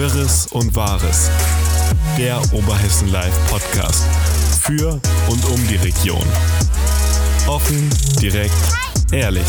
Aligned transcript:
Wirres 0.00 0.46
und 0.46 0.74
Wahres. 0.74 1.30
Der 2.16 2.38
Oberhessen 2.54 3.12
Live 3.12 3.36
Podcast. 3.50 4.02
Für 4.62 4.92
und 5.28 5.44
um 5.44 5.68
die 5.68 5.76
Region. 5.76 6.26
Offen, 7.46 7.90
direkt, 8.18 8.54
ehrlich. 9.12 9.44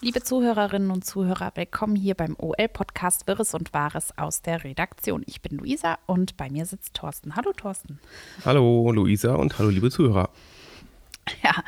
Liebe 0.00 0.22
Zuhörerinnen 0.22 0.90
und 0.90 1.04
Zuhörer, 1.04 1.52
willkommen 1.56 1.94
hier 1.94 2.14
beim 2.14 2.36
OL-Podcast 2.38 3.26
Wirres 3.26 3.52
und 3.52 3.74
Wahres 3.74 4.16
aus 4.16 4.40
der 4.40 4.64
Redaktion. 4.64 5.24
Ich 5.26 5.42
bin 5.42 5.58
Luisa 5.58 5.98
und 6.06 6.38
bei 6.38 6.48
mir 6.48 6.64
sitzt 6.64 6.94
Thorsten. 6.94 7.36
Hallo 7.36 7.52
Thorsten. 7.52 7.98
Hallo 8.46 8.90
Luisa 8.92 9.34
und 9.34 9.58
hallo 9.58 9.68
liebe 9.68 9.90
Zuhörer. 9.90 10.30
Ja, 11.42 11.62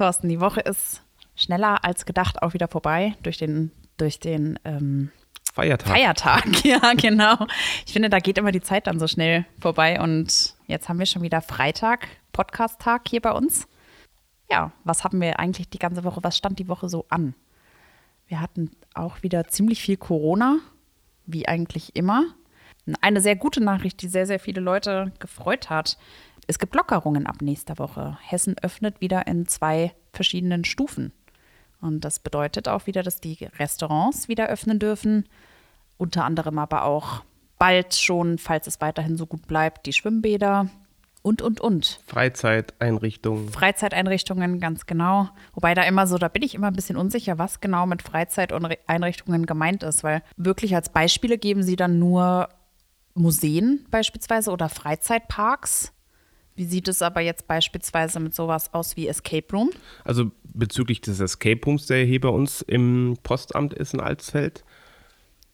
Thorsten, 0.00 0.30
die 0.30 0.40
Woche 0.40 0.60
ist 0.60 1.02
schneller 1.36 1.84
als 1.84 2.06
gedacht 2.06 2.40
auch 2.42 2.54
wieder 2.54 2.68
vorbei 2.68 3.16
durch 3.22 3.36
den, 3.36 3.70
durch 3.98 4.18
den 4.18 4.58
ähm, 4.64 5.10
Feiertag. 5.52 5.88
Feiertag, 5.88 6.64
ja, 6.64 6.94
genau. 6.96 7.46
Ich 7.84 7.92
finde, 7.92 8.08
da 8.08 8.18
geht 8.18 8.38
immer 8.38 8.50
die 8.50 8.62
Zeit 8.62 8.86
dann 8.86 8.98
so 8.98 9.06
schnell 9.06 9.44
vorbei 9.58 10.00
und 10.00 10.54
jetzt 10.66 10.88
haben 10.88 10.98
wir 10.98 11.04
schon 11.04 11.20
wieder 11.20 11.42
Freitag, 11.42 12.08
Podcast-Tag 12.32 13.10
hier 13.10 13.20
bei 13.20 13.32
uns. 13.32 13.68
Ja, 14.50 14.72
was 14.84 15.04
haben 15.04 15.20
wir 15.20 15.38
eigentlich 15.38 15.68
die 15.68 15.78
ganze 15.78 16.02
Woche, 16.02 16.24
was 16.24 16.34
stand 16.34 16.58
die 16.58 16.68
Woche 16.68 16.88
so 16.88 17.04
an? 17.10 17.34
Wir 18.26 18.40
hatten 18.40 18.70
auch 18.94 19.22
wieder 19.22 19.48
ziemlich 19.48 19.82
viel 19.82 19.98
Corona, 19.98 20.60
wie 21.26 21.46
eigentlich 21.46 21.94
immer. 21.94 22.24
Eine 23.02 23.20
sehr 23.20 23.36
gute 23.36 23.62
Nachricht, 23.62 24.00
die 24.00 24.08
sehr, 24.08 24.26
sehr 24.26 24.40
viele 24.40 24.62
Leute 24.62 25.12
gefreut 25.18 25.68
hat. 25.68 25.98
Es 26.50 26.58
gibt 26.58 26.74
Lockerungen 26.74 27.28
ab 27.28 27.42
nächster 27.42 27.78
Woche. 27.78 28.18
Hessen 28.22 28.56
öffnet 28.60 29.00
wieder 29.00 29.28
in 29.28 29.46
zwei 29.46 29.94
verschiedenen 30.12 30.64
Stufen. 30.64 31.12
Und 31.80 32.04
das 32.04 32.18
bedeutet 32.18 32.66
auch 32.66 32.88
wieder, 32.88 33.04
dass 33.04 33.20
die 33.20 33.48
Restaurants 33.60 34.26
wieder 34.26 34.48
öffnen 34.48 34.80
dürfen. 34.80 35.28
Unter 35.96 36.24
anderem 36.24 36.58
aber 36.58 36.82
auch 36.82 37.22
bald 37.56 37.94
schon, 37.94 38.36
falls 38.36 38.66
es 38.66 38.80
weiterhin 38.80 39.16
so 39.16 39.26
gut 39.26 39.46
bleibt, 39.46 39.86
die 39.86 39.92
Schwimmbäder 39.92 40.68
und, 41.22 41.40
und, 41.40 41.60
und. 41.60 42.00
Freizeiteinrichtungen. 42.08 43.48
Freizeiteinrichtungen, 43.50 44.58
ganz 44.58 44.86
genau. 44.86 45.28
Wobei 45.54 45.74
da 45.74 45.84
immer 45.84 46.08
so, 46.08 46.18
da 46.18 46.26
bin 46.26 46.42
ich 46.42 46.56
immer 46.56 46.66
ein 46.66 46.74
bisschen 46.74 46.96
unsicher, 46.96 47.38
was 47.38 47.60
genau 47.60 47.86
mit 47.86 48.02
Freizeiteinrichtungen 48.02 49.46
gemeint 49.46 49.84
ist, 49.84 50.02
weil 50.02 50.20
wirklich 50.36 50.74
als 50.74 50.88
Beispiele 50.88 51.38
geben 51.38 51.62
sie 51.62 51.76
dann 51.76 52.00
nur 52.00 52.48
Museen 53.14 53.86
beispielsweise 53.92 54.50
oder 54.50 54.68
Freizeitparks. 54.68 55.92
Wie 56.60 56.66
sieht 56.66 56.88
es 56.88 57.00
aber 57.00 57.22
jetzt 57.22 57.46
beispielsweise 57.46 58.20
mit 58.20 58.34
sowas 58.34 58.74
aus 58.74 58.94
wie 58.94 59.08
Escape 59.08 59.46
Room? 59.50 59.70
Also 60.04 60.30
bezüglich 60.44 61.00
des 61.00 61.18
Escape 61.18 61.58
Rooms, 61.64 61.86
der 61.86 62.04
hier 62.04 62.20
bei 62.20 62.28
uns 62.28 62.60
im 62.60 63.16
Postamt 63.22 63.72
ist 63.72 63.94
in 63.94 64.00
Alsfeld, 64.00 64.62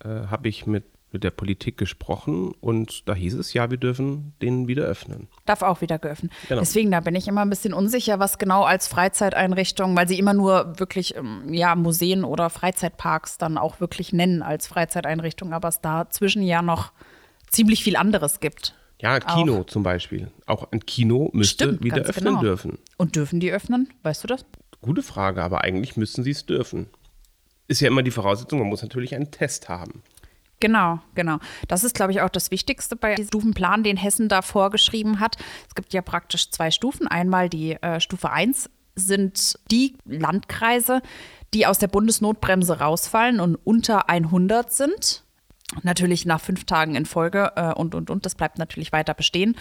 äh, 0.02 0.08
habe 0.08 0.48
ich 0.48 0.66
mit 0.66 0.82
mit 1.12 1.22
der 1.22 1.30
Politik 1.30 1.78
gesprochen 1.78 2.52
und 2.60 3.08
da 3.08 3.14
hieß 3.14 3.34
es, 3.34 3.54
ja, 3.54 3.70
wir 3.70 3.78
dürfen 3.78 4.34
den 4.42 4.66
wieder 4.66 4.82
öffnen. 4.82 5.28
Darf 5.46 5.62
auch 5.62 5.80
wieder 5.80 5.98
geöffnet. 6.00 6.32
Genau. 6.48 6.60
Deswegen, 6.60 6.90
da 6.90 6.98
bin 7.00 7.14
ich 7.14 7.28
immer 7.28 7.42
ein 7.42 7.48
bisschen 7.48 7.72
unsicher, 7.72 8.18
was 8.18 8.36
genau 8.36 8.64
als 8.64 8.88
Freizeiteinrichtung, 8.88 9.96
weil 9.96 10.08
sie 10.08 10.18
immer 10.18 10.34
nur 10.34 10.78
wirklich 10.78 11.16
ähm, 11.16 11.54
ja, 11.54 11.76
Museen 11.76 12.24
oder 12.24 12.50
Freizeitparks 12.50 13.38
dann 13.38 13.56
auch 13.56 13.78
wirklich 13.80 14.12
nennen 14.12 14.42
als 14.42 14.66
Freizeiteinrichtung, 14.66 15.52
aber 15.52 15.68
es 15.68 15.80
dazwischen 15.80 16.42
ja 16.42 16.60
noch 16.60 16.92
ziemlich 17.48 17.84
viel 17.84 17.96
anderes 17.96 18.40
gibt. 18.40 18.74
Ja, 19.00 19.20
Kino 19.20 19.60
auch. 19.60 19.66
zum 19.66 19.82
Beispiel. 19.82 20.30
Auch 20.46 20.70
ein 20.72 20.80
Kino 20.80 21.30
müsste 21.32 21.64
Stimmt, 21.64 21.84
wieder 21.84 21.98
öffnen 21.98 22.24
genau. 22.24 22.40
dürfen. 22.40 22.78
Und 22.96 23.16
dürfen 23.16 23.40
die 23.40 23.52
öffnen? 23.52 23.88
Weißt 24.02 24.24
du 24.24 24.28
das? 24.28 24.44
Gute 24.80 25.02
Frage, 25.02 25.42
aber 25.42 25.62
eigentlich 25.62 25.96
müssten 25.96 26.22
sie 26.22 26.30
es 26.30 26.46
dürfen. 26.46 26.86
Ist 27.68 27.80
ja 27.80 27.88
immer 27.88 28.02
die 28.02 28.10
Voraussetzung, 28.10 28.60
man 28.60 28.68
muss 28.68 28.82
natürlich 28.82 29.14
einen 29.14 29.30
Test 29.30 29.68
haben. 29.68 30.02
Genau, 30.60 31.00
genau. 31.14 31.38
Das 31.68 31.84
ist, 31.84 31.94
glaube 31.94 32.12
ich, 32.12 32.22
auch 32.22 32.30
das 32.30 32.50
Wichtigste 32.50 32.96
bei 32.96 33.14
diesem 33.14 33.28
Stufenplan, 33.28 33.82
den 33.82 33.98
Hessen 33.98 34.28
da 34.28 34.40
vorgeschrieben 34.40 35.20
hat. 35.20 35.36
Es 35.68 35.74
gibt 35.74 35.92
ja 35.92 36.00
praktisch 36.00 36.50
zwei 36.50 36.70
Stufen. 36.70 37.06
Einmal 37.06 37.50
die 37.50 37.72
äh, 37.72 38.00
Stufe 38.00 38.30
1 38.30 38.70
sind 38.94 39.58
die 39.70 39.96
Landkreise, 40.06 41.02
die 41.52 41.66
aus 41.66 41.78
der 41.78 41.88
Bundesnotbremse 41.88 42.78
rausfallen 42.78 43.40
und 43.40 43.56
unter 43.56 44.08
100 44.08 44.72
sind. 44.72 45.25
Natürlich 45.82 46.26
nach 46.26 46.40
fünf 46.40 46.64
Tagen 46.64 46.94
in 46.94 47.06
Folge 47.06 47.52
äh, 47.56 47.72
und, 47.72 47.94
und, 47.94 48.08
und. 48.10 48.24
Das 48.24 48.34
bleibt 48.34 48.58
natürlich 48.58 48.92
weiter 48.92 49.14
bestehen 49.14 49.56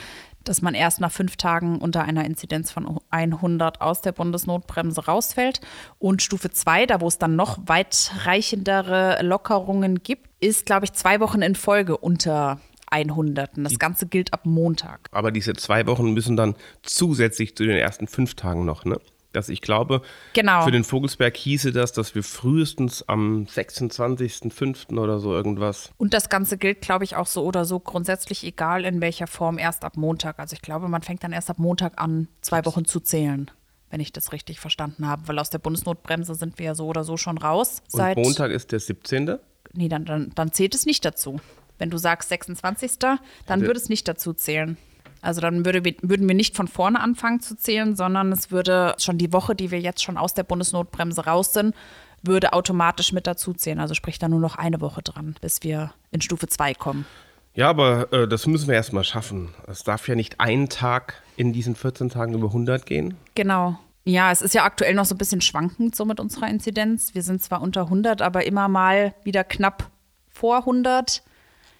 dass 0.45 0.61
man 0.61 0.73
erst 0.73 1.01
nach 1.01 1.11
fünf 1.11 1.35
Tagen 1.35 1.79
unter 1.79 2.03
einer 2.03 2.23
Inzidenz 2.25 2.71
von 2.71 2.99
100 3.09 3.81
aus 3.81 4.01
der 4.01 4.13
Bundesnotbremse 4.13 5.05
rausfällt. 5.05 5.59
Und 5.99 6.21
Stufe 6.21 6.51
2, 6.51 6.85
da 6.85 7.01
wo 7.01 7.07
es 7.07 7.17
dann 7.17 7.35
noch 7.35 7.57
weitreichendere 7.65 9.21
Lockerungen 9.21 10.01
gibt, 10.03 10.29
ist, 10.39 10.65
glaube 10.65 10.85
ich, 10.85 10.93
zwei 10.93 11.19
Wochen 11.19 11.41
in 11.41 11.55
Folge 11.55 11.97
unter 11.97 12.59
100. 12.91 13.57
Und 13.57 13.63
das 13.65 13.79
Ganze 13.79 14.05
gilt 14.05 14.33
ab 14.33 14.45
Montag. 14.45 15.09
Aber 15.11 15.31
diese 15.31 15.53
zwei 15.53 15.87
Wochen 15.87 16.13
müssen 16.13 16.37
dann 16.37 16.55
zusätzlich 16.83 17.57
zu 17.57 17.65
den 17.65 17.77
ersten 17.77 18.07
fünf 18.07 18.35
Tagen 18.35 18.63
noch, 18.65 18.85
ne? 18.85 18.99
Dass 19.35 19.49
ich 19.49 19.61
glaube, 19.61 20.01
genau. 20.33 20.63
für 20.63 20.71
den 20.71 20.83
Vogelsberg 20.83 21.35
hieße 21.35 21.71
das, 21.71 21.93
dass 21.93 22.15
wir 22.15 22.23
frühestens 22.23 23.07
am 23.07 23.45
26.05. 23.45 24.97
oder 24.97 25.19
so 25.19 25.33
irgendwas. 25.33 25.91
Und 25.97 26.13
das 26.13 26.29
Ganze 26.29 26.57
gilt, 26.57 26.81
glaube 26.81 27.03
ich, 27.03 27.15
auch 27.15 27.27
so 27.27 27.43
oder 27.43 27.65
so 27.65 27.79
grundsätzlich, 27.79 28.43
egal 28.43 28.85
in 28.85 29.01
welcher 29.01 29.27
Form, 29.27 29.57
erst 29.57 29.83
ab 29.83 29.97
Montag. 29.97 30.39
Also 30.39 30.53
ich 30.53 30.61
glaube, 30.61 30.87
man 30.87 31.01
fängt 31.01 31.23
dann 31.23 31.33
erst 31.33 31.49
ab 31.49 31.59
Montag 31.59 32.01
an, 32.01 32.27
zwei 32.41 32.65
Wochen 32.65 32.85
zu 32.85 32.99
zählen. 32.99 33.51
Wenn 33.89 33.99
ich 33.99 34.11
das 34.11 34.31
richtig 34.31 34.59
verstanden 34.59 35.07
habe, 35.07 35.27
weil 35.27 35.39
aus 35.39 35.49
der 35.49 35.59
Bundesnotbremse 35.59 36.35
sind 36.35 36.57
wir 36.59 36.65
ja 36.65 36.75
so 36.75 36.87
oder 36.87 37.03
so 37.03 37.17
schon 37.17 37.37
raus. 37.37 37.81
Und 37.91 38.15
Montag 38.17 38.51
ist 38.51 38.71
der 38.71 38.79
17. 38.79 39.37
Nee, 39.73 39.89
dann, 39.89 40.05
dann, 40.05 40.31
dann 40.35 40.51
zählt 40.51 40.73
es 40.75 40.85
nicht 40.85 41.05
dazu. 41.05 41.39
Wenn 41.77 41.89
du 41.89 41.97
sagst 41.97 42.29
26., 42.29 42.99
dann 42.99 43.19
also, 43.47 43.65
würde 43.65 43.79
es 43.79 43.89
nicht 43.89 44.07
dazu 44.07 44.33
zählen. 44.33 44.77
Also 45.25 45.41
dann 45.41 45.65
würde, 45.65 45.83
würden 46.01 46.27
wir 46.27 46.35
nicht 46.35 46.55
von 46.55 46.67
vorne 46.67 46.99
anfangen 46.99 47.39
zu 47.39 47.57
zählen, 47.57 47.95
sondern 47.95 48.31
es 48.31 48.51
würde 48.51 48.95
schon 48.99 49.17
die 49.17 49.33
Woche, 49.33 49.55
die 49.55 49.71
wir 49.71 49.79
jetzt 49.79 50.03
schon 50.03 50.17
aus 50.17 50.33
der 50.33 50.43
Bundesnotbremse 50.43 51.25
raus 51.25 51.53
sind, 51.53 51.75
würde 52.21 52.53
automatisch 52.53 53.11
mit 53.11 53.27
dazu 53.27 53.53
zählen. 53.53 53.79
Also 53.79 53.93
sprich 53.93 54.19
da 54.19 54.27
nur 54.27 54.39
noch 54.39 54.55
eine 54.55 54.81
Woche 54.81 55.01
dran, 55.01 55.35
bis 55.41 55.63
wir 55.63 55.93
in 56.11 56.21
Stufe 56.21 56.47
2 56.47 56.73
kommen. 56.73 57.05
Ja, 57.53 57.69
aber 57.69 58.11
äh, 58.11 58.27
das 58.27 58.47
müssen 58.47 58.67
wir 58.67 58.75
erstmal 58.75 59.03
schaffen. 59.03 59.49
Es 59.67 59.83
darf 59.83 60.07
ja 60.07 60.15
nicht 60.15 60.39
ein 60.39 60.67
Tag 60.67 61.21
in 61.37 61.53
diesen 61.53 61.75
14 61.75 62.09
Tagen 62.09 62.33
über 62.33 62.47
100 62.47 62.85
gehen. 62.85 63.15
Genau. 63.33 63.79
Ja, 64.03 64.31
es 64.31 64.41
ist 64.41 64.53
ja 64.53 64.65
aktuell 64.65 64.93
noch 64.93 65.05
so 65.05 65.15
ein 65.15 65.17
bisschen 65.17 65.41
schwankend 65.41 65.95
so 65.95 66.05
mit 66.05 66.19
unserer 66.19 66.47
Inzidenz. 66.47 67.15
Wir 67.15 67.23
sind 67.23 67.41
zwar 67.41 67.61
unter 67.61 67.83
100, 67.83 68.21
aber 68.21 68.45
immer 68.45 68.67
mal 68.67 69.15
wieder 69.23 69.43
knapp 69.43 69.89
vor 70.29 70.57
100. 70.59 71.23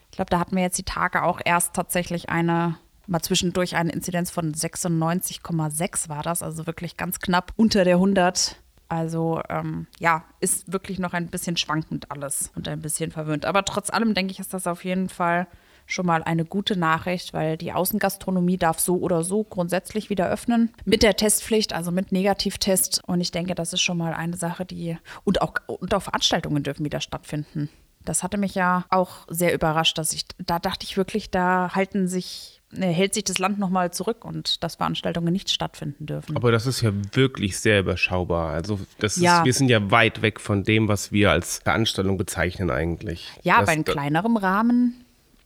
Ich 0.10 0.16
glaube, 0.16 0.30
da 0.30 0.40
hatten 0.40 0.56
wir 0.56 0.64
jetzt 0.64 0.78
die 0.78 0.84
Tage 0.84 1.24
auch 1.24 1.42
erst 1.44 1.76
tatsächlich 1.76 2.30
eine 2.30 2.78
mal 3.08 3.22
zwischendurch 3.22 3.76
eine 3.76 3.92
Inzidenz 3.92 4.32
von 4.32 4.54
96,6 4.54 6.10
war 6.10 6.24
das, 6.24 6.44
also 6.44 6.68
wirklich 6.68 6.98
ganz 6.98 7.20
knapp 7.20 7.54
unter 7.56 7.84
der 7.84 7.96
100. 7.96 8.58
Also 8.88 9.42
ähm, 9.50 9.88
ja, 10.00 10.26
ist 10.40 10.72
wirklich 10.72 11.00
noch 11.00 11.14
ein 11.14 11.28
bisschen 11.28 11.58
schwankend 11.58 12.12
alles 12.12 12.52
und 12.56 12.68
ein 12.68 12.82
bisschen 12.82 13.12
verwöhnt. 13.12 13.46
Aber 13.46 13.66
trotz 13.66 13.90
allem 13.90 14.14
denke 14.14 14.32
ich, 14.32 14.40
ist 14.40 14.54
das 14.54 14.68
auf 14.68 14.86
jeden 14.86 15.10
Fall 15.10 15.48
schon 15.88 16.06
mal 16.06 16.24
eine 16.24 16.46
gute 16.46 16.78
Nachricht, 16.78 17.34
weil 17.34 17.58
die 17.58 17.72
Außengastronomie 17.72 18.58
darf 18.58 18.80
so 18.80 18.98
oder 18.98 19.24
so 19.24 19.44
grundsätzlich 19.44 20.10
wieder 20.10 20.30
öffnen 20.30 20.74
mit 20.84 21.04
der 21.04 21.16
Testpflicht, 21.16 21.74
also 21.74 21.92
mit 21.92 22.12
Negativtest. 22.12 23.04
Und 23.06 23.22
ich 23.22 23.32
denke, 23.32 23.56
das 23.56 23.74
ist 23.74 23.82
schon 23.82 23.98
mal 23.98 24.14
eine 24.14 24.38
Sache, 24.38 24.66
die 24.66 24.98
und 25.24 25.42
auch, 25.42 25.54
und 25.68 25.94
auch 25.94 26.02
Veranstaltungen 26.02 26.64
dürfen 26.64 26.86
wieder 26.86 27.02
stattfinden. 27.02 27.70
Das 28.04 28.24
hatte 28.24 28.38
mich 28.38 28.56
ja 28.56 28.86
auch 28.90 29.26
sehr 29.28 29.54
überrascht, 29.54 29.98
dass 29.98 30.14
ich, 30.14 30.26
da 30.38 30.60
dachte 30.60 30.86
ich 30.86 30.98
wirklich, 30.98 31.32
da 31.32 31.72
halten 31.74 32.08
sich 32.08 32.55
hält 32.72 33.14
sich 33.14 33.24
das 33.24 33.38
Land 33.38 33.60
nochmal 33.60 33.92
zurück 33.94 34.26
und 34.26 34.64
dass 34.64 34.76
Veranstaltungen 34.76 35.32
nicht 35.32 35.50
stattfinden 35.50 36.06
dürfen. 36.06 36.36
Aber 36.36 36.52
das 36.52 36.66
ist 36.66 36.82
ja 36.82 36.92
wirklich 37.14 37.60
sehr 37.60 37.80
überschaubar. 37.80 38.52
Also 38.52 38.80
das 39.00 39.18
ja. 39.18 39.40
ist, 39.40 39.46
wir 39.46 39.54
sind 39.54 39.70
ja 39.70 39.92
weit 39.92 40.22
weg 40.22 40.40
von 40.40 40.64
dem, 40.64 40.88
was 40.88 41.12
wir 41.12 41.32
als 41.32 41.60
Veranstaltung 41.60 42.18
bezeichnen 42.18 42.70
eigentlich. 42.70 43.32
Ja, 43.44 43.60
das, 43.60 43.70
aber 43.70 43.78
in 43.78 43.86
kleinerem 43.86 44.38
Rahmen 44.38 45.05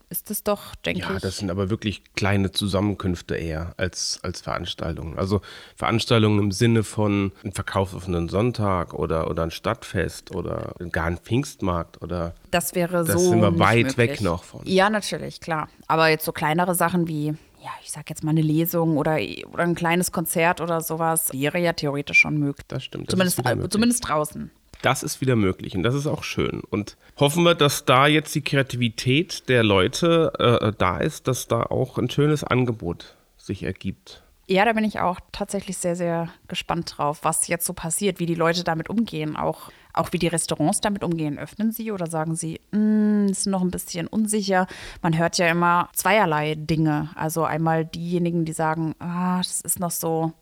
ist 0.09 0.31
es 0.31 0.44
doch, 0.44 0.75
denke 0.75 1.01
ja, 1.01 1.07
ich. 1.07 1.13
Ja, 1.13 1.19
das 1.19 1.38
sind 1.38 1.51
aber 1.51 1.69
wirklich 1.69 2.03
kleine 2.15 2.51
Zusammenkünfte 2.51 3.35
eher 3.35 3.73
als, 3.77 4.19
als 4.23 4.41
Veranstaltungen. 4.41 5.17
Also 5.17 5.41
Veranstaltungen 5.75 6.39
im 6.39 6.51
Sinne 6.51 6.83
von 6.83 7.31
ein 7.44 7.51
verkaufsoffenen 7.51 8.27
Sonntag 8.27 8.94
oder, 8.94 9.29
oder 9.29 9.44
ein 9.44 9.51
Stadtfest 9.51 10.35
oder 10.35 10.73
gar 10.91 11.06
ein 11.06 11.17
Pfingstmarkt 11.17 12.01
oder. 12.01 12.33
Das 12.51 12.73
wäre 12.73 13.06
das 13.06 13.21
so. 13.21 13.29
sind 13.29 13.41
wir 13.41 13.59
weit 13.59 13.77
möglich. 13.77 13.97
weg 13.97 14.21
noch 14.21 14.44
von. 14.44 14.61
Ja, 14.65 14.89
natürlich, 14.89 15.41
klar. 15.41 15.69
Aber 15.88 16.09
jetzt 16.09 16.25
so 16.25 16.31
kleinere 16.31 16.75
Sachen 16.75 17.07
wie 17.07 17.35
ja, 17.61 17.71
ich 17.83 17.91
sag 17.91 18.09
jetzt 18.09 18.23
mal 18.23 18.31
eine 18.31 18.41
Lesung 18.41 18.95
oder, 18.95 19.17
oder 19.51 19.63
ein 19.63 19.75
kleines 19.75 20.13
Konzert 20.13 20.61
oder 20.61 20.79
sowas, 20.79 21.33
wäre 21.33 21.59
ja 21.59 21.73
theoretisch 21.73 22.19
schon 22.19 22.38
möglich. 22.38 22.65
Das 22.69 22.85
stimmt. 22.85 23.07
Das 23.07 23.11
zumindest, 23.11 23.44
möglich. 23.44 23.69
zumindest 23.69 24.07
draußen 24.07 24.50
das 24.81 25.04
ist 25.04 25.22
wieder 25.22 25.36
möglich 25.36 25.76
und 25.76 25.84
das 25.84 25.96
ist 25.96 26.08
auch 26.08 26.24
schön. 26.24 26.62
Und 26.70 26.98
hoffen 27.18 27.44
wir, 27.44 27.56
dass 27.56 27.86
da 27.86 28.08
jetzt 28.08 28.34
die 28.36 28.42
Kreativität 28.42 29.50
der 29.50 29.64
Leute 29.64 30.34
äh, 30.40 30.72
da 30.78 31.00
ist, 31.00 31.28
dass 31.28 31.48
da 31.48 31.64
auch 31.64 31.98
ein 31.98 32.10
schönes 32.10 32.44
Angebot 32.44 33.16
sich 33.38 33.64
ergibt. 33.64 34.24
Ja, 34.48 34.66
da 34.66 34.74
bin 34.74 34.84
ich 34.84 35.00
auch 35.00 35.20
tatsächlich 35.31 35.78
sehr, 35.78 35.96
sehr 35.96 36.30
gespannt 36.48 36.96
drauf, 36.98 37.20
was 37.22 37.48
jetzt 37.48 37.68
so 37.68 37.74
passiert, 37.74 38.20
wie 38.20 38.26
die 38.26 38.34
Leute 38.34 38.64
damit 38.64 38.90
umgehen, 38.90 39.36
auch, 39.36 39.70
auch 39.94 40.12
wie 40.12 40.18
die 40.18 40.28
Restaurants 40.28 40.81
damit 40.81 41.04
umgehen. 41.04 41.38
Öffnen 41.38 41.72
sie 41.72 41.92
oder 41.92 42.08
sagen 42.08 42.36
sie, 42.36 42.60
"Mm, 42.72 43.28
ist 43.30 43.46
noch 43.46 43.62
ein 43.62 43.70
bisschen 43.70 44.08
unsicher? 44.08 44.66
Man 45.04 45.16
hört 45.16 45.38
ja 45.38 45.48
immer 45.50 45.90
zweierlei 45.94 46.56
Dinge. 46.56 47.10
Also 47.14 47.44
einmal 47.44 47.86
diejenigen, 47.86 48.44
die 48.44 48.54
sagen, 48.54 48.96
ah, 48.98 49.38
das 49.38 49.62
ist 49.62 49.80
noch 49.80 49.92
so, 49.92 50.34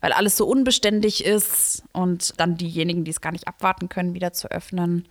weil 0.00 0.12
alles 0.12 0.36
so 0.36 0.46
unbeständig 0.46 1.24
ist 1.24 1.84
und 1.92 2.38
dann 2.38 2.56
diejenigen, 2.56 3.04
die 3.04 3.10
es 3.10 3.20
gar 3.20 3.32
nicht 3.32 3.48
abwarten 3.48 3.88
können, 3.88 4.14
wieder 4.14 4.32
zu 4.32 4.50
öffnen. 4.50 5.06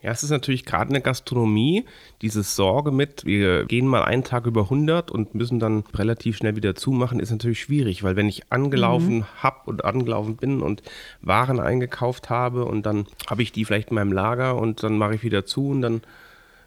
Ja, 0.00 0.12
es 0.12 0.22
ist 0.22 0.30
natürlich 0.30 0.64
gerade 0.64 0.88
in 0.88 0.94
der 0.94 1.02
Gastronomie 1.02 1.84
diese 2.22 2.44
Sorge 2.44 2.92
mit, 2.92 3.24
wir 3.24 3.64
gehen 3.64 3.86
mal 3.86 4.04
einen 4.04 4.22
Tag 4.22 4.46
über 4.46 4.62
100 4.62 5.10
und 5.10 5.34
müssen 5.34 5.58
dann 5.58 5.82
relativ 5.92 6.36
schnell 6.36 6.54
wieder 6.54 6.76
zumachen, 6.76 7.18
ist 7.18 7.32
natürlich 7.32 7.60
schwierig, 7.60 8.04
weil 8.04 8.14
wenn 8.14 8.28
ich 8.28 8.52
angelaufen 8.52 9.26
hab 9.42 9.66
und 9.66 9.84
angelaufen 9.84 10.36
bin 10.36 10.62
und 10.62 10.82
Waren 11.20 11.58
eingekauft 11.58 12.30
habe 12.30 12.64
und 12.64 12.86
dann 12.86 13.06
habe 13.28 13.42
ich 13.42 13.50
die 13.50 13.64
vielleicht 13.64 13.88
in 13.88 13.96
meinem 13.96 14.12
Lager 14.12 14.56
und 14.56 14.84
dann 14.84 14.98
mache 14.98 15.16
ich 15.16 15.24
wieder 15.24 15.44
zu 15.44 15.68
und 15.68 15.82
dann 15.82 16.02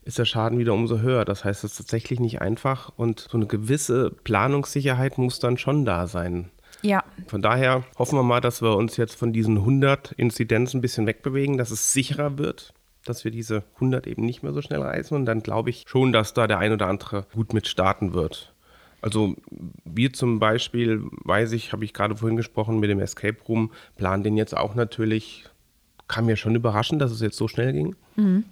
ist 0.03 0.19
der 0.19 0.25
Schaden 0.25 0.59
wieder 0.59 0.73
umso 0.73 0.99
höher. 0.99 1.23
Das 1.23 1.45
heißt, 1.45 1.63
es 1.63 1.71
ist 1.71 1.77
tatsächlich 1.77 2.19
nicht 2.19 2.41
einfach 2.41 2.91
und 2.97 3.27
so 3.31 3.37
eine 3.37 3.47
gewisse 3.47 4.11
Planungssicherheit 4.25 5.17
muss 5.17 5.39
dann 5.39 5.57
schon 5.57 5.85
da 5.85 6.07
sein. 6.07 6.49
Ja, 6.81 7.03
Von 7.27 7.41
daher 7.41 7.83
hoffen 7.97 8.17
wir 8.17 8.23
mal, 8.23 8.41
dass 8.41 8.61
wir 8.61 8.75
uns 8.75 8.97
jetzt 8.97 9.15
von 9.15 9.33
diesen 9.33 9.57
100 9.57 10.13
Inzidenzen 10.13 10.77
ein 10.77 10.81
bisschen 10.81 11.05
wegbewegen, 11.05 11.57
dass 11.57 11.71
es 11.71 11.93
sicherer 11.93 12.37
wird, 12.37 12.73
dass 13.05 13.23
wir 13.23 13.31
diese 13.31 13.63
100 13.75 14.07
eben 14.07 14.25
nicht 14.25 14.43
mehr 14.43 14.53
so 14.53 14.61
schnell 14.61 14.81
reißen. 14.81 15.15
Und 15.15 15.25
dann 15.25 15.43
glaube 15.43 15.69
ich 15.69 15.85
schon, 15.87 16.11
dass 16.11 16.33
da 16.33 16.47
der 16.47 16.59
ein 16.59 16.73
oder 16.73 16.87
andere 16.87 17.27
gut 17.33 17.53
mit 17.53 17.67
starten 17.67 18.13
wird. 18.13 18.53
Also 19.01 19.35
wir 19.83 20.13
zum 20.13 20.39
Beispiel, 20.39 21.03
weiß 21.23 21.53
ich, 21.53 21.73
habe 21.73 21.85
ich 21.85 21.93
gerade 21.93 22.15
vorhin 22.15 22.37
gesprochen 22.37 22.79
mit 22.79 22.89
dem 22.89 22.99
Escape 22.99 23.37
Room, 23.47 23.71
planen 23.97 24.23
den 24.23 24.37
jetzt 24.37 24.55
auch 24.55 24.75
natürlich, 24.75 25.45
kam 26.11 26.25
mir 26.25 26.35
schon 26.35 26.55
überraschend, 26.55 27.01
dass 27.01 27.09
es 27.09 27.21
jetzt 27.21 27.37
so 27.37 27.47
schnell 27.47 27.71
ging. 27.71 27.95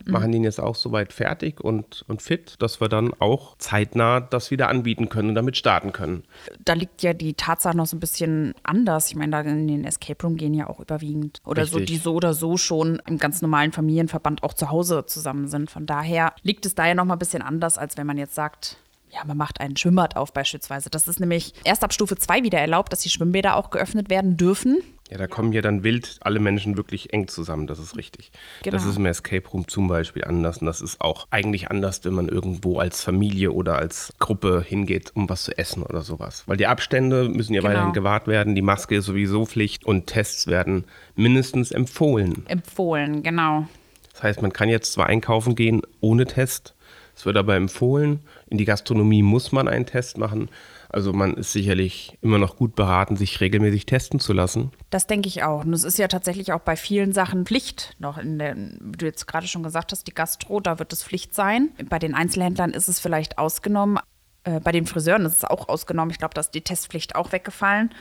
Machen 0.05 0.31
den 0.31 0.45
jetzt 0.45 0.59
auch 0.59 0.75
soweit 0.75 1.11
fertig 1.11 1.59
und, 1.59 2.05
und 2.07 2.21
fit, 2.21 2.55
dass 2.59 2.79
wir 2.79 2.87
dann 2.87 3.11
auch 3.19 3.57
zeitnah 3.57 4.21
das 4.21 4.49
wieder 4.49 4.69
anbieten 4.69 5.09
können 5.09 5.29
und 5.29 5.35
damit 5.35 5.57
starten 5.57 5.91
können. 5.91 6.23
da 6.63 6.73
liegt 6.73 7.03
ja 7.03 7.13
die 7.13 7.33
Tatsache 7.33 7.75
noch 7.75 7.85
so 7.85 7.97
ein 7.97 7.99
bisschen 7.99 8.55
anders. 8.63 9.09
Ich 9.09 9.15
meine, 9.15 9.31
da 9.31 9.41
in 9.41 9.67
den 9.67 9.83
Escape 9.83 10.25
Room 10.25 10.37
gehen 10.37 10.53
ja 10.53 10.69
auch 10.69 10.79
überwiegend 10.79 11.41
oder 11.45 11.65
so, 11.65 11.77
Richtig. 11.77 11.97
die 11.97 12.01
so 12.01 12.13
oder 12.13 12.33
so 12.33 12.55
schon 12.55 13.01
im 13.05 13.17
ganz 13.17 13.41
normalen 13.41 13.73
Familienverband 13.73 14.41
auch 14.41 14.53
zu 14.53 14.71
Hause 14.71 15.05
zusammen 15.05 15.49
sind. 15.49 15.69
Von 15.69 15.85
daher 15.85 16.33
liegt 16.41 16.65
es 16.65 16.73
da 16.75 16.87
ja 16.87 16.95
noch 16.95 17.05
mal 17.05 17.15
ein 17.15 17.19
bisschen 17.19 17.41
anders, 17.41 17.77
als 17.77 17.97
wenn 17.97 18.07
man 18.07 18.17
jetzt 18.17 18.35
sagt, 18.35 18.77
ja, 19.11 19.19
man 19.25 19.37
macht 19.37 19.59
einen 19.59 19.75
Schwimmbad 19.75 20.15
auf 20.15 20.33
beispielsweise. 20.33 20.89
Das 20.89 21.07
ist 21.07 21.19
nämlich 21.19 21.53
erst 21.63 21.83
ab 21.83 21.93
Stufe 21.93 22.15
2 22.15 22.43
wieder 22.43 22.59
erlaubt, 22.59 22.93
dass 22.93 23.01
die 23.01 23.09
Schwimmbäder 23.09 23.55
auch 23.55 23.71
geöffnet 23.71 24.09
werden 24.09 24.37
dürfen. 24.37 24.81
Ja, 25.09 25.17
da 25.17 25.25
kommen 25.27 25.51
ja 25.53 25.61
dann 25.61 25.83
wild 25.83 26.17
alle 26.21 26.39
Menschen 26.39 26.77
wirklich 26.77 27.11
eng 27.13 27.27
zusammen, 27.27 27.65
das 27.65 27.79
ist 27.79 27.97
richtig. 27.97 28.31
Genau. 28.61 28.75
Das 28.75 28.85
ist 28.85 28.97
im 28.97 29.07
Escape 29.07 29.47
Room 29.49 29.67
zum 29.67 29.87
Beispiel 29.87 30.23
anders 30.23 30.59
und 30.59 30.67
das 30.67 30.81
ist 30.81 31.01
auch 31.01 31.25
eigentlich 31.31 31.71
anders, 31.71 32.05
wenn 32.05 32.13
man 32.13 32.29
irgendwo 32.29 32.77
als 32.77 33.01
Familie 33.03 33.51
oder 33.51 33.77
als 33.79 34.13
Gruppe 34.19 34.63
hingeht, 34.65 35.11
um 35.15 35.27
was 35.27 35.45
zu 35.45 35.57
essen 35.57 35.81
oder 35.81 36.01
sowas. 36.01 36.43
Weil 36.45 36.57
die 36.57 36.67
Abstände 36.67 37.27
müssen 37.27 37.55
ja 37.55 37.61
Genau. 37.61 37.71
weiterhin 37.73 37.93
gewahrt 37.93 38.27
werden, 38.27 38.53
die 38.53 38.61
Maske 38.61 38.97
ist 38.97 39.05
sowieso 39.05 39.45
Pflicht 39.47 39.83
und 39.83 40.05
Tests 40.05 40.45
werden 40.45 40.83
mindestens 41.15 41.71
empfohlen. 41.71 42.45
Empfohlen, 42.47 43.23
genau. 43.23 43.67
Das 44.13 44.21
heißt, 44.21 44.41
man 44.43 44.53
kann 44.53 44.69
jetzt 44.69 44.93
zwar 44.93 45.07
einkaufen 45.07 45.55
gehen 45.55 45.81
ohne 46.01 46.25
Test, 46.27 46.75
es 47.15 47.25
wird 47.25 47.35
aber 47.35 47.55
empfohlen. 47.55 48.21
In 48.47 48.57
die 48.57 48.65
Gastronomie 48.65 49.23
muss 49.23 49.51
man 49.51 49.67
einen 49.67 49.85
Test 49.85 50.17
machen. 50.17 50.49
Also 50.91 51.13
man 51.13 51.35
ist 51.35 51.51
sicherlich 51.51 52.17
immer 52.21 52.39
noch 52.39 52.55
gut 52.55 52.75
beraten, 52.75 53.15
sich 53.15 53.39
regelmäßig 53.39 53.85
testen 53.85 54.19
zu 54.19 54.33
lassen. 54.33 54.71
Das 54.89 55.05
denke 55.05 55.27
ich 55.27 55.43
auch. 55.43 55.63
Und 55.63 55.73
es 55.73 55.83
ist 55.83 55.99
ja 55.99 56.07
tatsächlich 56.07 56.51
auch 56.51 56.61
bei 56.61 56.75
vielen 56.75 57.13
Sachen 57.13 57.45
Pflicht 57.45 57.95
noch 57.99 58.17
in 58.17 58.39
der, 58.39 58.55
wie 58.55 58.97
du 58.97 59.05
jetzt 59.05 59.27
gerade 59.27 59.47
schon 59.47 59.61
gesagt 59.61 59.91
hast, 59.91 60.07
die 60.07 60.13
Gastro, 60.13 60.59
da 60.59 60.79
wird 60.79 60.91
es 60.91 61.03
Pflicht 61.03 61.35
sein. 61.35 61.69
Bei 61.89 61.99
den 61.99 62.15
Einzelhändlern 62.15 62.71
ist 62.71 62.87
es 62.87 62.99
vielleicht 62.99 63.37
ausgenommen. 63.37 63.99
Äh, 64.43 64.59
bei 64.59 64.71
den 64.71 64.87
Friseuren 64.87 65.25
ist 65.25 65.37
es 65.37 65.45
auch 65.45 65.69
ausgenommen. 65.69 66.09
Ich 66.11 66.17
glaube, 66.17 66.33
da 66.33 66.41
ist 66.41 66.51
die 66.51 66.61
Testpflicht 66.61 67.15
auch 67.15 67.31
weggefallen. 67.31 67.91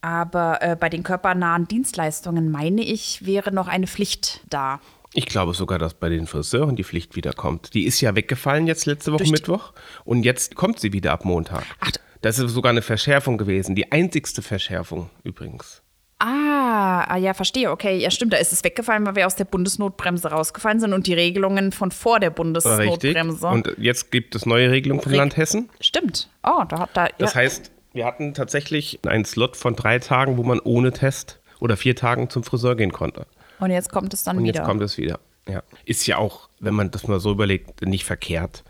Aber 0.00 0.62
äh, 0.62 0.76
bei 0.76 0.88
den 0.88 1.02
körpernahen 1.02 1.66
Dienstleistungen, 1.66 2.50
meine 2.50 2.82
ich, 2.82 3.26
wäre 3.26 3.52
noch 3.52 3.66
eine 3.66 3.88
Pflicht 3.88 4.40
da. 4.48 4.80
Ich 5.12 5.26
glaube 5.26 5.54
sogar, 5.54 5.80
dass 5.80 5.94
bei 5.94 6.08
den 6.08 6.28
Friseuren 6.28 6.76
die 6.76 6.84
Pflicht 6.84 7.16
wiederkommt. 7.16 7.74
Die 7.74 7.84
ist 7.84 8.00
ja 8.00 8.14
weggefallen 8.14 8.68
jetzt 8.68 8.86
letzte 8.86 9.12
Woche 9.12 9.28
Mittwoch 9.28 9.72
und 10.04 10.22
jetzt 10.22 10.54
kommt 10.54 10.78
sie 10.78 10.92
wieder 10.92 11.12
ab 11.12 11.24
Montag. 11.24 11.64
Ach. 11.80 11.90
Das 12.22 12.38
ist 12.38 12.52
sogar 12.52 12.70
eine 12.70 12.82
Verschärfung 12.82 13.38
gewesen. 13.38 13.74
Die 13.74 13.90
einzigste 13.92 14.42
Verschärfung 14.42 15.10
übrigens. 15.24 15.82
Ah, 16.18 17.04
ah, 17.08 17.16
ja, 17.16 17.32
verstehe. 17.32 17.70
Okay, 17.70 17.96
ja, 17.96 18.10
stimmt. 18.10 18.34
Da 18.34 18.36
ist 18.36 18.52
es 18.52 18.62
weggefallen, 18.62 19.06
weil 19.06 19.16
wir 19.16 19.26
aus 19.26 19.36
der 19.36 19.46
Bundesnotbremse 19.46 20.28
rausgefallen 20.30 20.78
sind 20.78 20.92
und 20.92 21.06
die 21.06 21.14
Regelungen 21.14 21.72
von 21.72 21.90
vor 21.90 22.20
der 22.20 22.28
Richtig. 22.28 22.36
Bundesnotbremse. 22.36 23.46
Und 23.48 23.74
jetzt 23.78 24.10
gibt 24.10 24.34
es 24.34 24.44
neue 24.44 24.70
Regelungen 24.70 25.00
vom 25.02 25.12
Reg- 25.12 25.18
Land 25.18 25.36
Hessen. 25.38 25.70
Stimmt. 25.80 26.28
Oh, 26.42 26.62
da 26.68 26.80
hat 26.80 26.90
da. 26.92 27.08
Das 27.16 27.32
ja. 27.32 27.40
heißt, 27.40 27.70
wir 27.94 28.04
hatten 28.04 28.34
tatsächlich 28.34 29.00
einen 29.06 29.24
Slot 29.24 29.56
von 29.56 29.74
drei 29.74 29.98
Tagen, 29.98 30.36
wo 30.36 30.42
man 30.42 30.60
ohne 30.60 30.92
Test 30.92 31.40
oder 31.58 31.78
vier 31.78 31.96
Tagen 31.96 32.28
zum 32.28 32.44
Friseur 32.44 32.76
gehen 32.76 32.92
konnte. 32.92 33.26
Und 33.58 33.70
jetzt 33.70 33.90
kommt 33.90 34.12
es 34.12 34.22
dann 34.22 34.36
Und 34.36 34.44
wieder. 34.44 34.56
jetzt 34.60 34.66
kommt 34.66 34.82
es 34.82 34.98
wieder. 34.98 35.20
Ja. 35.48 35.62
Ist 35.86 36.06
ja 36.06 36.18
auch, 36.18 36.50
wenn 36.60 36.74
man 36.74 36.90
das 36.90 37.08
mal 37.08 37.18
so 37.18 37.30
überlegt, 37.32 37.80
nicht 37.80 38.04
verkehrt. 38.04 38.62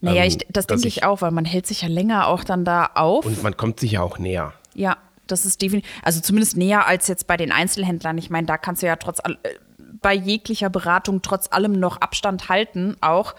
Naja, 0.00 0.22
Ähm, 0.22 0.28
ich, 0.28 0.38
das 0.50 0.66
denke 0.66 0.88
ich 0.88 1.04
auch, 1.04 1.22
weil 1.22 1.30
man 1.30 1.44
hält 1.44 1.66
sich 1.66 1.82
ja 1.82 1.88
länger 1.88 2.28
auch 2.28 2.44
dann 2.44 2.64
da 2.64 2.90
auf. 2.94 3.24
Und 3.24 3.42
man 3.42 3.56
kommt 3.56 3.80
sich 3.80 3.92
ja 3.92 4.02
auch 4.02 4.18
näher. 4.18 4.52
ja, 4.74 4.96
das 5.26 5.44
ist 5.44 5.60
definitiv, 5.60 5.90
also 6.02 6.20
zumindest 6.20 6.56
näher 6.56 6.86
als 6.86 7.08
jetzt 7.08 7.26
bei 7.26 7.36
den 7.36 7.50
Einzelhändlern. 7.50 8.16
Ich 8.16 8.30
meine, 8.30 8.46
da 8.46 8.58
kannst 8.58 8.82
du 8.82 8.86
ja 8.86 8.94
trotz 8.94 9.18
all, 9.18 9.32
äh, 9.42 9.54
bei 10.00 10.14
jeglicher 10.14 10.70
Beratung 10.70 11.20
trotz 11.20 11.50
allem 11.50 11.72
noch 11.72 12.00
Abstand 12.00 12.48
halten 12.48 12.96
auch. 13.00 13.34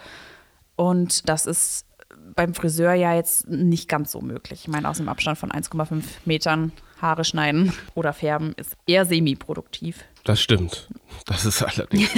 Und 0.76 1.28
das 1.30 1.46
ist 1.46 1.86
beim 2.34 2.54
Friseur 2.54 2.92
ja 2.92 3.14
jetzt 3.14 3.48
nicht 3.48 3.88
ganz 3.88 4.12
so 4.12 4.20
möglich. 4.20 4.60
Ich 4.62 4.68
meine, 4.68 4.88
aus 4.88 4.98
dem 4.98 5.08
Abstand 5.08 5.38
von 5.38 5.50
1,5 5.50 6.04
Metern 6.24 6.72
Haare 7.00 7.24
schneiden 7.24 7.72
oder 7.94 8.12
färben 8.12 8.52
ist 8.56 8.76
eher 8.86 9.04
semi-produktiv. 9.04 10.04
Das 10.24 10.40
stimmt. 10.40 10.88
Das 11.26 11.46
ist 11.46 11.62
allerdings. 11.62 12.10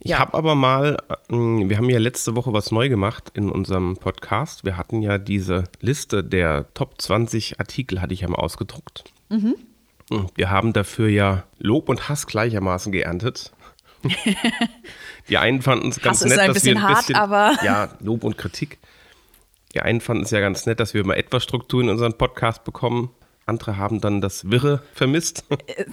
Ich 0.00 0.10
Ja. 0.10 0.18
habe 0.20 0.34
aber 0.34 0.54
mal, 0.54 0.96
ähm, 1.28 1.68
wir 1.68 1.76
haben 1.76 1.90
ja 1.90 1.98
letzte 1.98 2.36
Woche 2.36 2.52
was 2.52 2.70
neu 2.70 2.88
gemacht 2.88 3.30
in 3.34 3.50
unserem 3.50 3.96
Podcast. 3.96 4.64
Wir 4.64 4.76
hatten 4.76 5.02
ja 5.02 5.18
diese 5.18 5.64
Liste 5.80 6.22
der 6.22 6.72
Top 6.74 7.00
20 7.00 7.58
Artikel, 7.58 8.00
hatte 8.00 8.14
ich 8.14 8.20
ja 8.20 8.28
mal 8.28 8.36
ausgedruckt. 8.36 9.04
Mhm. 9.28 9.56
Und 10.10 10.30
Wir 10.36 10.50
haben 10.50 10.72
dafür 10.72 11.08
ja 11.08 11.44
Lob 11.58 11.88
und 11.88 12.08
Hass 12.08 12.26
gleichermaßen 12.26 12.92
geerntet. 12.92 13.52
Die 15.28 15.36
einen 15.38 15.60
fanden 15.62 15.88
es 15.88 16.00
ganz 16.00 16.20
Hass 16.20 16.26
ist 16.26 16.30
nett, 16.30 16.38
ein 16.40 16.46
dass 16.48 16.54
bisschen 16.54 16.76
wir 16.76 16.82
ein 16.86 16.88
hart, 16.88 16.98
bisschen, 16.98 17.16
aber- 17.16 17.52
ja, 17.64 17.88
Lob 18.00 18.24
und 18.24 18.38
Kritik. 18.38 18.78
Die 19.74 19.80
einen 19.82 20.00
fanden 20.00 20.22
es 20.22 20.30
ja 20.30 20.40
ganz 20.40 20.64
nett, 20.64 20.80
dass 20.80 20.94
wir 20.94 21.04
mal 21.04 21.14
etwas 21.14 21.42
Struktur 21.42 21.82
in 21.82 21.88
unseren 21.90 22.14
Podcast 22.16 22.64
bekommen. 22.64 23.10
Andere 23.48 23.76
haben 23.76 24.00
dann 24.00 24.20
das 24.20 24.50
Wirre 24.50 24.82
vermisst. 24.94 25.44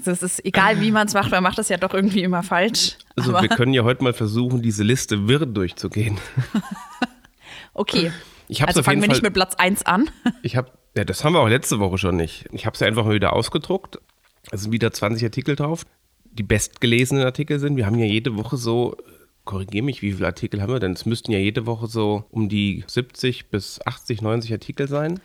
Es 0.06 0.22
ist 0.22 0.44
egal, 0.46 0.82
wie 0.82 0.92
man 0.92 1.08
es 1.08 1.14
macht, 1.14 1.32
man 1.32 1.44
macht 1.44 1.60
es 1.60 1.70
ja 1.70 1.78
doch 1.78 1.94
irgendwie 1.94 2.24
immer 2.24 2.44
falsch. 2.44 2.98
Also 3.16 3.34
wir 3.34 3.50
können 3.50 3.74
ja 3.74 3.84
heute 3.84 4.04
mal 4.04 4.14
versuchen, 4.14 4.62
diese 4.62 4.84
Liste 4.84 5.28
wirr 5.28 5.46
durchzugehen. 5.46 6.18
okay. 7.74 8.12
Ich 8.48 8.64
also 8.64 8.84
fangen 8.84 9.02
wir 9.02 9.08
nicht 9.08 9.24
mit 9.24 9.34
Platz 9.34 9.56
1 9.56 9.86
an. 9.86 10.10
Ich 10.44 10.56
habe, 10.56 10.72
ja, 10.96 11.04
das 11.04 11.24
haben 11.24 11.34
wir 11.34 11.40
auch 11.40 11.48
letzte 11.48 11.80
Woche 11.80 11.98
schon 11.98 12.16
nicht. 12.16 12.46
Ich 12.52 12.66
habe 12.66 12.76
es 12.76 12.80
ja 12.80 12.88
einfach 12.88 13.06
mal 13.06 13.16
wieder 13.16 13.34
ausgedruckt. 13.34 14.00
Es 14.52 14.62
sind 14.62 14.72
wieder 14.72 14.92
20 14.92 15.24
Artikel 15.24 15.56
drauf, 15.56 15.86
die 16.26 16.44
bestgelesenen 16.44 17.24
Artikel 17.24 17.60
sind. 17.60 17.78
Wir 17.78 17.88
haben 17.88 17.98
ja 17.98 18.06
jede 18.06 18.38
Woche 18.38 18.58
so, 18.58 18.96
korrigiere 19.44 19.84
mich, 19.84 20.02
wie 20.04 20.14
viele 20.14 20.28
Artikel 20.28 20.62
haben 20.62 20.72
wir 20.72 20.80
denn? 20.80 20.94
Es 20.94 21.06
müssten 21.06 21.32
ja 21.32 21.40
jede 21.40 21.66
Woche 21.66 21.88
so 21.88 22.26
um 22.30 22.48
die 22.48 22.84
70 22.86 23.50
bis 23.50 23.80
80, 23.86 24.22
90 24.22 24.52
Artikel 24.52 24.88
sein. 24.88 25.20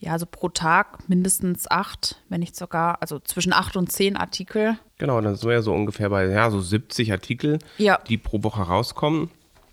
Ja, 0.00 0.12
also 0.12 0.24
pro 0.26 0.48
Tag 0.48 1.08
mindestens 1.08 1.70
acht, 1.70 2.16
wenn 2.30 2.40
nicht 2.40 2.56
sogar, 2.56 3.02
also 3.02 3.18
zwischen 3.18 3.52
acht 3.52 3.76
und 3.76 3.92
zehn 3.92 4.16
Artikel. 4.16 4.78
Genau, 4.98 5.20
dann 5.20 5.36
sind 5.36 5.46
wir 5.48 5.56
ja 5.56 5.62
so 5.62 5.74
ungefähr 5.74 6.08
bei 6.08 6.26
ja, 6.26 6.50
so 6.50 6.60
70 6.60 7.12
Artikel, 7.12 7.58
Ja. 7.76 7.98
die 8.08 8.16
pro 8.16 8.42
Woche 8.42 8.62
rauskommen. 8.62 9.30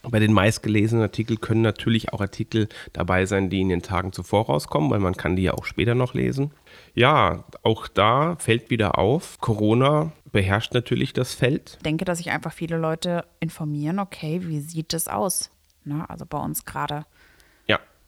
Bei 0.09 0.19
den 0.19 0.31
meistgelesenen 0.33 1.03
Artikeln 1.03 1.41
können 1.41 1.61
natürlich 1.61 2.13
auch 2.13 2.21
Artikel 2.21 2.69
dabei 2.93 3.25
sein, 3.25 3.49
die 3.49 3.59
in 3.61 3.67
den 3.69 3.81
Tagen 3.81 4.13
zuvor 4.13 4.45
rauskommen, 4.45 4.89
weil 4.89 4.99
man 4.99 5.15
kann 5.15 5.35
die 5.35 5.43
ja 5.43 5.53
auch 5.53 5.65
später 5.65 5.95
noch 5.95 6.13
lesen. 6.13 6.51
Ja, 6.93 7.43
auch 7.63 7.87
da 7.87 8.35
fällt 8.37 8.69
wieder 8.69 8.97
auf, 8.97 9.39
Corona 9.39 10.11
beherrscht 10.31 10.73
natürlich 10.73 11.13
das 11.13 11.33
Feld. 11.33 11.73
Ich 11.77 11.83
denke, 11.83 12.05
dass 12.05 12.19
sich 12.19 12.31
einfach 12.31 12.53
viele 12.53 12.77
Leute 12.77 13.25
informieren, 13.39 13.99
okay, 13.99 14.41
wie 14.43 14.59
sieht 14.59 14.93
es 14.93 15.07
aus? 15.07 15.51
Na, 15.83 16.05
also 16.05 16.25
bei 16.25 16.37
uns 16.37 16.65
gerade. 16.65 17.05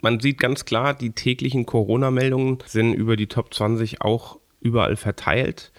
Man 0.01 0.19
sieht 0.19 0.39
ganz 0.39 0.65
klar, 0.65 0.93
die 0.93 1.11
täglichen 1.11 1.65
Corona-Meldungen 1.65 2.59
sind 2.65 2.93
über 2.93 3.15
die 3.15 3.27
Top 3.27 3.53
20 3.53 4.01
auch 4.01 4.39
überall 4.61 4.95
verteilt. 4.95 5.71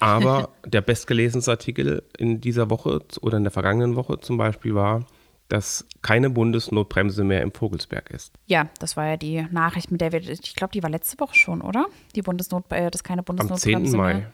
Aber 0.00 0.50
der 0.66 0.80
bestgelesenste 0.80 1.50
Artikel 1.50 2.02
in 2.18 2.40
dieser 2.40 2.70
Woche 2.70 3.00
oder 3.20 3.36
in 3.36 3.44
der 3.44 3.50
vergangenen 3.50 3.96
Woche 3.96 4.20
zum 4.20 4.36
Beispiel 4.38 4.74
war 4.74 5.06
dass 5.50 5.86
keine 6.02 6.28
Bundesnotbremse 6.28 7.24
mehr 7.24 7.40
im 7.40 7.52
Vogelsberg 7.52 8.10
ist. 8.10 8.34
Ja, 8.48 8.68
das 8.80 8.98
war 8.98 9.06
ja 9.06 9.16
die 9.16 9.46
Nachricht, 9.50 9.90
mit 9.90 10.02
der 10.02 10.12
wir, 10.12 10.20
ich 10.20 10.54
glaube, 10.54 10.72
die 10.74 10.82
war 10.82 10.90
letzte 10.90 11.18
Woche 11.20 11.34
schon, 11.36 11.62
oder? 11.62 11.86
Die 12.14 12.20
Bundesnot, 12.20 12.70
äh, 12.70 12.90
dass 12.90 13.02
keine 13.02 13.20
Am 13.20 13.24
Bundesnotbremse 13.24 13.92
10. 13.92 13.96
Mai. 13.96 14.14
mehr 14.14 14.32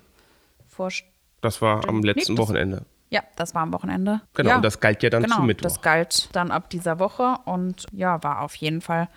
Das 1.41 1.62
war 1.62 1.88
am 1.88 2.00
Nee, 2.00 2.07
letzten 2.09 2.35
das- 2.35 2.45
Wochenende. 2.49 2.85
Ja, 3.14 3.23
das 3.37 3.54
war 3.54 3.62
am 3.62 3.73
Wochenende. 3.73 4.23
Genau, 4.35 4.50
ja, 4.50 4.56
und 4.56 4.64
das 4.64 4.80
galt 4.80 5.04
ja 5.04 5.09
dann 5.09 5.23
genau, 5.23 5.37
zu 5.37 5.42
Mittwoch. 5.42 5.62
Das 5.62 5.83
galt 5.83 6.28
dann 6.33 6.50
ab 6.50 6.68
dieser 6.68 6.99
Woche 6.99 7.37
und 7.44 7.87
ja, 7.92 8.21
war 8.25 8.40
auf 8.42 8.56
jeden 8.56 8.80
Fall, 8.80 9.09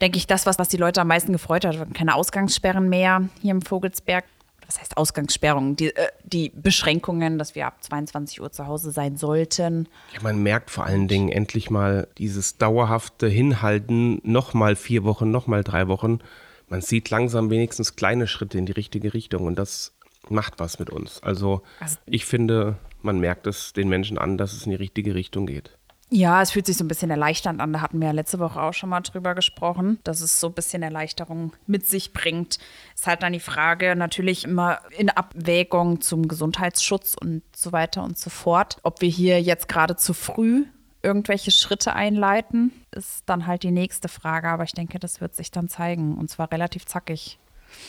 denke 0.00 0.18
ich, 0.18 0.26
das, 0.26 0.46
was, 0.46 0.58
was 0.58 0.68
die 0.68 0.76
Leute 0.78 1.00
am 1.00 1.06
meisten 1.06 1.30
gefreut 1.32 1.64
hat. 1.64 1.94
Keine 1.94 2.16
Ausgangssperren 2.16 2.88
mehr 2.88 3.28
hier 3.40 3.52
im 3.52 3.62
Vogelsberg. 3.62 4.24
Was 4.66 4.80
heißt 4.80 4.96
Ausgangssperrungen? 4.96 5.76
Die, 5.76 5.94
äh, 5.94 6.08
die 6.24 6.50
Beschränkungen, 6.56 7.38
dass 7.38 7.54
wir 7.54 7.68
ab 7.68 7.76
22 7.84 8.40
Uhr 8.40 8.50
zu 8.50 8.66
Hause 8.66 8.90
sein 8.90 9.16
sollten. 9.16 9.88
Ja, 10.12 10.22
man 10.22 10.42
merkt 10.42 10.72
vor 10.72 10.84
allen 10.84 11.06
Dingen 11.06 11.28
endlich 11.28 11.70
mal 11.70 12.08
dieses 12.18 12.58
dauerhafte 12.58 13.28
Hinhalten, 13.28 14.20
nochmal 14.24 14.74
vier 14.74 15.04
Wochen, 15.04 15.30
nochmal 15.30 15.62
drei 15.62 15.86
Wochen. 15.86 16.18
Man 16.66 16.80
sieht 16.80 17.10
langsam 17.10 17.48
wenigstens 17.48 17.94
kleine 17.94 18.26
Schritte 18.26 18.58
in 18.58 18.66
die 18.66 18.72
richtige 18.72 19.14
Richtung 19.14 19.46
und 19.46 19.56
das 19.56 19.92
macht 20.30 20.54
was 20.58 20.80
mit 20.80 20.90
uns. 20.90 21.22
Also 21.22 21.62
Also- 21.78 21.98
ich 22.06 22.26
finde, 22.26 22.76
man 23.06 23.18
merkt 23.18 23.46
es 23.46 23.72
den 23.72 23.88
Menschen 23.88 24.18
an, 24.18 24.36
dass 24.36 24.52
es 24.52 24.66
in 24.66 24.70
die 24.70 24.76
richtige 24.76 25.14
Richtung 25.14 25.46
geht. 25.46 25.78
Ja, 26.08 26.40
es 26.40 26.52
fühlt 26.52 26.66
sich 26.66 26.76
so 26.76 26.84
ein 26.84 26.88
bisschen 26.88 27.10
erleichternd 27.10 27.60
an. 27.60 27.72
Da 27.72 27.80
hatten 27.80 27.98
wir 27.98 28.06
ja 28.06 28.12
letzte 28.12 28.38
Woche 28.38 28.62
auch 28.62 28.74
schon 28.74 28.90
mal 28.90 29.00
drüber 29.00 29.34
gesprochen, 29.34 29.98
dass 30.04 30.20
es 30.20 30.38
so 30.38 30.48
ein 30.48 30.52
bisschen 30.52 30.82
Erleichterung 30.84 31.52
mit 31.66 31.84
sich 31.84 32.12
bringt. 32.12 32.58
Ist 32.94 33.08
halt 33.08 33.24
dann 33.24 33.32
die 33.32 33.40
Frage 33.40 33.96
natürlich 33.96 34.44
immer 34.44 34.78
in 34.96 35.10
Abwägung 35.10 36.00
zum 36.00 36.28
Gesundheitsschutz 36.28 37.16
und 37.20 37.42
so 37.54 37.72
weiter 37.72 38.04
und 38.04 38.18
so 38.18 38.30
fort. 38.30 38.76
Ob 38.84 39.00
wir 39.00 39.08
hier 39.08 39.42
jetzt 39.42 39.68
gerade 39.68 39.96
zu 39.96 40.14
früh 40.14 40.66
irgendwelche 41.02 41.50
Schritte 41.50 41.94
einleiten, 41.94 42.72
ist 42.92 43.24
dann 43.26 43.48
halt 43.48 43.64
die 43.64 43.72
nächste 43.72 44.08
Frage. 44.08 44.48
Aber 44.48 44.62
ich 44.62 44.74
denke, 44.74 45.00
das 45.00 45.20
wird 45.20 45.34
sich 45.34 45.50
dann 45.50 45.68
zeigen 45.68 46.18
und 46.18 46.30
zwar 46.30 46.52
relativ 46.52 46.86
zackig. 46.86 47.40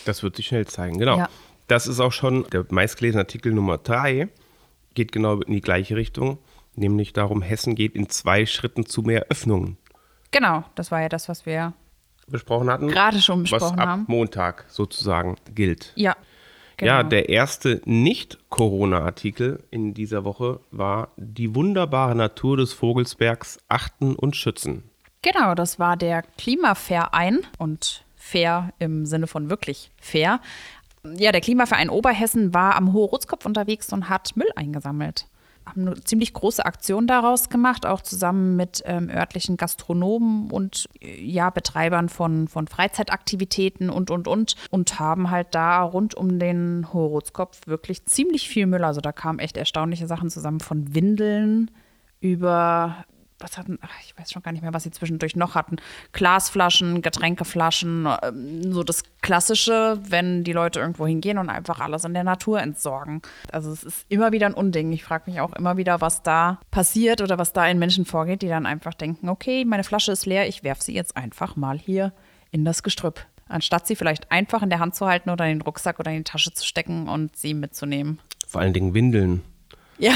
Das 0.05 0.23
wird 0.23 0.35
sich 0.35 0.47
schnell 0.47 0.65
zeigen, 0.65 0.97
genau. 0.97 1.19
Ja. 1.19 1.29
Das 1.67 1.85
ist 1.85 1.99
auch 1.99 2.13
schon 2.13 2.47
der 2.51 2.65
meistgelesene 2.69 3.21
Artikel 3.21 3.53
Nummer 3.53 3.77
drei, 3.77 4.29
geht 4.97 5.11
genau 5.11 5.39
in 5.41 5.53
die 5.53 5.61
gleiche 5.61 5.95
Richtung, 5.95 6.39
nämlich 6.75 7.13
darum, 7.13 7.43
Hessen 7.43 7.75
geht 7.75 7.95
in 7.95 8.09
zwei 8.09 8.47
Schritten 8.47 8.87
zu 8.87 9.03
mehr 9.03 9.27
Öffnungen. 9.29 9.77
Genau, 10.31 10.63
das 10.73 10.91
war 10.91 11.01
ja 11.01 11.07
das, 11.07 11.29
was 11.29 11.45
wir 11.45 11.73
Besprochen 12.27 12.67
hatten. 12.69 12.87
gerade 12.87 13.21
schon 13.21 13.43
was 13.43 13.51
besprochen 13.51 13.79
ab 13.79 13.87
haben. 13.87 14.05
Montag 14.07 14.65
sozusagen 14.67 15.37
gilt. 15.53 15.93
Ja. 15.95 16.15
Genau. 16.77 16.91
Ja, 16.91 17.03
der 17.03 17.29
erste 17.29 17.81
Nicht-Corona-Artikel 17.85 19.63
in 19.71 19.93
dieser 19.93 20.25
Woche 20.25 20.59
war 20.71 21.09
Die 21.15 21.55
wunderbare 21.55 22.15
Natur 22.15 22.57
des 22.57 22.73
Vogelsbergs 22.73 23.59
achten 23.67 24.15
und 24.15 24.35
schützen. 24.35 24.83
Genau, 25.21 25.55
das 25.55 25.79
war 25.79 25.95
der 25.95 26.23
Klimaverein 26.37 27.39
und 27.57 28.03
fair 28.15 28.73
im 28.79 29.05
Sinne 29.05 29.27
von 29.27 29.49
wirklich 29.49 29.91
fair. 29.99 30.39
Ja, 31.17 31.31
der 31.31 31.41
Klimaverein 31.41 31.89
Oberhessen 31.89 32.53
war 32.53 32.75
am 32.75 32.93
Hohe-Rutzkopf 32.93 33.45
unterwegs 33.45 33.91
und 33.93 34.09
hat 34.09 34.35
Müll 34.35 34.49
eingesammelt. 34.55 35.27
Haben 35.65 35.87
eine 35.87 36.03
ziemlich 36.03 36.33
große 36.33 36.65
Aktion 36.65 37.07
daraus 37.07 37.49
gemacht, 37.49 37.85
auch 37.85 38.01
zusammen 38.01 38.55
mit 38.55 38.83
ähm, 38.85 39.09
örtlichen 39.09 39.57
Gastronomen 39.57 40.49
und 40.49 40.87
äh, 41.01 41.21
ja, 41.21 41.49
Betreibern 41.49 42.07
von, 42.07 42.47
von 42.47 42.67
Freizeitaktivitäten 42.67 43.89
und, 43.89 44.09
und, 44.09 44.27
und. 44.27 44.55
Und 44.71 44.99
haben 44.99 45.29
halt 45.29 45.47
da 45.51 45.81
rund 45.81 46.15
um 46.15 46.39
den 46.39 46.87
Hohe-Rutzkopf 46.93 47.67
wirklich 47.67 48.05
ziemlich 48.05 48.47
viel 48.47 48.65
Müll. 48.65 48.85
Also 48.85 49.01
da 49.01 49.11
kamen 49.11 49.39
echt 49.39 49.57
erstaunliche 49.57 50.07
Sachen 50.07 50.29
zusammen 50.29 50.61
von 50.61 50.95
Windeln 50.95 51.69
über 52.21 53.05
was 53.39 53.57
hatten, 53.57 53.77
ach, 53.81 53.91
ich 54.03 54.17
weiß 54.17 54.31
schon 54.31 54.41
gar 54.41 54.51
nicht 54.51 54.61
mehr, 54.61 54.73
was 54.73 54.83
sie 54.83 54.91
zwischendurch 54.91 55.35
noch 55.35 55.55
hatten. 55.55 55.77
Glasflaschen, 56.11 57.01
Getränkeflaschen, 57.01 58.07
ähm, 58.23 58.73
so 58.73 58.83
das 58.83 59.03
Klassische, 59.21 59.99
wenn 60.07 60.43
die 60.43 60.53
Leute 60.53 60.79
irgendwo 60.79 61.05
hingehen 61.05 61.37
und 61.37 61.49
einfach 61.49 61.79
alles 61.79 62.03
in 62.03 62.13
der 62.13 62.23
Natur 62.23 62.61
entsorgen. 62.61 63.21
Also 63.51 63.71
es 63.71 63.83
ist 63.83 64.05
immer 64.09 64.31
wieder 64.31 64.47
ein 64.47 64.53
Unding. 64.53 64.91
Ich 64.91 65.03
frage 65.03 65.29
mich 65.29 65.39
auch 65.39 65.53
immer 65.53 65.77
wieder, 65.77 66.01
was 66.01 66.23
da 66.23 66.59
passiert 66.71 67.21
oder 67.21 67.37
was 67.37 67.53
da 67.53 67.67
in 67.67 67.79
Menschen 67.79 68.05
vorgeht, 68.05 68.41
die 68.41 68.47
dann 68.47 68.65
einfach 68.65 68.93
denken, 68.93 69.29
okay, 69.29 69.65
meine 69.65 69.83
Flasche 69.83 70.11
ist 70.11 70.25
leer, 70.25 70.47
ich 70.47 70.63
werfe 70.63 70.83
sie 70.83 70.93
jetzt 70.93 71.15
einfach 71.15 71.55
mal 71.55 71.77
hier 71.77 72.13
in 72.51 72.65
das 72.65 72.83
Gestrüpp. 72.83 73.25
Anstatt 73.49 73.87
sie 73.87 73.95
vielleicht 73.95 74.31
einfach 74.31 74.61
in 74.61 74.69
der 74.69 74.79
Hand 74.79 74.95
zu 74.95 75.05
halten 75.05 75.29
oder 75.29 75.45
in 75.45 75.59
den 75.59 75.61
Rucksack 75.61 75.99
oder 75.99 76.11
in 76.11 76.17
die 76.17 76.23
Tasche 76.23 76.53
zu 76.53 76.65
stecken 76.65 77.07
und 77.07 77.35
sie 77.37 77.53
mitzunehmen. 77.53 78.19
Vor 78.45 78.61
allen 78.61 78.73
Dingen 78.73 78.93
Windeln. 78.93 79.41
Ja, 79.99 80.13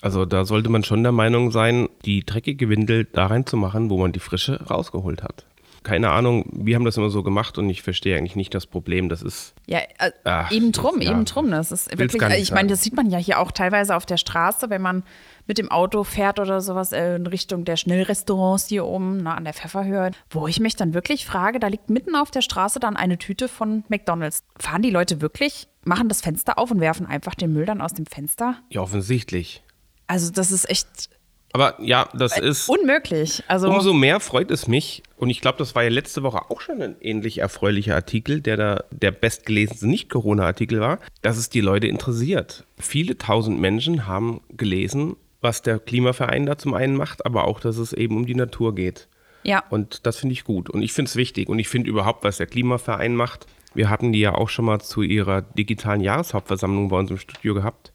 Also 0.00 0.24
da 0.24 0.44
sollte 0.44 0.68
man 0.68 0.82
schon 0.82 1.02
der 1.02 1.12
Meinung 1.12 1.50
sein, 1.50 1.88
die 2.04 2.24
dreckige 2.24 2.68
Windel 2.68 3.04
da 3.04 3.26
reinzumachen, 3.26 3.90
wo 3.90 3.98
man 3.98 4.12
die 4.12 4.20
frische 4.20 4.62
rausgeholt 4.64 5.22
hat. 5.22 5.46
Keine 5.82 6.10
Ahnung, 6.10 6.44
wir 6.52 6.76
haben 6.76 6.84
das 6.84 6.96
immer 6.96 7.10
so 7.10 7.24
gemacht 7.24 7.58
und 7.58 7.68
ich 7.68 7.82
verstehe 7.82 8.16
eigentlich 8.16 8.36
nicht 8.36 8.54
das 8.54 8.66
Problem. 8.66 9.08
Das 9.08 9.20
ist, 9.20 9.54
Ja, 9.66 9.80
äh, 9.98 10.12
Ach, 10.22 10.50
eben 10.52 10.70
drum, 10.70 11.00
ja. 11.00 11.10
eben 11.10 11.24
drum. 11.24 11.50
Das 11.50 11.72
ist 11.72 11.90
Will's 11.98 12.12
wirklich, 12.12 12.30
nicht 12.30 12.42
ich 12.42 12.52
meine, 12.52 12.68
das 12.68 12.82
sieht 12.82 12.94
man 12.94 13.10
ja 13.10 13.18
hier 13.18 13.40
auch 13.40 13.50
teilweise 13.50 13.96
auf 13.96 14.06
der 14.06 14.16
Straße, 14.16 14.70
wenn 14.70 14.80
man 14.80 15.02
mit 15.48 15.58
dem 15.58 15.72
Auto 15.72 16.04
fährt 16.04 16.38
oder 16.38 16.60
sowas 16.60 16.92
äh, 16.92 17.16
in 17.16 17.26
Richtung 17.26 17.64
der 17.64 17.76
Schnellrestaurants 17.76 18.68
hier 18.68 18.86
oben, 18.86 19.18
na, 19.24 19.34
an 19.34 19.44
der 19.44 19.54
Pfefferhöhe, 19.54 20.12
wo 20.30 20.46
ich 20.46 20.60
mich 20.60 20.76
dann 20.76 20.94
wirklich 20.94 21.26
frage, 21.26 21.58
da 21.58 21.66
liegt 21.66 21.90
mitten 21.90 22.14
auf 22.14 22.30
der 22.30 22.42
Straße 22.42 22.78
dann 22.78 22.96
eine 22.96 23.18
Tüte 23.18 23.48
von 23.48 23.82
McDonalds. 23.88 24.44
Fahren 24.60 24.82
die 24.82 24.90
Leute 24.90 25.20
wirklich, 25.20 25.66
machen 25.84 26.08
das 26.08 26.20
Fenster 26.20 26.58
auf 26.58 26.70
und 26.70 26.80
werfen 26.80 27.06
einfach 27.06 27.34
den 27.34 27.52
Müll 27.52 27.66
dann 27.66 27.80
aus 27.80 27.92
dem 27.92 28.06
Fenster? 28.06 28.56
ja 28.70 28.82
offensichtlich. 28.82 29.64
Also 30.06 30.30
das 30.30 30.52
ist 30.52 30.68
echt 30.68 31.10
Aber 31.52 31.76
ja, 31.80 32.08
das 32.14 32.38
ist. 32.38 32.68
unmöglich. 32.68 33.42
Also 33.48 33.68
Umso 33.70 33.92
mehr 33.92 34.20
freut 34.20 34.50
es 34.50 34.66
mich, 34.68 35.02
und 35.16 35.30
ich 35.30 35.40
glaube, 35.40 35.58
das 35.58 35.74
war 35.74 35.82
ja 35.84 35.88
letzte 35.88 36.22
Woche 36.22 36.50
auch 36.50 36.60
schon 36.60 36.82
ein 36.82 36.96
ähnlich 37.00 37.38
erfreulicher 37.38 37.94
Artikel, 37.94 38.40
der 38.40 38.56
da 38.56 38.84
der 38.90 39.12
bestgelesenste 39.12 39.86
Nicht-Corona-Artikel 39.86 40.80
war, 40.80 40.98
dass 41.20 41.36
es 41.36 41.48
die 41.48 41.60
Leute 41.60 41.86
interessiert. 41.86 42.64
Viele 42.78 43.16
tausend 43.18 43.60
Menschen 43.60 44.06
haben 44.06 44.40
gelesen, 44.50 45.16
was 45.40 45.62
der 45.62 45.78
Klimaverein 45.78 46.46
da 46.46 46.56
zum 46.58 46.74
einen 46.74 46.96
macht, 46.96 47.26
aber 47.26 47.44
auch, 47.44 47.60
dass 47.60 47.76
es 47.76 47.92
eben 47.92 48.16
um 48.16 48.26
die 48.26 48.34
Natur 48.34 48.74
geht. 48.74 49.08
ja, 49.42 49.62
Und 49.70 50.06
das 50.06 50.18
finde 50.18 50.32
ich 50.32 50.44
gut. 50.44 50.70
Und 50.70 50.82
ich 50.82 50.92
finde 50.92 51.08
es 51.08 51.16
wichtig. 51.16 51.48
Und 51.48 51.58
ich 51.58 51.68
finde 51.68 51.90
überhaupt, 51.90 52.24
was 52.24 52.38
der 52.38 52.46
Klimaverein 52.46 53.14
macht. 53.14 53.46
Wir 53.74 53.90
hatten 53.90 54.12
die 54.12 54.20
ja 54.20 54.34
auch 54.34 54.48
schon 54.48 54.64
mal 54.64 54.80
zu 54.80 55.02
ihrer 55.02 55.42
digitalen 55.42 56.00
Jahreshauptversammlung 56.00 56.88
bei 56.88 56.98
uns 56.98 57.10
im 57.10 57.18
Studio 57.18 57.54
gehabt. 57.54 57.91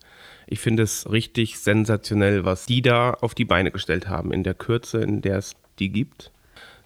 Ich 0.47 0.59
finde 0.59 0.83
es 0.83 1.09
richtig 1.11 1.59
sensationell, 1.59 2.45
was 2.45 2.65
die 2.65 2.81
da 2.81 3.11
auf 3.11 3.35
die 3.35 3.45
Beine 3.45 3.71
gestellt 3.71 4.07
haben, 4.07 4.31
in 4.31 4.43
der 4.43 4.53
Kürze, 4.53 4.99
in 4.99 5.21
der 5.21 5.37
es 5.37 5.55
die 5.77 5.89
gibt. 5.89 6.31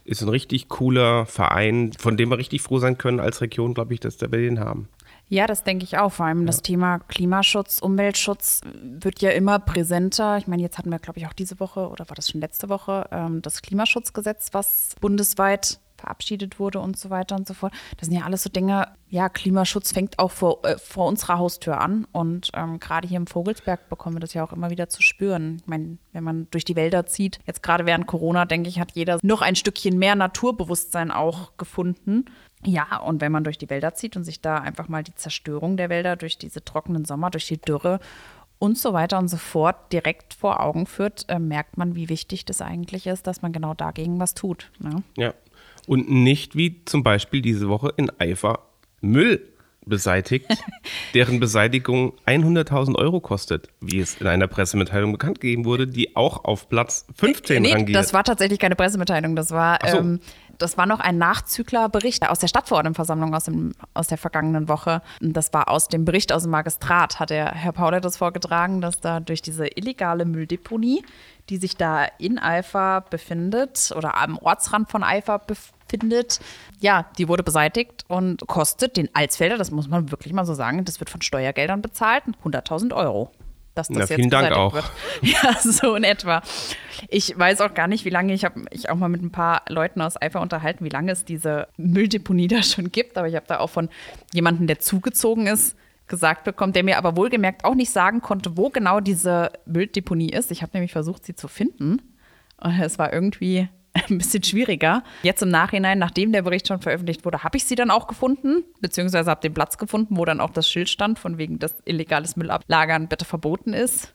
Ist 0.03 0.23
ein 0.23 0.29
richtig 0.29 0.67
cooler 0.67 1.27
Verein, 1.27 1.93
von 1.97 2.17
dem 2.17 2.29
wir 2.29 2.39
richtig 2.39 2.63
froh 2.63 2.79
sein 2.79 2.97
können 2.97 3.19
als 3.19 3.39
Region, 3.39 3.75
glaube 3.75 3.93
ich, 3.93 3.99
dass 3.99 4.19
wir 4.19 4.27
den 4.29 4.59
haben. 4.59 4.89
Ja, 5.29 5.47
das 5.47 5.63
denke 5.63 5.85
ich 5.85 5.97
auch. 5.97 6.11
Vor 6.11 6.25
allem 6.25 6.45
das 6.45 6.61
Thema 6.61 6.99
Klimaschutz, 6.99 7.79
Umweltschutz 7.79 8.61
wird 8.83 9.21
ja 9.21 9.29
immer 9.29 9.59
präsenter. 9.59 10.37
Ich 10.37 10.47
meine, 10.47 10.61
jetzt 10.61 10.77
hatten 10.77 10.89
wir, 10.89 10.99
glaube 10.99 11.19
ich, 11.19 11.27
auch 11.27 11.33
diese 11.33 11.59
Woche 11.59 11.87
oder 11.87 12.09
war 12.09 12.15
das 12.15 12.29
schon 12.29 12.41
letzte 12.41 12.67
Woche 12.67 13.07
ähm, 13.11 13.41
das 13.41 13.61
Klimaschutzgesetz, 13.61 14.49
was 14.51 14.95
bundesweit 14.99 15.79
verabschiedet 16.01 16.59
wurde 16.59 16.79
und 16.79 16.97
so 16.97 17.09
weiter 17.09 17.35
und 17.35 17.47
so 17.47 17.53
fort. 17.53 17.73
Das 17.97 18.07
sind 18.07 18.17
ja 18.17 18.25
alles 18.25 18.43
so 18.43 18.49
Dinge, 18.49 18.87
ja, 19.09 19.29
Klimaschutz 19.29 19.91
fängt 19.91 20.19
auch 20.19 20.31
vor, 20.31 20.65
äh, 20.65 20.77
vor 20.77 21.07
unserer 21.07 21.37
Haustür 21.37 21.79
an. 21.79 22.05
Und 22.11 22.49
ähm, 22.53 22.79
gerade 22.79 23.07
hier 23.07 23.17
im 23.17 23.27
Vogelsberg 23.27 23.89
bekommen 23.89 24.15
wir 24.15 24.21
das 24.21 24.33
ja 24.33 24.43
auch 24.43 24.53
immer 24.53 24.69
wieder 24.69 24.89
zu 24.89 25.01
spüren. 25.01 25.57
Ich 25.61 25.67
meine, 25.67 25.97
wenn 26.13 26.23
man 26.23 26.47
durch 26.51 26.65
die 26.65 26.75
Wälder 26.75 27.05
zieht, 27.05 27.39
jetzt 27.45 27.61
gerade 27.61 27.85
während 27.85 28.07
Corona, 28.07 28.45
denke 28.45 28.69
ich, 28.69 28.79
hat 28.79 28.93
jeder 28.93 29.19
noch 29.21 29.41
ein 29.41 29.55
Stückchen 29.55 29.97
mehr 29.99 30.15
Naturbewusstsein 30.15 31.11
auch 31.11 31.57
gefunden. 31.57 32.25
Ja, 32.65 32.97
und 32.97 33.21
wenn 33.21 33.31
man 33.31 33.43
durch 33.43 33.57
die 33.57 33.69
Wälder 33.69 33.93
zieht 33.95 34.15
und 34.15 34.23
sich 34.23 34.41
da 34.41 34.57
einfach 34.57 34.87
mal 34.87 35.03
die 35.03 35.15
Zerstörung 35.15 35.77
der 35.77 35.89
Wälder 35.89 36.15
durch 36.15 36.37
diese 36.37 36.63
trockenen 36.63 37.05
Sommer, 37.05 37.31
durch 37.31 37.47
die 37.47 37.59
Dürre 37.59 37.99
und 38.59 38.77
so 38.77 38.93
weiter 38.93 39.17
und 39.17 39.27
so 39.27 39.37
fort 39.37 39.91
direkt 39.91 40.35
vor 40.35 40.59
Augen 40.59 40.85
führt, 40.85 41.25
äh, 41.29 41.39
merkt 41.39 41.77
man, 41.77 41.95
wie 41.95 42.09
wichtig 42.09 42.45
das 42.45 42.61
eigentlich 42.61 43.07
ist, 43.07 43.25
dass 43.25 43.41
man 43.41 43.51
genau 43.51 43.73
dagegen 43.73 44.19
was 44.19 44.35
tut. 44.35 44.71
Ne? 44.79 45.01
Ja. 45.17 45.33
Und 45.87 46.09
nicht 46.09 46.55
wie 46.55 46.83
zum 46.85 47.03
Beispiel 47.03 47.41
diese 47.41 47.69
Woche 47.69 47.93
in 47.97 48.11
Eifer 48.19 48.59
Müll 49.01 49.51
beseitigt, 49.85 50.45
deren 51.13 51.39
Beseitigung 51.39 52.13
100.000 52.25 52.95
Euro 52.95 53.19
kostet, 53.19 53.67
wie 53.79 53.99
es 53.99 54.19
in 54.21 54.27
einer 54.27 54.47
Pressemitteilung 54.47 55.11
bekannt 55.11 55.41
gegeben 55.41 55.65
wurde, 55.65 55.87
die 55.87 56.15
auch 56.15 56.45
auf 56.45 56.69
Platz 56.69 57.05
15 57.15 57.61
nee, 57.61 57.73
rangiert. 57.73 57.95
das 57.95 58.13
war 58.13 58.23
tatsächlich 58.23 58.59
keine 58.59 58.75
Pressemitteilung. 58.75 59.35
Das 59.35 59.51
war, 59.51 59.79
so. 59.89 59.97
ähm, 59.97 60.19
das 60.57 60.77
war 60.77 60.85
noch 60.85 60.99
ein 60.99 61.17
Nachzüglerbericht 61.17 62.29
aus 62.29 62.39
der 62.39 62.47
Stadtverordnetenversammlung 62.47 63.33
aus, 63.33 63.45
dem, 63.45 63.73
aus 63.93 64.07
der 64.07 64.19
vergangenen 64.19 64.67
Woche. 64.67 65.01
Das 65.19 65.51
war 65.53 65.69
aus 65.69 65.87
dem 65.87 66.05
Bericht 66.05 66.31
aus 66.31 66.43
dem 66.43 66.51
Magistrat, 66.51 67.19
hat 67.19 67.31
der 67.31 67.51
Herr 67.51 67.71
Pauler 67.71 68.01
das 68.01 68.17
vorgetragen, 68.17 68.81
dass 68.81 68.99
da 68.99 69.19
durch 69.19 69.41
diese 69.41 69.67
illegale 69.67 70.25
Mülldeponie, 70.25 71.03
die 71.51 71.57
sich 71.57 71.75
da 71.75 72.05
in 72.17 72.39
Eifer 72.39 73.05
befindet 73.09 73.93
oder 73.95 74.17
am 74.17 74.37
Ortsrand 74.37 74.89
von 74.89 75.03
Eifer 75.03 75.37
befindet, 75.39 76.39
ja, 76.79 77.05
die 77.17 77.27
wurde 77.27 77.43
beseitigt 77.43 78.05
und 78.07 78.47
kostet 78.47 78.95
den 78.95 79.09
Alsfelder, 79.13 79.57
das 79.57 79.69
muss 79.69 79.89
man 79.89 80.09
wirklich 80.11 80.33
mal 80.33 80.45
so 80.45 80.53
sagen, 80.53 80.85
das 80.85 80.99
wird 81.01 81.09
von 81.09 81.21
Steuergeldern 81.21 81.81
bezahlt, 81.81 82.23
100.000 82.43 82.95
Euro. 82.95 83.31
dass 83.75 83.89
das 83.89 83.95
Na, 83.95 83.99
jetzt 84.01 84.13
vielen 84.13 84.29
Dank 84.29 84.49
beseitigt 84.49 84.59
auch. 84.59 84.73
wird. 84.73 84.91
Ja, 85.21 85.53
so 85.61 85.95
in 85.95 86.03
etwa. 86.05 86.41
Ich 87.09 87.37
weiß 87.37 87.61
auch 87.61 87.73
gar 87.73 87.87
nicht, 87.87 88.05
wie 88.05 88.09
lange, 88.09 88.33
ich 88.33 88.45
habe 88.45 88.61
mich 88.71 88.89
auch 88.89 88.95
mal 88.95 89.09
mit 89.09 89.21
ein 89.21 89.31
paar 89.31 89.63
Leuten 89.67 90.01
aus 90.01 90.21
Eifer 90.21 90.39
unterhalten, 90.41 90.85
wie 90.85 90.89
lange 90.89 91.11
es 91.11 91.25
diese 91.25 91.67
Mülldeponie 91.77 92.47
da 92.49 92.63
schon 92.63 92.91
gibt. 92.91 93.17
Aber 93.17 93.27
ich 93.27 93.35
habe 93.35 93.45
da 93.47 93.59
auch 93.59 93.69
von 93.69 93.89
jemandem, 94.33 94.67
der 94.67 94.79
zugezogen 94.79 95.47
ist, 95.47 95.75
gesagt 96.11 96.43
bekommen, 96.43 96.73
der 96.73 96.83
mir 96.83 96.99
aber 96.99 97.15
wohlgemerkt 97.15 97.65
auch 97.65 97.73
nicht 97.73 97.89
sagen 97.89 98.21
konnte, 98.21 98.55
wo 98.57 98.69
genau 98.69 98.99
diese 98.99 99.51
Mülldeponie 99.65 100.29
ist. 100.29 100.51
Ich 100.51 100.61
habe 100.61 100.73
nämlich 100.75 100.91
versucht, 100.91 101.25
sie 101.25 101.33
zu 101.33 101.47
finden. 101.47 102.01
Und 102.57 102.79
es 102.79 102.99
war 102.99 103.11
irgendwie 103.11 103.67
ein 103.93 104.19
bisschen 104.19 104.43
schwieriger. 104.43 105.03
Jetzt 105.23 105.41
im 105.41 105.49
Nachhinein, 105.49 105.97
nachdem 105.97 106.31
der 106.31 106.43
Bericht 106.43 106.67
schon 106.67 106.81
veröffentlicht 106.81 107.25
wurde, 107.25 107.43
habe 107.43 107.57
ich 107.57 107.65
sie 107.65 107.75
dann 107.75 107.89
auch 107.89 108.07
gefunden, 108.07 108.63
beziehungsweise 108.81 109.31
habe 109.31 109.41
den 109.41 109.55
Platz 109.55 109.79
gefunden, 109.79 110.17
wo 110.17 110.25
dann 110.25 110.39
auch 110.41 110.51
das 110.51 110.69
Schild 110.69 110.89
stand, 110.89 111.17
von 111.17 111.39
wegen, 111.39 111.57
dass 111.57 111.75
illegales 111.85 112.35
Müllablagern 112.35 113.07
bitte 113.07 113.25
verboten 113.25 113.73
ist. 113.73 114.13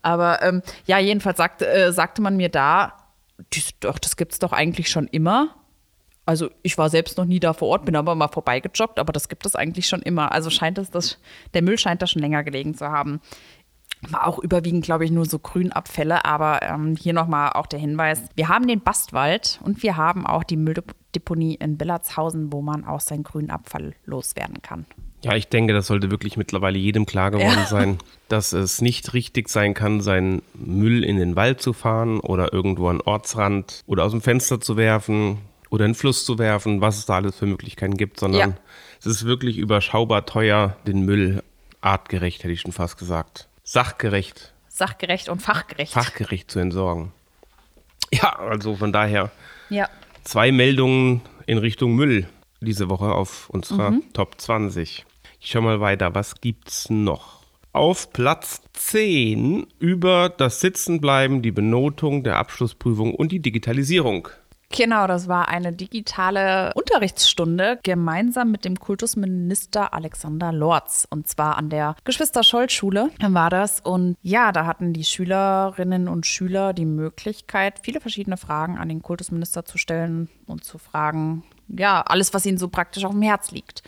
Aber 0.00 0.42
ähm, 0.42 0.62
ja, 0.86 0.98
jedenfalls 0.98 1.36
sagte, 1.36 1.68
äh, 1.68 1.92
sagte 1.92 2.22
man 2.22 2.36
mir 2.36 2.48
da, 2.48 2.94
doch, 3.80 3.98
das 3.98 4.16
gibt 4.16 4.32
es 4.32 4.38
doch 4.38 4.52
eigentlich 4.52 4.88
schon 4.88 5.08
immer. 5.08 5.54
Also 6.24 6.50
ich 6.62 6.78
war 6.78 6.88
selbst 6.88 7.18
noch 7.18 7.24
nie 7.24 7.40
da 7.40 7.52
vor 7.52 7.68
Ort, 7.68 7.84
bin 7.84 7.96
aber 7.96 8.14
mal 8.14 8.28
vorbeigejoggt, 8.28 8.98
aber 8.98 9.12
das 9.12 9.28
gibt 9.28 9.44
es 9.44 9.56
eigentlich 9.56 9.88
schon 9.88 10.02
immer. 10.02 10.30
Also 10.32 10.50
scheint 10.50 10.78
es, 10.78 10.90
dass 10.90 11.18
der 11.54 11.62
Müll 11.62 11.78
scheint 11.78 12.00
da 12.00 12.06
schon 12.06 12.22
länger 12.22 12.44
gelegen 12.44 12.74
zu 12.74 12.88
haben. 12.88 13.20
War 14.08 14.26
auch 14.26 14.38
überwiegend, 14.38 14.84
glaube 14.84 15.04
ich, 15.04 15.10
nur 15.10 15.26
so 15.26 15.38
Grünabfälle, 15.38 16.24
aber 16.24 16.62
ähm, 16.62 16.96
hier 16.96 17.12
nochmal 17.12 17.52
auch 17.52 17.66
der 17.66 17.78
Hinweis. 17.78 18.22
Wir 18.34 18.48
haben 18.48 18.66
den 18.66 18.80
Bastwald 18.80 19.60
und 19.64 19.82
wir 19.82 19.96
haben 19.96 20.26
auch 20.26 20.42
die 20.42 20.56
Mülldeponie 20.56 21.54
in 21.54 21.76
Billardshausen, 21.76 22.52
wo 22.52 22.62
man 22.62 22.84
auch 22.84 23.00
seinen 23.00 23.22
Grünabfall 23.22 23.94
loswerden 24.04 24.60
kann. 24.62 24.86
Ja, 25.24 25.36
ich 25.36 25.48
denke, 25.48 25.72
das 25.72 25.86
sollte 25.86 26.10
wirklich 26.10 26.36
mittlerweile 26.36 26.78
jedem 26.78 27.06
klar 27.06 27.30
geworden 27.30 27.60
Ja. 27.60 27.66
sein, 27.66 27.98
dass 28.28 28.52
es 28.52 28.80
nicht 28.80 29.14
richtig 29.14 29.48
sein 29.48 29.72
kann, 29.72 30.00
seinen 30.00 30.42
Müll 30.54 31.04
in 31.04 31.16
den 31.16 31.36
Wald 31.36 31.60
zu 31.60 31.72
fahren 31.72 32.18
oder 32.18 32.52
irgendwo 32.52 32.88
an 32.88 33.00
Ortsrand 33.00 33.82
oder 33.86 34.04
aus 34.04 34.10
dem 34.10 34.20
Fenster 34.20 34.60
zu 34.60 34.76
werfen 34.76 35.38
oder 35.72 35.86
in 35.86 35.92
den 35.92 35.94
Fluss 35.96 36.26
zu 36.26 36.38
werfen, 36.38 36.82
was 36.82 36.98
es 36.98 37.06
da 37.06 37.14
alles 37.16 37.34
für 37.36 37.46
Möglichkeiten 37.46 37.96
gibt, 37.96 38.20
sondern 38.20 38.50
Ja. 38.50 38.56
es 39.00 39.06
ist 39.06 39.24
wirklich 39.24 39.56
überschaubar 39.56 40.26
teuer, 40.26 40.76
den 40.86 41.00
Müll 41.06 41.42
artgerecht, 41.80 42.44
hätte 42.44 42.52
ich 42.52 42.60
schon 42.60 42.72
fast 42.72 42.98
gesagt, 42.98 43.48
sachgerecht, 43.64 44.52
Sachgerecht 44.68 45.28
und 45.30 45.40
fachgerecht. 45.42 45.92
fachgerecht 45.92 46.50
zu 46.50 46.58
entsorgen. 46.58 47.12
Ja, 48.12 48.38
also 48.38 48.76
von 48.76 48.92
daher 48.92 49.30
ja. 49.70 49.88
zwei 50.24 50.52
Meldungen 50.52 51.22
in 51.46 51.56
Richtung 51.58 51.94
Müll 51.94 52.28
diese 52.60 52.88
Woche 52.90 53.06
auf 53.12 53.48
unserer 53.50 53.94
Top 54.12 54.40
20. 54.40 55.04
Ich 55.40 55.50
schau 55.50 55.62
mal 55.62 55.80
weiter, 55.80 56.14
was 56.14 56.40
gibt's 56.40 56.90
noch? 56.90 57.42
Auf 57.72 58.12
Platz 58.12 58.62
10 58.74 59.66
über 59.78 60.28
das 60.28 60.60
Sitzenbleiben, 60.60 61.40
die 61.42 61.50
Benotung 61.50 62.22
der 62.22 62.36
Abschlussprüfung 62.36 63.14
und 63.14 63.32
die 63.32 63.40
Digitalisierung. 63.40 64.28
Genau, 64.74 65.06
das 65.06 65.28
war 65.28 65.48
eine 65.48 65.70
digitale 65.72 66.72
Unterrichtsstunde 66.74 67.78
gemeinsam 67.82 68.50
mit 68.50 68.64
dem 68.64 68.80
Kultusminister 68.80 69.92
Alexander 69.92 70.50
Lorz. 70.50 71.06
Und 71.10 71.28
zwar 71.28 71.58
an 71.58 71.68
der 71.68 71.94
Geschwister-Scholl-Schule 72.04 73.10
war 73.20 73.50
das. 73.50 73.80
Und 73.80 74.16
ja, 74.22 74.50
da 74.50 74.64
hatten 74.64 74.94
die 74.94 75.04
Schülerinnen 75.04 76.08
und 76.08 76.26
Schüler 76.26 76.72
die 76.72 76.86
Möglichkeit, 76.86 77.80
viele 77.82 78.00
verschiedene 78.00 78.38
Fragen 78.38 78.78
an 78.78 78.88
den 78.88 79.02
Kultusminister 79.02 79.66
zu 79.66 79.76
stellen 79.76 80.30
und 80.46 80.64
zu 80.64 80.78
fragen, 80.78 81.44
ja, 81.68 82.00
alles, 82.00 82.32
was 82.32 82.46
ihnen 82.46 82.58
so 82.58 82.68
praktisch 82.68 83.04
auf 83.04 83.12
dem 83.12 83.22
Herz 83.22 83.50
liegt. 83.50 83.82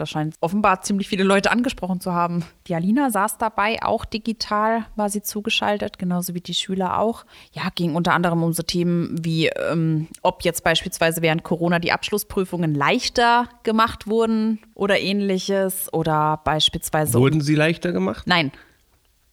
Das 0.00 0.10
scheint 0.10 0.34
offenbar 0.40 0.80
ziemlich 0.82 1.08
viele 1.08 1.24
Leute 1.24 1.50
angesprochen 1.50 2.00
zu 2.00 2.12
haben. 2.12 2.44
Die 2.66 2.74
Alina 2.74 3.10
saß 3.10 3.38
dabei, 3.38 3.82
auch 3.82 4.04
digital 4.04 4.86
war 4.96 5.10
sie 5.10 5.22
zugeschaltet, 5.22 5.98
genauso 5.98 6.34
wie 6.34 6.40
die 6.40 6.54
Schüler 6.54 6.98
auch. 6.98 7.26
Ja, 7.52 7.68
ging 7.74 7.94
unter 7.94 8.14
anderem 8.14 8.42
um 8.42 8.52
so 8.52 8.62
Themen 8.62 9.14
wie, 9.22 9.48
ähm, 9.48 10.08
ob 10.22 10.42
jetzt 10.42 10.64
beispielsweise 10.64 11.20
während 11.22 11.42
Corona 11.42 11.78
die 11.78 11.92
Abschlussprüfungen 11.92 12.74
leichter 12.74 13.48
gemacht 13.62 14.06
wurden 14.06 14.60
oder 14.74 14.98
ähnliches. 14.98 15.92
Oder 15.92 16.40
beispielsweise. 16.44 17.18
Wurden 17.18 17.40
sie 17.42 17.54
leichter 17.54 17.92
gemacht? 17.92 18.26
Nein. 18.26 18.52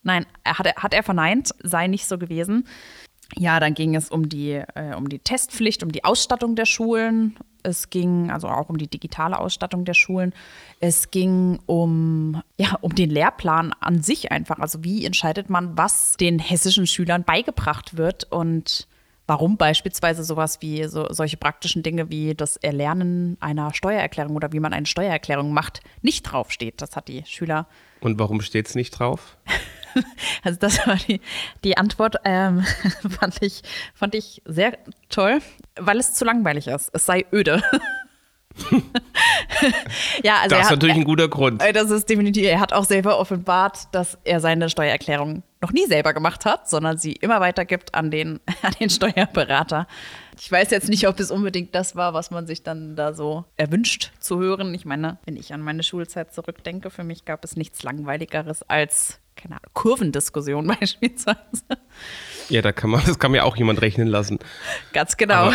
Nein, 0.04 0.26
er 0.44 0.58
hat, 0.58 0.76
hat 0.78 0.94
er 0.94 1.04
verneint, 1.04 1.52
sei 1.62 1.88
nicht 1.88 2.08
so 2.08 2.18
gewesen. 2.18 2.66
Ja, 3.36 3.60
dann 3.60 3.74
ging 3.74 3.96
es 3.96 4.10
um 4.10 4.30
die, 4.30 4.54
äh, 4.54 4.96
um 4.96 5.10
die 5.10 5.20
Testpflicht, 5.20 5.84
um 5.84 5.92
die 5.92 6.04
Ausstattung 6.04 6.56
der 6.56 6.66
Schulen. 6.66 7.38
Es 7.64 7.90
ging 7.90 8.32
also 8.32 8.48
auch 8.48 8.70
um 8.70 8.78
die 8.78 8.88
digitale 8.88 9.38
Ausstattung 9.38 9.84
der 9.84 9.94
Schulen. 9.94 10.34
Es 10.80 11.12
ging 11.12 11.60
um, 11.66 12.42
ja, 12.58 12.78
um 12.82 12.96
den 12.96 13.10
Lehrplan 13.10 13.74
an 13.80 14.02
sich 14.02 14.32
einfach. 14.32 14.60
Also 14.60 14.84
wie 14.84 15.06
entscheidet 15.06 15.50
man, 15.50 15.78
was 15.78 16.16
den 16.16 16.40
hessischen 16.40 16.88
Schülern 16.88 17.24
beigebracht 17.24 17.98
wird 17.98 18.32
und 18.32 18.88
warum 19.28 19.58
beispielsweise 19.58 20.24
sowas 20.24 20.62
wie 20.62 20.86
so, 20.86 21.12
solche 21.12 21.36
praktischen 21.36 21.84
Dinge 21.84 22.10
wie 22.10 22.34
das 22.34 22.56
Erlernen 22.56 23.36
einer 23.42 23.74
Steuererklärung 23.74 24.38
oder 24.38 24.54
wie 24.54 24.62
man 24.62 24.72
eine 24.72 24.86
Steuererklärung 24.86 25.52
macht, 25.52 25.82
nicht 26.02 26.24
draufsteht. 26.24 26.82
Das 26.82 26.96
hat 26.96 27.10
die 27.10 27.24
Schüler 27.26 27.68
Und 28.00 28.18
warum 28.18 28.40
steht's 28.40 28.74
nicht 28.74 28.92
drauf? 28.92 29.38
also 30.44 30.60
das 30.60 30.86
war 30.88 30.96
die, 30.96 31.22
die 31.64 31.78
Antwort, 31.78 32.16
ähm, 32.24 32.64
fand, 33.20 33.42
ich, 33.42 33.62
fand 33.94 34.16
ich 34.16 34.42
sehr 34.46 34.78
toll, 35.10 35.40
weil 35.80 35.98
es 35.98 36.14
zu 36.14 36.26
langweilig 36.26 36.68
ist. 36.68 36.90
Es 36.94 37.06
sei 37.06 37.26
öde. 37.32 37.62
ja, 40.24 40.38
also 40.42 40.56
Das 40.56 40.66
ist 40.66 40.66
hat, 40.66 40.78
natürlich 40.78 40.96
ein 40.96 41.04
guter 41.04 41.28
Grund. 41.28 41.62
äh, 41.62 41.74
das 41.74 41.92
ist 41.92 42.10
definitiv, 42.10 42.46
er 42.46 42.60
hat 42.60 42.74
auch 42.74 42.86
selber 42.86 43.20
offenbart, 43.20 43.94
dass 43.94 44.18
er 44.24 44.40
seine 44.40 44.70
Steuererklärung 44.70 45.44
noch 45.62 45.72
nie 45.72 45.86
selber 45.86 46.14
gemacht 46.14 46.46
hat, 46.46 46.70
sondern 46.70 46.98
sie 46.98 47.14
immer 47.14 47.40
weitergibt 47.40 47.96
an 47.96 48.12
den, 48.12 48.40
an 48.62 48.74
den 48.80 48.90
Steuerberater. 48.90 49.88
Ich 50.40 50.52
weiß 50.52 50.70
jetzt 50.70 50.90
nicht, 50.90 51.08
ob 51.08 51.20
es 51.20 51.32
unbedingt 51.32 51.74
das 51.74 51.96
war, 51.96 52.14
was 52.14 52.30
man 52.30 52.46
sich 52.46 52.62
dann 52.62 52.96
da 52.96 53.14
so 53.14 53.46
erwünscht 53.56 54.12
zu 54.20 54.40
hören. 54.40 54.74
Ich 54.74 54.86
meine, 54.86 55.18
wenn 55.26 55.36
ich 55.36 55.54
an 55.54 55.62
meine 55.62 55.82
Schulzeit 55.82 56.34
zurückdenke, 56.34 56.90
für 56.92 57.04
mich 57.04 57.26
gab 57.26 57.44
es 57.44 57.56
nichts 57.56 57.82
Langweiligeres 57.84 58.62
als, 58.64 59.20
keine 59.38 59.56
Ahnung, 59.56 59.72
Kurvendiskussion 59.74 60.68
beispielsweise. 60.80 61.38
Ja, 62.50 62.62
da 62.62 62.72
kann 62.72 62.90
man, 62.90 63.04
das 63.06 63.20
kann 63.20 63.32
mir 63.32 63.46
auch 63.46 63.58
jemand 63.58 63.82
rechnen 63.82 64.08
lassen. 64.08 64.40
Ganz 64.94 65.18
genau. 65.18 65.52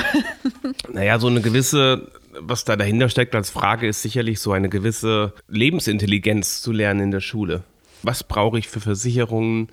Naja, 0.93 1.19
so 1.19 1.27
eine 1.27 1.41
gewisse, 1.41 2.11
was 2.39 2.65
da 2.65 2.77
dahinter 2.77 3.09
steckt 3.09 3.35
als 3.35 3.51
Frage, 3.51 3.89
ist 3.89 4.03
sicherlich 4.03 4.41
so 4.41 4.53
eine 4.53 4.69
gewisse 4.69 5.35
Lebensintelligenz 5.49 6.61
zu 6.61 6.73
lernen 6.73 7.01
in 7.01 7.11
der 7.11 7.21
Schule. 7.21 7.65
Was 8.03 8.25
brauche 8.25 8.59
ich 8.59 8.69
für 8.69 8.81
Versicherungen? 8.81 9.69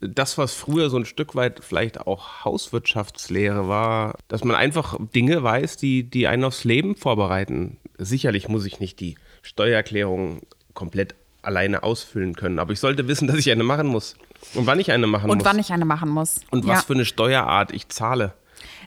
Das, 0.00 0.36
was 0.36 0.54
früher 0.54 0.90
so 0.90 0.98
ein 0.98 1.06
Stück 1.06 1.34
weit 1.34 1.64
vielleicht 1.64 2.00
auch 2.00 2.44
Hauswirtschaftslehre 2.44 3.68
war, 3.68 4.18
dass 4.28 4.44
man 4.44 4.54
einfach 4.54 4.98
Dinge 5.14 5.42
weiß, 5.42 5.76
die, 5.78 6.08
die 6.08 6.26
einen 6.26 6.44
aufs 6.44 6.64
Leben 6.64 6.94
vorbereiten. 6.94 7.78
Sicherlich 7.96 8.48
muss 8.48 8.66
ich 8.66 8.80
nicht 8.80 9.00
die 9.00 9.16
Steuererklärung 9.42 10.42
komplett 10.74 11.14
alleine 11.46 11.82
ausfüllen 11.82 12.34
können, 12.34 12.58
aber 12.58 12.72
ich 12.72 12.80
sollte 12.80 13.08
wissen, 13.08 13.26
dass 13.28 13.36
ich 13.36 13.50
eine 13.50 13.64
machen 13.64 13.86
muss. 13.86 14.16
Und 14.54 14.66
wann 14.66 14.78
ich 14.80 14.92
eine 14.92 15.06
machen 15.06 15.30
Und 15.30 15.38
muss. 15.38 15.44
wann 15.46 15.58
ich 15.58 15.72
eine 15.72 15.84
machen 15.84 16.10
muss. 16.10 16.40
und 16.50 16.66
was 16.66 16.84
für 16.84 16.94
eine 16.94 17.04
Steuerart 17.04 17.72
ich 17.72 17.88
zahle. 17.88 18.34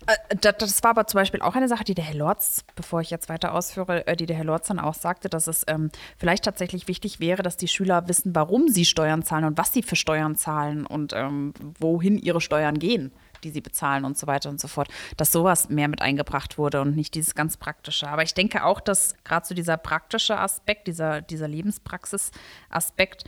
Äh, 0.08 0.36
Das, 0.40 0.84
war 0.84 0.92
aber 0.92 1.08
zum 1.08 1.20
Beispiel 1.20 1.42
auch 1.42 1.56
eine 1.56 1.68
Sache, 1.68 1.84
die 1.84 1.94
der 1.94 2.06
Herr 2.06 2.16
Lorz, 2.16 2.64
bevor 2.76 3.02
ich 3.02 3.10
jetzt 3.10 3.30
weiter 3.30 3.54
ausführe, 3.54 4.08
äh, 4.08 4.16
die 4.16 4.26
der 4.26 4.38
Herr 4.38 4.46
Lorz 4.46 4.68
dann 4.68 4.80
auch 4.80 4.94
sagte, 4.94 5.30
dass 5.30 5.48
es 5.48 5.64
ähm, 5.68 5.92
vielleicht 6.18 6.46
tatsächlich 6.46 6.88
wichtig 6.88 7.20
wäre, 7.20 7.44
dass 7.44 7.58
die 7.58 7.68
Schüler 7.68 8.08
wissen, 8.08 8.34
warum 8.34 8.70
sie 8.70 8.86
Steuern 8.86 9.24
zahlen 9.24 9.46
und 9.46 9.58
was 9.58 9.74
sie 9.74 9.84
für 9.84 9.96
Steuern 9.96 10.36
zahlen 10.36 10.86
und 10.86 11.14
ähm, 11.14 11.54
wohin 11.80 12.18
ihre 12.18 12.42
Steuern 12.42 12.80
gehen, 12.80 13.12
die 13.44 13.52
sie 13.52 13.62
bezahlen 13.62 14.06
und 14.06 14.18
so 14.18 14.28
weiter 14.28 14.50
und 14.50 14.60
so 14.60 14.68
fort. 14.68 14.88
Dass 15.18 15.32
sowas 15.32 15.70
mehr 15.70 15.88
mit 15.88 16.02
eingebracht 16.02 16.58
wurde 16.58 16.82
und 16.82 16.96
nicht 16.96 17.14
dieses 17.14 17.36
ganz 17.36 17.58
praktische. 17.58 18.08
Aber 18.08 18.24
ich 18.24 18.34
denke 18.34 18.64
auch, 18.64 18.80
dass 18.80 19.16
gerade 19.24 19.46
so 19.46 19.54
dieser 19.54 19.78
praktische 19.78 20.40
Aspekt, 20.40 20.88
dieser, 20.88 21.22
dieser 21.22 21.48
Lebenspraxis-Aspekt, 21.48 23.26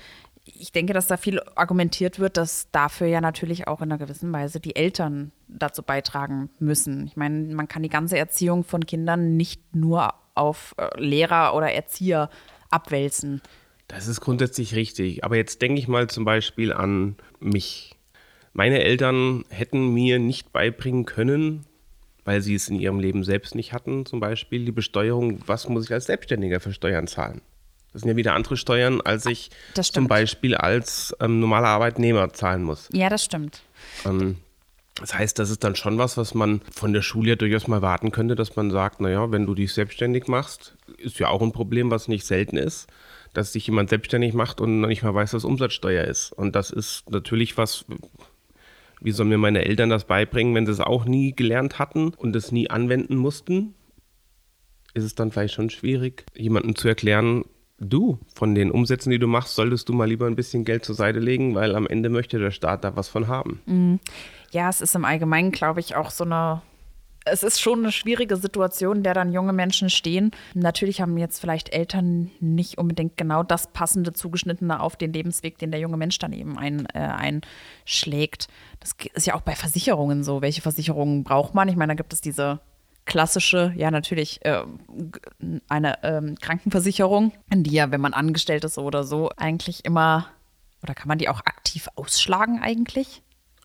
ich 0.56 0.72
denke, 0.72 0.94
dass 0.94 1.08
da 1.08 1.18
viel 1.18 1.40
argumentiert 1.56 2.20
wird, 2.20 2.38
dass 2.38 2.70
dafür 2.72 3.08
ja 3.08 3.22
natürlich 3.22 3.68
auch 3.68 3.82
in 3.82 3.92
einer 3.92 3.98
gewissen 3.98 4.32
Weise 4.32 4.60
die 4.60 4.76
Eltern 4.76 5.32
dazu 5.48 5.84
beitragen 5.84 6.50
müssen. 6.60 7.06
Ich 7.08 7.16
meine, 7.16 7.54
man 7.54 7.68
kann 7.68 7.84
die 7.84 7.90
ganze 7.90 8.18
Erziehung 8.18 8.64
von 8.64 8.86
Kindern 8.86 9.38
nicht 9.38 9.76
nur 9.76 10.14
auf 10.36 10.76
äh, 10.78 10.88
Lehrer 11.00 11.56
oder 11.56 11.72
Erzieher 11.72 12.30
abwälzen. 12.70 13.42
Das 13.88 14.08
ist 14.08 14.22
grundsätzlich 14.22 14.76
richtig. 14.76 15.24
Aber 15.24 15.36
jetzt 15.36 15.62
denke 15.62 15.80
ich 15.80 15.88
mal 15.88 16.08
zum 16.08 16.26
Beispiel 16.26 16.72
an 16.72 17.16
mich. 17.40 17.96
Meine 18.54 18.84
Eltern 18.84 19.44
hätten 19.50 19.94
mir 19.94 20.20
nicht 20.20 20.54
beibringen 20.54 21.06
können, 21.06 21.66
weil 22.24 22.42
sie 22.42 22.56
es 22.56 22.70
in 22.70 22.80
ihrem 22.80 23.00
Leben 23.00 23.24
selbst 23.24 23.56
nicht 23.56 23.74
hatten, 23.74 24.06
zum 24.06 24.20
Beispiel 24.20 24.66
die 24.66 24.72
Besteuerung, 24.72 25.42
was 25.48 25.68
muss 25.68 25.86
ich 25.86 25.94
als 25.94 26.06
Selbstständiger 26.06 26.60
für 26.60 26.74
Steuern 26.74 27.08
zahlen. 27.08 27.42
Das 27.94 28.04
sind 28.04 28.10
ja 28.10 28.16
wieder 28.16 28.34
andere 28.34 28.56
Steuern, 28.58 29.02
als 29.02 29.26
ich 29.26 29.50
Das 29.74 29.92
zum. 29.92 30.08
Beispiel 30.08 30.56
als 30.56 31.16
ähm, 31.20 31.40
normaler 31.40 31.70
Arbeitnehmer 31.70 32.32
zahlen 32.34 32.64
muss. 32.64 32.88
Ja, 32.92 33.10
das 33.10 33.24
stimmt. 33.26 33.62
Ähm, 34.06 34.38
das 35.00 35.14
heißt, 35.14 35.40
das 35.40 35.50
ist 35.50 35.64
dann 35.64 35.76
schon 35.76 35.98
was, 35.98 36.18
was 36.18 36.34
man 36.34 36.62
von 36.72 36.94
der 36.94 37.02
Schule 37.02 37.30
ja 37.30 37.36
durchaus 37.36 37.68
mal 37.68 37.82
warten 37.82 38.12
könnte, 38.12 38.36
dass 38.36 38.56
man 38.56 38.70
sagt, 38.70 39.00
naja, 39.00 39.32
wenn 39.32 39.46
du 39.46 39.56
dich 39.56 39.74
selbstständig 39.74 40.28
machst, 40.28 40.76
ist 40.98 41.20
ja 41.20 41.30
auch 41.30 41.42
ein 41.42 41.52
Problem, 41.52 41.90
was 41.90 42.08
nicht 42.08 42.26
selten 42.26 42.58
ist, 42.58 42.88
dass 43.34 43.54
sich 43.54 43.66
jemand 43.68 43.90
selbstständig 43.90 44.34
macht 44.34 44.60
und 44.60 44.82
noch 44.82 44.88
nicht 44.88 45.04
mal 45.04 45.14
weiß, 45.14 45.34
was 45.34 45.46
Umsatzsteuer 45.46 46.04
ist. 46.04 46.34
Und 46.34 46.56
das 46.56 46.70
ist 46.70 47.10
natürlich 47.10 47.58
was, 47.58 47.86
wie 49.00 49.12
sollen 49.12 49.30
mir 49.30 49.38
meine 49.38 49.64
Eltern 49.66 49.90
das 49.90 50.06
beibringen, 50.06 50.54
wenn 50.54 50.66
sie 50.66 50.74
es 50.74 50.80
auch 50.82 51.06
nie 51.06 51.34
gelernt 51.34 51.80
hatten 51.80 52.10
und 52.16 52.36
es 52.36 52.52
nie 52.52 52.70
anwenden 52.70 53.16
mussten? 53.16 53.76
Ist 54.94 55.06
es 55.06 55.16
dann 55.16 55.32
vielleicht 55.32 55.54
schon 55.54 55.70
schwierig, 55.70 56.26
jemandem 56.36 56.76
zu 56.76 56.88
erklären, 56.88 57.46
du, 57.80 58.20
von 58.36 58.56
den 58.56 58.72
Umsätzen, 58.72 59.12
die 59.12 59.20
du 59.20 59.28
machst, 59.28 59.56
solltest 59.56 59.90
du 59.90 59.94
mal 59.94 60.08
lieber 60.08 60.28
ein 60.28 60.36
bisschen 60.36 60.66
Geld 60.66 60.86
zur 60.86 60.96
Seite 60.96 61.20
legen, 61.20 61.56
weil 61.56 61.76
am 61.76 61.88
Ende 61.88 62.10
möchte 62.10 62.40
der 62.40 62.52
Staat 62.52 62.84
da 62.84 62.96
was 62.96 63.08
von 63.08 63.28
haben. 63.28 64.00
Ja, 64.52 64.70
es 64.70 64.82
ist 64.82 64.96
im 64.96 65.06
Allgemeinen, 65.06 65.52
glaube 65.52 65.80
ich, 65.80 65.96
auch 65.96 66.12
so 66.12 66.24
eine. 66.24 66.62
Es 67.26 67.44
ist 67.44 67.60
schon 67.62 67.80
eine 67.80 67.92
schwierige 67.92 68.38
Situation, 68.38 68.98
in 68.98 69.04
der 69.04 69.14
dann 69.14 69.34
junge 69.34 69.54
Menschen 69.54 69.90
stehen. 69.90 70.32
Natürlich 70.56 71.02
haben 71.02 71.18
jetzt 71.18 71.40
vielleicht 71.40 71.72
Eltern 71.74 72.32
nicht 72.40 72.78
unbedingt 72.78 73.18
genau 73.18 73.44
das 73.44 73.72
passende 73.72 74.14
Zugeschnittene 74.14 74.80
auf 74.80 74.96
den 74.96 75.14
Lebensweg, 75.14 75.58
den 75.60 75.70
der 75.70 75.80
junge 75.80 75.98
Mensch 75.98 76.18
dann 76.18 76.34
eben 76.34 76.58
ein, 76.58 76.88
äh, 76.94 77.00
einschlägt. 77.00 78.48
Das 78.80 78.96
ist 79.14 79.28
ja 79.28 79.36
auch 79.36 79.42
bei 79.42 79.54
Versicherungen 79.54 80.24
so. 80.24 80.42
Welche 80.42 80.62
Versicherungen 80.62 81.24
braucht 81.24 81.54
man? 81.54 81.68
Ich 81.68 81.76
meine, 81.76 81.92
da 81.92 81.98
gibt 81.98 82.14
es 82.14 82.22
diese 82.22 82.62
klassische, 83.06 83.74
ja 83.76 83.92
natürlich 83.92 84.46
äh, 84.46 84.64
eine 85.68 86.04
ähm, 86.04 86.36
Krankenversicherung, 86.40 87.34
die 87.52 87.72
ja, 87.72 87.92
wenn 87.92 88.02
man 88.02 88.14
angestellt 88.14 88.64
ist 88.64 88.78
oder 88.78 89.04
so, 89.04 89.30
eigentlich 89.36 89.86
immer, 89.86 90.28
oder 90.84 90.94
kann 90.94 91.08
man 91.08 91.18
die 91.18 91.30
auch 91.30 91.42
aktiv 91.42 91.90
ausschlagen 91.96 92.62
eigentlich? 92.62 93.22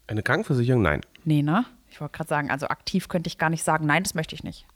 Eine 0.07 0.23
Krankenversicherung? 0.23 0.83
Nein. 0.83 1.01
Nee, 1.25 1.43
ne? 1.43 1.65
Ich 1.91 2.01
wollte 2.01 2.17
gerade 2.17 2.29
sagen, 2.29 2.51
also 2.51 2.69
aktiv 2.69 3.09
könnte 3.09 3.29
ich 3.29 3.39
gar 3.39 3.51
nicht 3.51 3.63
sagen, 3.63 3.87
nein, 3.87 4.03
das 4.03 4.15
möchte 4.15 4.35
ich 4.35 4.43
nicht. 4.43 4.67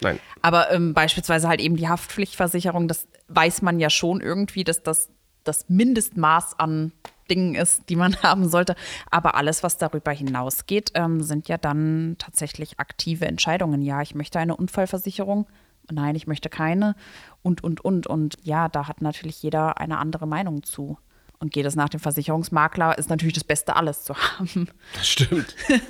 Nein. 0.00 0.18
Aber 0.42 0.70
ähm, 0.70 0.92
beispielsweise 0.92 1.48
halt 1.48 1.60
eben 1.60 1.76
die 1.76 1.88
Haftpflichtversicherung, 1.88 2.86
das 2.86 3.08
weiß 3.28 3.62
man 3.62 3.80
ja 3.80 3.88
schon 3.88 4.20
irgendwie, 4.20 4.62
dass 4.62 4.82
das 4.82 5.08
das 5.46 5.68
Mindestmaß 5.68 6.58
an 6.58 6.92
Dingen 7.30 7.54
ist, 7.54 7.88
die 7.88 7.96
man 7.96 8.16
haben 8.22 8.48
sollte. 8.48 8.74
Aber 9.10 9.34
alles, 9.34 9.62
was 9.62 9.78
darüber 9.78 10.12
hinausgeht, 10.12 10.92
ähm, 10.94 11.22
sind 11.22 11.48
ja 11.48 11.58
dann 11.58 12.16
tatsächlich 12.18 12.78
aktive 12.78 13.26
Entscheidungen. 13.26 13.82
Ja, 13.82 14.02
ich 14.02 14.14
möchte 14.14 14.38
eine 14.38 14.56
Unfallversicherung. 14.56 15.46
Nein, 15.90 16.16
ich 16.16 16.26
möchte 16.26 16.48
keine. 16.48 16.96
Und, 17.42 17.62
und, 17.62 17.84
und. 17.84 18.06
Und 18.06 18.36
ja, 18.42 18.68
da 18.68 18.88
hat 18.88 19.02
natürlich 19.02 19.42
jeder 19.42 19.78
eine 19.78 19.98
andere 19.98 20.26
Meinung 20.26 20.62
zu. 20.62 20.98
Und 21.38 21.52
geht 21.52 21.66
es 21.66 21.76
nach 21.76 21.90
dem 21.90 22.00
Versicherungsmakler, 22.00 22.96
ist 22.96 23.10
natürlich 23.10 23.34
das 23.34 23.44
Beste, 23.44 23.76
alles 23.76 24.04
zu 24.04 24.14
haben. 24.38 24.68
Das 24.94 25.08
stimmt. 25.08 25.54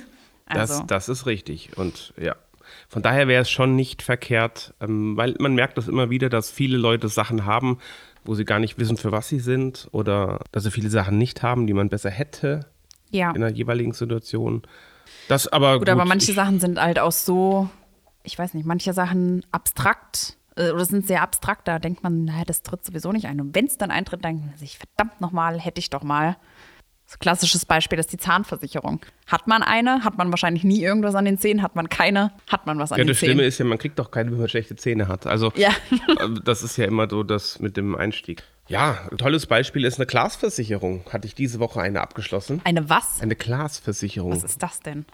Das, 0.49 0.71
Also. 0.71 0.83
das 0.85 1.09
ist 1.09 1.25
richtig. 1.25 1.77
Und 1.77 2.13
ja, 2.15 2.33
von 2.87 3.01
daher 3.01 3.27
wäre 3.27 3.41
es 3.41 3.49
schon 3.49 3.75
nicht 3.75 4.01
verkehrt, 4.01 4.73
ähm, 4.79 5.17
weil 5.17 5.35
man 5.39 5.55
merkt 5.55 5.77
das 5.77 5.89
immer 5.89 6.09
wieder, 6.09 6.29
dass 6.29 6.49
viele 6.49 6.77
Leute 6.77 7.09
Sachen 7.09 7.45
haben, 7.45 7.79
wo 8.27 8.35
sie 8.35 8.45
gar 8.45 8.59
nicht 8.59 8.77
wissen, 8.77 8.97
für 8.97 9.11
was 9.11 9.29
sie 9.29 9.39
sind 9.39 9.87
oder 9.91 10.41
dass 10.51 10.63
sie 10.63 10.71
viele 10.71 10.89
Sachen 10.89 11.17
nicht 11.17 11.41
haben, 11.43 11.65
die 11.65 11.73
man 11.73 11.89
besser 11.89 12.09
hätte 12.11 12.65
Ja. 13.09 13.31
in 13.31 13.41
der 13.41 13.51
jeweiligen 13.51 13.93
Situation. 13.93 14.63
Das 15.29 15.47
aber 15.47 15.79
Gut, 15.79 15.89
aber 15.89 16.01
gut, 16.01 16.09
manche 16.09 16.31
ich, 16.31 16.35
Sachen 16.35 16.59
sind 16.59 16.79
halt 16.79 16.99
auch 16.99 17.11
so, 17.13 17.69
ich 18.23 18.37
weiß 18.37 18.53
nicht, 18.53 18.65
manche 18.65 18.91
Sachen 18.93 19.45
abstrakt 19.51 20.37
äh, 20.57 20.71
oder 20.71 20.83
sind 20.85 21.07
sehr 21.07 21.21
abstrakt. 21.21 21.67
Da 21.67 21.79
denkt 21.79 22.03
man, 22.03 22.25
naja, 22.25 22.43
das 22.45 22.63
tritt 22.63 22.83
sowieso 22.83 23.11
nicht 23.13 23.25
ein. 23.27 23.39
Und 23.39 23.55
wenn 23.55 23.65
es 23.65 23.77
dann 23.77 23.91
eintritt, 23.91 24.23
denkt 24.25 24.45
man 24.45 24.57
sich, 24.57 24.77
verdammt 24.77 25.21
nochmal, 25.21 25.59
hätte 25.59 25.79
ich 25.79 25.89
doch 25.89 26.03
mal. 26.03 26.35
So 27.09 27.15
ein 27.15 27.19
klassisches 27.19 27.65
Beispiel 27.65 27.97
ist 27.99 28.11
die 28.11 28.17
Zahnversicherung. 28.17 28.99
Hat 29.27 29.47
man 29.47 29.63
eine, 29.63 30.03
hat 30.03 30.17
man 30.17 30.29
wahrscheinlich 30.29 30.65
nie 30.65 30.83
irgendwas 30.83 31.15
an 31.15 31.23
den 31.23 31.37
Zähnen, 31.37 31.61
hat 31.63 31.73
man 31.73 31.87
keine, 31.87 32.33
hat 32.49 32.65
man 32.65 32.79
was 32.79 32.91
an 32.91 32.97
Ja, 32.97 33.05
den 33.05 33.07
das 33.07 33.17
Schlimme 33.19 33.35
Zähnen. 33.35 33.47
ist 33.47 33.57
ja, 33.59 33.65
man 33.65 33.77
kriegt 33.77 33.97
doch 33.97 34.11
keine, 34.11 34.29
wenn 34.31 34.39
man 34.39 34.49
schlechte 34.49 34.75
Zähne 34.75 35.07
hat. 35.07 35.25
Also 35.25 35.53
Ja. 35.55 35.69
äh, 36.19 36.29
das 36.43 36.63
ist 36.63 36.75
ja 36.77 36.83
immer 36.85 37.09
so 37.09 37.23
das 37.23 37.59
mit 37.59 37.77
dem 37.77 37.95
Einstieg. 37.95 38.43
Ja, 38.67 39.07
ein 39.09 39.17
tolles 39.17 39.45
Beispiel 39.45 39.85
ist 39.85 39.97
eine 39.97 40.05
Glasversicherung. 40.05 41.05
Hatte 41.09 41.25
ich 41.27 41.33
diese 41.33 41.59
Woche 41.59 41.79
eine 41.79 42.01
abgeschlossen. 42.01 42.59
Eine 42.65 42.89
was? 42.89 43.21
Eine 43.21 43.37
Glasversicherung. 43.37 44.31
Was 44.33 44.43
ist 44.43 44.61
das 44.61 44.81
denn? 44.81 45.05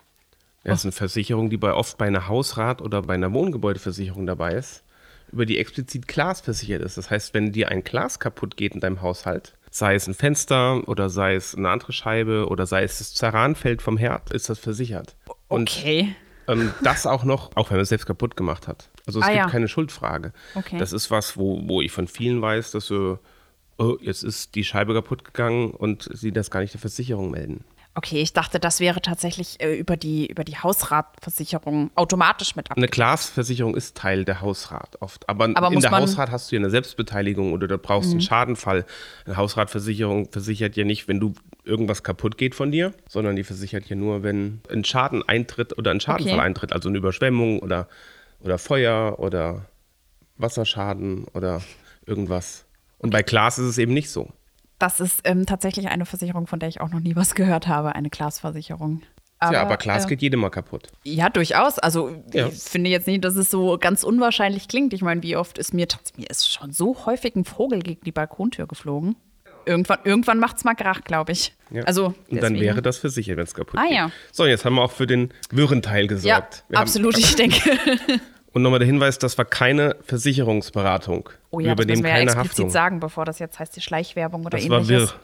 Das 0.63 0.79
ist 0.79 0.85
eine 0.85 0.91
Versicherung, 0.93 1.51
die 1.51 1.57
bei 1.57 1.73
oft 1.73 1.99
bei 1.99 2.07
einer 2.07 2.27
Hausrat- 2.27 2.81
oder 2.81 3.03
bei 3.03 3.13
einer 3.13 3.31
Wohngebäudeversicherung 3.33 4.25
dabei 4.25 4.53
ist, 4.55 4.83
über 5.31 5.45
die 5.45 5.59
explizit 5.59 6.07
Glas 6.07 6.41
versichert 6.41 6.81
ist. 6.81 6.97
Das 6.97 7.11
heißt, 7.11 7.35
wenn 7.35 7.51
dir 7.51 7.69
ein 7.69 7.83
Glas 7.83 8.19
kaputt 8.19 8.57
geht 8.57 8.73
in 8.73 8.79
deinem 8.79 9.01
Haushalt, 9.03 9.53
sei 9.75 9.95
es 9.95 10.05
ein 10.07 10.13
Fenster 10.13 10.87
oder 10.87 11.09
sei 11.09 11.33
es 11.33 11.55
eine 11.55 11.67
andere 11.69 11.93
Scheibe 11.93 12.47
oder 12.47 12.67
sei 12.67 12.83
es 12.83 12.99
das 12.99 13.13
Zerranfeld 13.15 13.81
vom 13.81 13.97
Herd, 13.97 14.31
ist 14.31 14.47
das 14.47 14.59
versichert. 14.59 15.15
Und 15.47 15.69
Okay. 15.71 16.15
ähm, 16.47 16.71
das 16.83 17.07
auch 17.07 17.23
noch, 17.23 17.49
auch 17.55 17.71
wenn 17.71 17.77
man 17.77 17.81
es 17.81 17.89
selbst 17.89 18.05
kaputt 18.05 18.37
gemacht 18.37 18.67
hat. 18.67 18.91
Also 19.07 19.19
es 19.19 19.25
Ah, 19.25 19.29
gibt 19.29 19.37
ja. 19.39 19.49
keine 19.49 19.67
Schuldfrage. 19.67 20.31
Okay. 20.53 20.77
Das 20.77 20.93
ist 20.93 21.09
was, 21.09 21.37
wo, 21.37 21.59
wo 21.67 21.81
ich 21.81 21.91
von 21.91 22.07
vielen 22.07 22.39
weiß, 22.39 22.69
dass 22.69 22.85
so, 22.85 23.17
oh, 23.79 23.97
jetzt 23.99 24.23
ist 24.23 24.53
die 24.53 24.63
Scheibe 24.63 24.93
kaputt 24.93 25.23
gegangen 25.25 25.71
und 25.71 26.07
sie 26.13 26.31
das 26.31 26.51
gar 26.51 26.59
nicht 26.59 26.73
der 26.73 26.81
Versicherung 26.81 27.31
melden. 27.31 27.63
Okay, 27.95 28.21
ich 28.21 28.33
dachte, 28.33 28.59
das 28.59 28.79
wäre 28.79 29.01
tatsächlich 29.01 29.61
äh, 29.61 29.77
über, 29.77 29.97
die, 29.97 30.25
über 30.25 30.43
die 30.43 30.57
Hausratversicherung 30.57 31.91
automatisch 31.93 32.55
mit 32.55 32.71
ab. 32.71 32.77
Eine 32.77 32.87
Glasversicherung 32.87 33.75
ist 33.75 33.95
Teil 33.95 34.25
der 34.25 34.41
Hausrat 34.41 34.99
oft. 34.99 35.29
Aber, 35.29 35.49
Aber 35.53 35.71
in 35.71 35.79
der 35.79 35.91
Hausrat 35.91 36.31
hast 36.31 36.51
du 36.51 36.55
ja 36.55 36.61
eine 36.61 36.71
Selbstbeteiligung 36.71 37.53
oder 37.53 37.67
du 37.67 37.77
brauchst 37.77 38.11
einen 38.11 38.21
Schadenfall. 38.21 38.85
Eine 39.25 39.37
Hausratversicherung 39.37 40.31
versichert 40.31 40.75
ja 40.75 40.85
nicht, 40.85 41.07
wenn 41.07 41.19
du 41.19 41.33
irgendwas 41.63 42.01
kaputt 42.01 42.37
geht 42.39 42.55
von 42.55 42.71
dir, 42.71 42.93
sondern 43.07 43.35
die 43.35 43.43
versichert 43.43 43.85
ja 43.85 43.95
nur, 43.95 44.23
wenn 44.23 44.61
ein 44.71 44.83
Schaden 44.83 45.27
eintritt 45.27 45.77
oder 45.77 45.91
ein 45.91 45.99
Schadenfall 45.99 46.33
Okay. 46.33 46.45
eintritt, 46.47 46.73
also 46.73 46.89
eine 46.89 46.97
Überschwemmung 46.97 47.59
oder, 47.59 47.87
oder 48.39 48.57
Feuer 48.57 49.19
oder 49.19 49.65
Wasserschaden 50.37 51.25
oder 51.33 51.61
irgendwas. 52.07 52.65
Und 52.97 53.11
bei 53.11 53.21
Glas 53.21 53.59
ist 53.59 53.65
es 53.65 53.77
eben 53.77 53.93
nicht 53.93 54.09
so. 54.09 54.31
Das 54.83 54.99
ist 54.99 55.21
ähm, 55.23 55.45
tatsächlich 55.45 55.87
eine 55.87 56.05
Versicherung, 56.05 56.45
von 56.45 56.59
der 56.59 56.67
ich 56.67 56.81
auch 56.81 56.89
noch 56.89 56.99
nie 56.99 57.15
was 57.15 57.35
gehört 57.35 57.67
habe, 57.67 57.95
eine 57.95 58.09
Glasversicherung. 58.09 59.01
ja, 59.41 59.61
aber 59.61 59.77
Glas 59.77 60.03
äh, 60.05 60.09
geht 60.09 60.21
jedem 60.21 60.41
mal 60.41 60.49
kaputt. 60.49 60.87
Ja, 61.05 61.29
durchaus. 61.29 61.79
Also 61.79 62.11
Ja. 62.33 62.47
ich 62.47 62.55
finde 62.59 62.89
jetzt 62.89 63.07
nicht, 63.07 63.23
dass 63.23 63.35
es 63.37 63.49
so 63.49 63.77
ganz 63.79 64.03
unwahrscheinlich 64.03 64.67
klingt. 64.67 64.91
Ich 64.93 65.01
meine, 65.01 65.23
wie 65.23 65.37
oft 65.37 65.57
ist 65.57 65.73
mir, 65.73 65.87
mir 66.17 66.29
ist 66.29 66.51
schon 66.51 66.73
so 66.73 67.05
häufig 67.05 67.33
ein 67.37 67.45
Vogel 67.45 67.79
gegen 67.79 68.01
die 68.01 68.11
Balkontür 68.11 68.67
geflogen. 68.67 69.15
Irgendwann, 69.65 69.99
irgendwann 70.03 70.39
macht 70.39 70.57
es 70.57 70.65
mal 70.65 70.73
Krach, 70.75 71.05
glaube 71.05 71.31
ich. 71.31 71.53
Ja. 71.71 71.83
Also 71.83 72.13
und 72.29 72.43
dann 72.43 72.59
wäre 72.59 72.81
das 72.81 72.97
versichert, 72.97 73.37
wenn 73.37 73.45
es 73.45 73.53
kaputt 73.53 73.79
Ah, 73.79 73.83
geht. 73.83 73.93
ja. 73.93 74.11
So, 74.33 74.45
jetzt 74.45 74.65
haben 74.65 74.75
wir 74.75 74.81
auch 74.81 74.91
für 74.91 75.07
den 75.07 75.29
Wirrenteil 75.51 76.01
Ja, 76.01 76.07
gesorgt. 76.07 76.65
Wir 76.67 76.77
haben- 76.77 76.83
absolut. 76.83 77.17
Ich 77.17 77.35
denke. 77.37 77.57
Und 78.53 78.61
nochmal 78.61 78.79
der 78.79 78.85
Hinweis, 78.85 79.17
das 79.17 79.37
war 79.37 79.45
keine 79.45 79.95
Versicherungsberatung. 80.05 81.29
Oh 81.49 81.57
Wir 81.59 81.67
ja, 81.67 81.75
das 81.75 81.83
übernehmen 81.85 82.01
müssen 82.01 82.03
wir 82.03 82.09
ja 82.11 82.15
keine 82.17 82.31
explizit 82.31 82.49
Haftung. 82.51 82.69
sagen, 82.69 82.99
bevor 82.99 83.25
das 83.25 83.39
jetzt 83.39 83.59
heißt 83.59 83.75
die 83.75 83.81
Schleichwerbung 83.81 84.41
oder 84.45 84.57
Das 84.57 84.69
war 84.69 84.79
ähnliches. 84.81 85.11
wirr. 85.11 85.19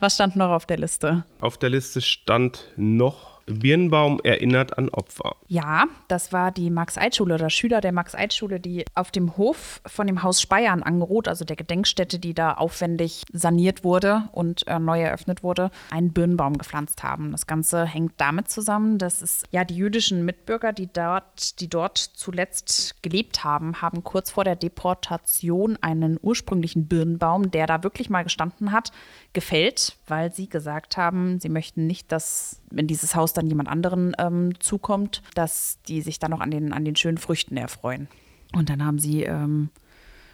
Was 0.00 0.14
stand 0.14 0.36
noch 0.36 0.50
auf 0.50 0.66
der 0.66 0.76
Liste? 0.78 1.24
Auf 1.40 1.56
der 1.56 1.70
Liste 1.70 2.00
stand 2.02 2.68
noch 2.76 3.33
Birnbaum 3.46 4.20
erinnert 4.22 4.78
an 4.78 4.88
Opfer. 4.88 5.36
Ja, 5.48 5.84
das 6.08 6.32
war 6.32 6.50
die 6.50 6.70
Max-Eid-Schule 6.70 7.34
oder 7.34 7.50
Schüler 7.50 7.80
der 7.80 7.92
Max-Eid-Schule, 7.92 8.60
die 8.60 8.84
auf 8.94 9.10
dem 9.10 9.36
Hof 9.36 9.80
von 9.86 10.06
dem 10.06 10.22
Haus 10.22 10.40
Speyer 10.40 10.72
in 10.72 10.82
Angeroth, 10.82 11.28
also 11.28 11.44
der 11.44 11.56
Gedenkstätte, 11.56 12.18
die 12.18 12.34
da 12.34 12.54
aufwendig 12.54 13.24
saniert 13.32 13.84
wurde 13.84 14.28
und 14.32 14.66
äh, 14.66 14.78
neu 14.78 15.02
eröffnet 15.02 15.42
wurde, 15.42 15.70
einen 15.90 16.12
Birnbaum 16.12 16.58
gepflanzt 16.58 17.02
haben. 17.02 17.32
Das 17.32 17.46
Ganze 17.46 17.84
hängt 17.84 18.12
damit 18.16 18.50
zusammen, 18.50 18.98
dass 18.98 19.22
es 19.22 19.44
ja 19.50 19.64
die 19.64 19.76
jüdischen 19.76 20.24
Mitbürger, 20.24 20.72
die 20.72 20.88
dort, 20.92 21.60
die 21.60 21.68
dort 21.68 21.98
zuletzt 21.98 23.02
gelebt 23.02 23.44
haben, 23.44 23.82
haben 23.82 24.04
kurz 24.04 24.30
vor 24.30 24.44
der 24.44 24.56
Deportation 24.56 25.76
einen 25.80 26.18
ursprünglichen 26.20 26.86
Birnbaum, 26.86 27.50
der 27.50 27.66
da 27.66 27.82
wirklich 27.82 28.10
mal 28.10 28.22
gestanden 28.22 28.72
hat, 28.72 28.90
gefällt, 29.32 29.96
weil 30.06 30.32
sie 30.32 30.48
gesagt 30.48 30.96
haben, 30.96 31.40
sie 31.40 31.48
möchten 31.48 31.86
nicht, 31.86 32.12
dass, 32.12 32.60
wenn 32.70 32.86
dieses 32.86 33.14
Haus 33.14 33.32
dann 33.32 33.46
jemand 33.46 33.68
anderen 33.68 34.14
ähm, 34.18 34.58
zukommt, 34.60 35.22
dass 35.34 35.78
die 35.88 36.00
sich 36.02 36.18
dann 36.18 36.30
noch 36.30 36.40
an 36.40 36.50
den, 36.50 36.72
an 36.72 36.84
den 36.84 36.96
schönen 36.96 37.18
Früchten 37.18 37.56
erfreuen. 37.56 38.08
Und 38.54 38.68
dann 38.70 38.84
haben 38.84 38.98
sie, 38.98 39.22
ähm, 39.24 39.70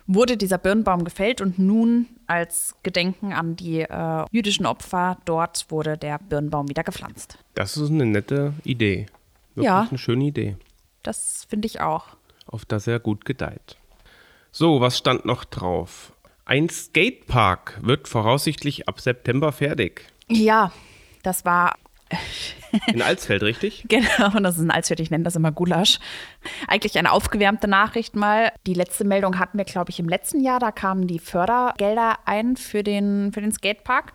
wurde 0.07 0.37
dieser 0.37 0.59
Birnbaum 0.59 1.05
gefällt 1.05 1.41
und 1.41 1.59
nun 1.59 2.07
als 2.27 2.75
Gedenken 2.83 3.33
an 3.33 3.57
die 3.57 3.81
äh, 3.83 4.25
jüdischen 4.33 4.67
Opfer 4.67 5.19
dort 5.25 5.67
wurde 5.71 5.97
der 5.97 6.19
Birnbaum 6.19 6.69
wieder 6.69 6.83
gepflanzt. 6.85 7.39
Das 7.55 7.77
ist 7.77 7.91
eine 7.91 8.07
nette 8.07 8.55
Idee. 8.65 9.07
Wirklich 9.55 9.67
Ja. 9.67 9.87
eine 9.89 9.99
schöne 9.99 10.25
Idee, 10.25 10.57
Das 11.03 11.47
finde 11.49 11.67
ich 11.67 11.81
auch. 11.81 12.09
auf 12.47 12.65
das 12.65 12.87
er 12.87 12.99
gut 13.01 13.25
gedeiht. 13.25 13.77
So, 14.53 14.81
was 14.81 14.99
stand 14.99 15.25
noch 15.25 15.45
drauf? 15.45 16.13
Ein 16.51 16.69
Skatepark 16.69 17.79
wird 17.81 18.09
voraussichtlich 18.09 18.89
ab 18.89 19.01
September 19.01 19.53
fertig. 19.53 20.13
Ja, 20.27 20.73
das 21.23 21.45
war 21.45 21.77
In 22.89 23.03
Alsfeld, 23.03 23.45
richtig? 23.45 23.85
Genau, 23.89 24.37
und 24.37 24.43
das 24.43 24.57
ist 24.57 24.65
ein 24.65 24.73
Alsfeld, 24.73 24.99
ich 24.99 25.13
nenne 25.13 25.23
das 25.23 25.37
immer 25.37 25.53
Gulasch. 25.53 26.01
Eigentlich 26.67 26.99
eine 26.99 27.13
aufgewärmte 27.13 27.69
Nachricht 27.69 28.17
mal. 28.17 28.51
Die 28.67 28.75
letzte 28.75 29.05
Meldung 29.05 29.39
hatten 29.39 29.59
wir, 29.59 29.65
glaube 29.65 29.91
ich, 29.91 30.01
im 30.01 30.09
letzten 30.09 30.41
Jahr. 30.41 30.59
Da 30.59 30.73
kamen 30.73 31.07
die 31.07 31.21
Fördergelder 31.21 32.19
ein 32.25 32.57
für 32.57 32.83
den, 32.83 33.31
für 33.33 33.43
den 33.43 33.53
Skatepark. 33.53 34.13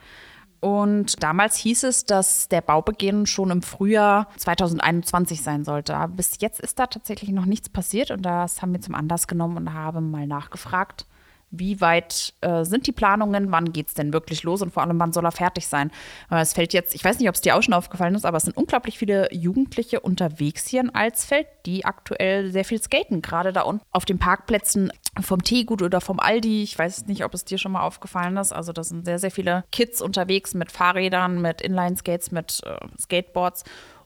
Und 0.60 1.24
damals 1.24 1.56
hieß 1.56 1.84
es, 1.84 2.04
dass 2.04 2.50
der 2.50 2.60
Baubeginn 2.60 3.28
schon 3.28 3.50
im 3.50 3.62
Frühjahr 3.62 4.28
2021 4.36 5.42
sein 5.42 5.64
sollte. 5.64 5.96
Aber 5.96 6.12
bis 6.12 6.42
jetzt 6.42 6.60
ist 6.60 6.80
da 6.80 6.88
tatsächlich 6.88 7.30
noch 7.30 7.46
nichts 7.46 7.70
passiert 7.70 8.12
und 8.12 8.24
das 8.24 8.62
haben 8.62 8.74
wir 8.74 8.82
zum 8.82 8.96
Anlass 8.96 9.28
genommen 9.28 9.56
und 9.56 9.74
haben 9.74 10.12
mal 10.12 10.28
nachgefragt, 10.28 11.06
wie 11.52 11.82
weit 11.82 12.34
äh, 12.42 12.64
sind 12.64 12.88
die 12.88 12.92
Planungen, 12.92 13.52
wann 13.52 13.72
geht 13.72 13.88
es 13.88 13.94
denn 13.94 14.14
wirklich 14.14 14.44
los 14.44 14.62
und 14.62 14.74
vor 14.74 14.84
allem, 14.84 15.00
wann 15.00 15.14
soll 15.14 15.26
er 15.26 15.32
fertig 15.32 15.68
sein. 15.68 15.92
Weil 16.30 16.42
es 16.42 16.54
fällt 16.54 16.74
jetzt, 16.74 16.96
ich 16.96 17.04
weiß 17.04 17.20
nicht, 17.20 17.30
ob 17.30 17.36
es 17.36 17.42
dir 17.42 17.56
auch 17.56 17.64
schon 17.64 17.74
aufgefallen 17.74 18.16
ist, 18.16 18.26
aber 18.26 18.38
es 18.38 18.44
sind 18.44 18.58
unglaublich 18.58 18.98
viele 18.98 19.34
Jugendliche 19.34 20.00
unterwegs 20.00 20.68
hier 20.68 20.82
in 20.82 20.94
Alsfeld, 20.94 21.48
die 21.66 21.86
aktuell 21.86 22.52
sehr 22.52 22.66
viel 22.66 22.82
skaten, 22.82 23.22
gerade 23.22 23.54
da 23.54 23.62
unten 23.62 23.86
auf 23.92 24.06
den 24.06 24.20
Parkplätzen 24.20 24.92
vom 25.22 25.44
Teegut 25.44 25.82
oder 25.82 26.02
vom 26.02 26.20
Aldi. 26.20 26.64
Ich 26.64 26.78
weiß 26.78 27.06
nicht, 27.08 27.24
ob 27.24 27.34
es 27.34 27.46
dir 27.46 27.58
schon 27.58 27.72
mal 27.72 27.82
aufgefallen 27.82 28.38
ist. 28.38 28.52
Also 28.52 28.74
da 28.74 28.84
sind 28.84 29.06
sehr, 29.06 29.20
sehr 29.20 29.32
viele 29.32 29.64
Kids 29.72 30.02
unterwegs 30.02 30.54
mit 30.54 30.72
Fahrrädern, 30.72 31.42
mit 31.42 31.62
Inline-Skates, 31.62 32.32
mit 32.32 32.62
äh, 32.66 32.76
Skateboards 33.00 33.64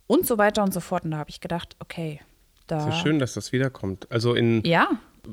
und 0.07 0.27
so 0.27 0.37
weiter 0.37 0.63
und 0.63 0.73
so 0.73 0.79
fort. 0.79 1.05
Und 1.05 1.11
da 1.11 1.17
habe 1.17 1.29
ich 1.29 1.41
gedacht, 1.41 1.75
okay, 1.79 2.19
da. 2.67 2.87
Es 2.87 2.95
ist 2.95 3.01
schön, 3.01 3.19
dass 3.19 3.33
das 3.33 3.51
wiederkommt. 3.51 4.11
Also 4.11 4.35
in 4.35 4.63
Ja, 4.63 4.89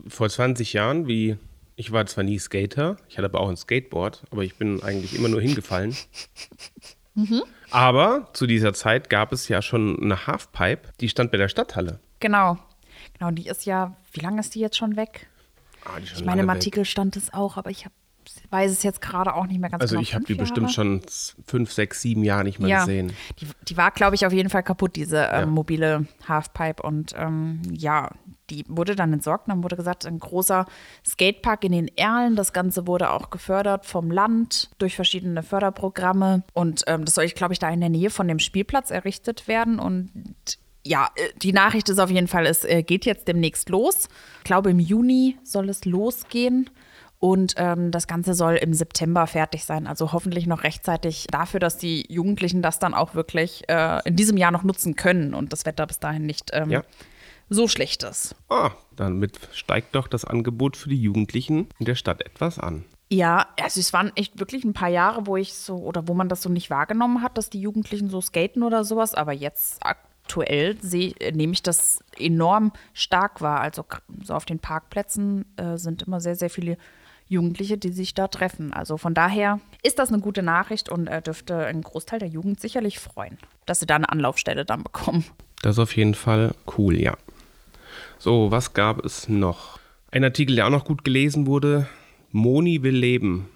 vor 0.09 0.29
20 0.29 0.73
Jahren, 0.73 1.07
wie 1.07 1.37
ich 1.77 1.93
war 1.93 2.05
zwar 2.07 2.25
nie 2.25 2.39
Skater, 2.39 2.97
ich 3.09 3.17
hatte 3.19 3.27
aber 3.27 3.41
auch 3.41 3.49
ein 3.49 3.57
Skateboard, 3.57 4.23
aber 4.31 4.43
ich 4.43 4.57
bin 4.57 4.83
eigentlich 4.83 5.15
immer 5.15 5.29
nur 5.29 5.41
hingefallen. 5.41 5.95
Aber 7.71 8.29
zu 8.35 8.47
dieser 8.47 8.75
Zeit 8.75 9.09
gab 9.11 9.33
es 9.33 9.49
ja 9.49 9.63
schon 9.63 10.01
eine 10.03 10.27
Halfpipe, 10.27 10.91
die 11.01 11.09
stand 11.09 11.31
bei 11.33 11.39
der 11.39 11.49
Stadthalle. 11.49 11.99
genau. 12.21 12.59
Genau, 13.19 13.31
die 13.31 13.47
ist 13.47 13.65
ja, 13.65 13.97
wie 14.13 14.21
lange 14.21 14.41
ist 14.41 14.55
die 14.55 14.61
jetzt 14.61 14.77
schon 14.77 14.97
weg? 14.97 15.27
Ah, 15.85 15.93
schon 16.05 16.19
Ich 16.19 16.25
meine, 16.25 16.43
im 16.43 16.47
lange 16.47 16.49
weg. 16.49 16.57
Artikel 16.57 16.85
stand 16.85 17.17
es 17.17 17.33
auch, 17.33 17.57
aber 17.57 17.71
ich 17.71 17.87
hab, 17.87 17.93
weiß 18.51 18.71
es 18.71 18.83
jetzt 18.83 19.01
gerade 19.01 19.35
auch 19.35 19.47
nicht 19.47 19.59
mehr 19.59 19.71
ganz 19.71 19.81
Also 19.81 19.95
genau. 19.95 20.03
ich 20.03 20.15
habe 20.15 20.25
die 20.27 20.35
bestimmt 20.35 20.67
Jahre? 20.67 20.75
schon 20.75 21.03
z- 21.07 21.35
fünf, 21.47 21.73
sechs, 21.73 22.03
sieben 22.03 22.25
Jahre 22.25 22.45
nicht 22.45 22.59
mehr 22.59 22.69
ja, 22.69 22.81
gesehen. 22.81 23.13
Die, 23.41 23.47
die 23.69 23.77
war, 23.79 23.91
glaube 23.93 24.17
ich, 24.17 24.27
auf 24.27 24.33
jeden 24.35 24.51
Fall 24.51 24.63
kaputt, 24.63 24.97
diese 24.97 25.19
ähm, 25.33 25.41
Ja. 25.41 25.47
mobile 25.47 26.07
Halfpipe. 26.29 26.83
Und 26.83 27.15
ähm, 27.17 27.63
ja, 27.73 28.11
die 28.51 28.65
wurde 28.69 28.97
dann 28.97 29.13
entsorgt. 29.13 29.49
Dann 29.49 29.63
wurde 29.63 29.77
gesagt, 29.77 30.07
ein 30.07 30.19
großer 30.19 30.67
Skatepark 31.05 31.65
in 31.65 31.73
den 31.73 31.89
Erlen. 31.97 32.37
Das 32.37 32.53
Ganze 32.53 32.87
wurde 32.87 33.11
auch 33.11 33.31
gefördert 33.31 33.87
vom 33.87 34.11
Land 34.11 34.71
durch 34.79 34.97
verschiedene 34.97 35.43
Förderprogramme. 35.43 36.45
Und 36.53 36.85
ähm, 36.87 37.05
das 37.05 37.15
soll, 37.15 37.25
ich 37.25 37.35
glaube 37.35 37.53
ich, 37.53 37.59
da 37.59 37.71
in 37.71 37.81
der 37.81 37.89
Nähe 37.89 38.11
von 38.11 38.29
dem 38.29 38.39
Spielplatz 38.39 38.91
errichtet 38.91 39.49
werden. 39.49 39.79
Und 39.79 40.11
ja, 40.85 41.09
äh, 41.17 41.39
die 41.43 41.53
Nachricht 41.53 41.89
ist 41.89 41.99
auf 41.99 42.11
jeden 42.11 42.29
Fall, 42.29 42.47
es 42.47 42.65
äh, 42.65 42.83
geht 42.83 43.05
jetzt 43.05 43.29
demnächst 43.29 43.69
los. 43.69 44.09
Ich 44.39 44.45
glaube, 44.45 44.71
im 44.71 44.79
Juni 44.79 45.37
soll 45.43 45.69
es 45.69 45.85
losgehen. 45.85 46.71
Und 47.19 47.55
ähm, 47.57 47.91
das 47.91 48.07
Ganze 48.07 48.35
soll 48.35 48.57
im 48.57 48.75
September 48.75 49.27
fertig 49.27 49.65
sein. 49.65 49.87
Also 49.87 50.13
hoffentlich 50.13 50.47
noch 50.47 50.65
rechtzeitig 50.65 51.27
dafür, 51.31 51.61
dass 51.61 51.79
die 51.79 52.05
Jugendlichen 52.13 52.61
das 52.61 52.79
dann 52.79 52.93
auch 52.93 53.15
wirklich 53.15 53.65
äh, 53.69 54.01
in 54.05 54.17
diesem 54.17 54.37
Jahr 54.37 54.51
noch 54.51 54.65
nutzen 54.65 54.97
können 54.97 55.33
und 55.33 55.53
das 55.53 55.65
Wetter 55.65 55.87
bis 55.87 55.99
dahin 55.99 56.27
nicht 56.27 56.51
ähm, 56.53 56.71
Ja. 56.71 56.83
So 57.49 57.69
schlecht 57.69 58.03
ist. 58.03 58.35
Ah, 58.49 58.71
damit 58.95 59.39
steigt 59.53 59.95
doch 59.95 60.09
das 60.09 60.25
Angebot 60.25 60.77
für 60.77 60.89
die 60.89 61.01
Jugendlichen 61.01 61.69
in 61.79 61.87
der 61.87 61.95
Stadt 61.95 62.23
etwas 62.25 62.59
an. 62.59 62.85
Ja, 63.09 63.47
also 63.61 63.79
es 63.79 63.93
waren 63.93 64.11
echt 64.17 64.41
wirklich 64.41 64.65
ein 64.65 64.73
paar 64.73 64.89
Jahre, 64.89 65.27
wo 65.27 65.37
ich 65.37 65.55
so 65.55 65.77
oder 65.77 66.09
wo 66.09 66.15
man 66.15 66.29
das 66.29 66.43
so 66.43 66.49
nicht 66.49 66.71
wahrgenommen 66.71 67.23
hat, 67.23 67.39
dass 67.39 67.51
die 67.51 67.61
Jugendlichen 67.61 68.11
so 68.11 68.21
skaten 68.21 68.65
oder 68.65 68.85
sowas. 68.85 69.15
Aber 69.15 69.33
jetzt 69.33 69.79
aktuell 69.85 70.77
seh, 70.81 71.15
nehme 71.33 71.53
ich 71.53 71.63
das 71.63 72.01
enorm 72.19 72.73
stark 72.95 73.41
wahr. 73.41 73.61
Also 73.61 73.85
so 74.25 74.35
auf 74.35 74.45
den 74.45 74.59
Parkplätzen 74.59 75.45
äh, 75.57 75.77
sind 75.77 76.03
immer 76.03 76.21
sehr, 76.21 76.35
sehr 76.35 76.51
viele 76.51 76.79
Jugendliche, 77.29 77.79
die 77.79 77.93
sich 77.93 78.15
da 78.15 78.27
treffen. 78.27 78.73
Also 78.73 78.97
von 78.97 79.15
daher 79.15 79.61
ist 79.85 80.01
das 80.01 80.13
eine 80.13 80.21
gute 80.21 80.43
Nachricht 80.43 80.89
und 80.89 81.07
äh, 81.07 81.23
dürfte 81.23 81.67
ein 81.67 81.83
Großteil 81.83 82.19
der 82.19 82.29
Jugend 82.29 82.61
sicherlich 82.61 82.99
freuen, 82.99 83.39
dass 83.67 83.79
sie 83.81 83.87
da 83.87 83.95
eine 83.95 84.09
Anlaufstelle 84.09 84.65
dann 84.65 84.83
bekommen. 84.83 85.25
Das 85.63 85.77
ist 85.77 85.79
auf 85.79 85.97
jeden 85.97 86.15
Fall 86.15 86.55
cool, 86.77 87.01
ja. 87.01 87.17
So, 88.19 88.51
was 88.51 88.73
gab 88.73 89.05
es 89.05 89.29
noch? 89.29 89.79
Ein 90.11 90.25
Artikel, 90.25 90.57
der 90.57 90.67
auch 90.67 90.71
noch 90.71 90.85
gut 90.85 91.05
gelesen 91.05 91.47
wurde. 91.47 91.87
Moni 92.33 92.83
will 92.83 92.97
leben. 92.97 93.49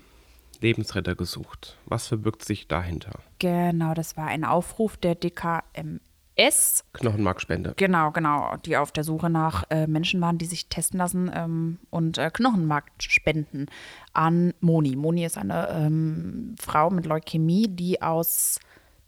Lebensretter 0.61 1.15
gesucht. 1.15 1.79
Was 1.87 2.07
verbirgt 2.07 2.45
sich 2.45 2.69
dahinter? 2.69 3.21
Genau, 3.39 3.95
das 3.95 4.17
war 4.19 4.27
ein 4.27 4.45
Aufruf 4.45 4.99
der 4.99 5.15
DKMS 5.15 6.85
Knochenmarkspende. 6.93 7.75
Genau, 7.77 8.11
genau, 8.11 8.57
die 8.67 8.77
auf 8.77 8.93
der 8.93 9.05
Suche 9.05 9.31
nach 9.31 9.65
äh, 9.71 9.87
Menschen 9.87 10.21
waren, 10.21 10.37
die 10.37 10.45
sich 10.45 10.69
testen 10.69 10.99
lassen 10.99 11.31
ähm, 11.35 11.79
und 11.89 12.19
äh, 12.19 12.31
Knochenmark 12.31 12.85
spenden 12.99 13.67
an 14.13 14.53
Moni. 14.61 14.97
Moni 14.97 15.25
ist 15.25 15.39
eine 15.39 15.69
ähm, 15.71 16.55
Frau 16.61 16.91
mit 16.91 17.07
Leukämie, 17.07 17.69
die 17.69 18.03
aus 18.03 18.61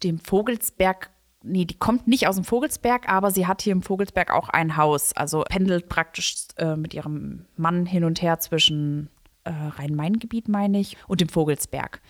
dem 0.02 0.18
Vogelsberg, 0.18 1.10
nee, 1.42 1.64
die 1.64 1.78
kommt 1.78 2.08
nicht 2.08 2.28
aus 2.28 2.36
dem 2.36 2.44
Vogelsberg, 2.44 3.08
aber 3.08 3.30
sie 3.30 3.46
hat 3.46 3.62
hier 3.62 3.72
im 3.72 3.82
Vogelsberg 3.82 4.30
auch 4.32 4.48
ein 4.48 4.76
Haus. 4.76 5.12
Also 5.14 5.44
pendelt 5.48 5.88
praktisch 5.88 6.34
äh, 6.56 6.76
mit 6.76 6.94
ihrem 6.94 7.46
Mann 7.56 7.86
hin 7.86 8.04
und 8.04 8.22
her 8.22 8.38
zwischen 8.40 9.08
äh, 9.44 9.50
Rhein-Main-Gebiet, 9.50 10.48
meine 10.48 10.78
ich, 10.78 10.96
und 11.08 11.20
dem 11.20 11.28
Vogelsberg 11.28 12.00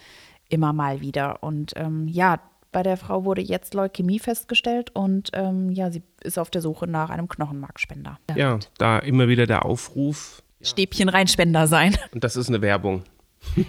immer 0.49 0.73
mal 0.73 1.01
wieder. 1.01 1.42
Und 1.42 1.73
ähm, 1.77 2.09
ja, 2.09 2.40
bei 2.73 2.83
der 2.83 2.97
Frau 2.97 3.25
wurde 3.25 3.42
jetzt 3.42 3.75
Leukämie 3.75 4.18
festgestellt 4.18 4.90
und 4.95 5.31
ähm, 5.35 5.71
ja, 5.71 5.90
sie 5.90 6.03
ist 6.23 6.38
auf 6.38 6.51
der 6.51 6.62
Suche 6.62 6.87
nach 6.87 7.11
einem 7.11 7.29
Knochenmarkspender. 7.29 8.18
Ja, 8.35 8.59
da 8.79 8.99
immer 8.99 9.29
wieder 9.29 9.47
der 9.47 9.64
Aufruf. 9.64 10.42
Stäbchen 10.62 11.09
reinspender 11.09 11.66
sein. 11.66 11.97
Und 12.12 12.25
das 12.25 12.37
ist 12.37 12.49
eine 12.49 12.62
Werbung. 12.62 13.03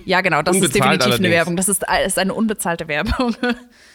Ja, 0.06 0.22
genau, 0.22 0.42
das 0.44 0.56
ist 0.56 0.62
Unbezahlt 0.62 0.84
definitiv 0.84 1.06
eine 1.06 1.14
allerdings. 1.14 1.34
Werbung. 1.34 1.58
Das 1.58 1.68
ist, 1.68 1.84
ist 2.06 2.20
eine 2.20 2.34
unbezahlte 2.34 2.88
Werbung. 2.88 3.36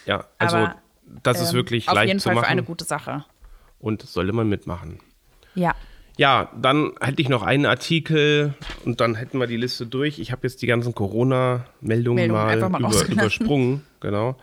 Ja, 0.05 0.25
also 0.37 0.57
Aber, 0.57 0.75
das 1.23 1.41
ist 1.41 1.49
Ähm, 1.49 1.55
wirklich 1.55 1.87
auf 1.89 1.95
leicht 1.95 2.07
jeden 2.07 2.19
zu 2.19 2.29
Fall 2.29 2.35
machen 2.35 2.45
für 2.45 2.51
eine 2.51 2.63
gute 2.63 2.85
Sache. 2.85 3.25
und 3.79 4.01
sollte 4.01 4.33
man 4.33 4.49
mitmachen. 4.49 4.99
Ja. 5.55 5.75
Ja, 6.17 6.51
dann 6.61 6.91
hätte 6.99 7.21
ich 7.21 7.29
noch 7.29 7.43
einen 7.43 7.65
Artikel 7.65 8.53
und 8.83 8.99
dann 8.99 9.15
hätten 9.15 9.39
wir 9.39 9.47
die 9.47 9.55
Liste 9.55 9.85
durch. 9.85 10.19
Ich 10.19 10.33
habe 10.33 10.45
jetzt 10.45 10.61
die 10.61 10.67
ganzen 10.67 10.93
Corona-Meldungen 10.93 12.29
Meldungen 12.29 12.31
mal, 12.31 12.69
mal 12.69 12.91
über, 12.91 13.07
übersprungen. 13.07 13.83
Genau. 14.01 14.35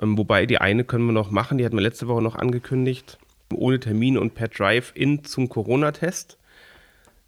Ähm, 0.00 0.18
wobei 0.18 0.46
die 0.46 0.58
eine 0.58 0.82
können 0.82 1.06
wir 1.06 1.12
noch 1.12 1.30
machen, 1.30 1.58
die 1.58 1.64
hatten 1.64 1.76
wir 1.76 1.82
letzte 1.82 2.08
Woche 2.08 2.22
noch 2.22 2.34
angekündigt. 2.34 3.18
Ohne 3.54 3.78
Termin 3.78 4.18
und 4.18 4.34
per 4.34 4.48
Drive-In 4.48 5.24
zum 5.24 5.48
Corona-Test. 5.48 6.38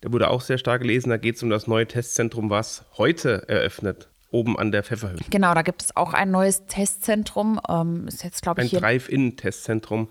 Der 0.03 0.13
wurde 0.13 0.29
auch 0.29 0.41
sehr 0.41 0.59
stark 0.59 0.83
gelesen. 0.83 1.11
Da 1.11 1.17
geht 1.17 1.37
es 1.37 1.43
um 1.43 1.51
das 1.51 1.67
neue 1.69 1.87
Testzentrum, 1.87 2.51
was 2.51 2.85
heute 2.99 3.49
eröffnet, 3.49 4.09
oben 4.35 4.59
an 4.59 4.73
der 4.73 4.83
Pfefferhöhe. 4.83 5.19
Genau, 5.31 5.55
da 5.55 5.63
gibt 5.63 5.83
es 5.83 5.97
auch 5.97 6.13
ein 6.13 6.31
neues 6.31 6.67
Testzentrum. 6.67 7.61
Ähm, 7.69 8.09
ist 8.09 8.25
jetzt, 8.25 8.43
glaube 8.43 8.61
Ein 8.61 8.67
ich, 8.67 8.71
hier. 8.73 8.81
Drive-In-Testzentrum, 8.81 10.11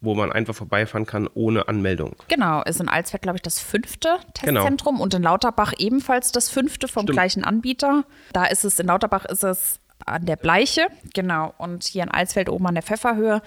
wo 0.00 0.14
man 0.14 0.30
einfach 0.30 0.54
vorbeifahren 0.54 1.06
kann 1.06 1.28
ohne 1.34 1.66
Anmeldung. 1.66 2.14
Genau, 2.28 2.62
ist 2.62 2.80
in 2.80 2.88
Alsfeld, 2.88 3.22
glaube 3.22 3.36
ich, 3.38 3.42
das 3.42 3.58
fünfte 3.60 4.18
Genau. 4.42 4.60
Testzentrum 4.60 5.00
und 5.00 5.14
in 5.14 5.22
Lauterbach 5.22 5.72
ebenfalls 5.78 6.30
das 6.30 6.50
fünfte 6.50 6.86
vom 6.88 7.04
Stimmt. 7.04 7.16
gleichen 7.16 7.42
Anbieter. 7.42 8.04
Da 8.32 8.44
ist 8.44 8.64
es, 8.64 8.78
in 8.78 8.86
Lauterbach 8.86 9.24
ist 9.24 9.42
es 9.42 9.80
an 10.04 10.26
der 10.26 10.36
Bleiche, 10.36 10.88
genau, 11.14 11.54
und 11.56 11.84
hier 11.84 12.02
in 12.02 12.10
Alsfeld 12.10 12.50
oben 12.50 12.66
an 12.66 12.74
der 12.74 12.82
Pfefferhöhe. 12.82 13.40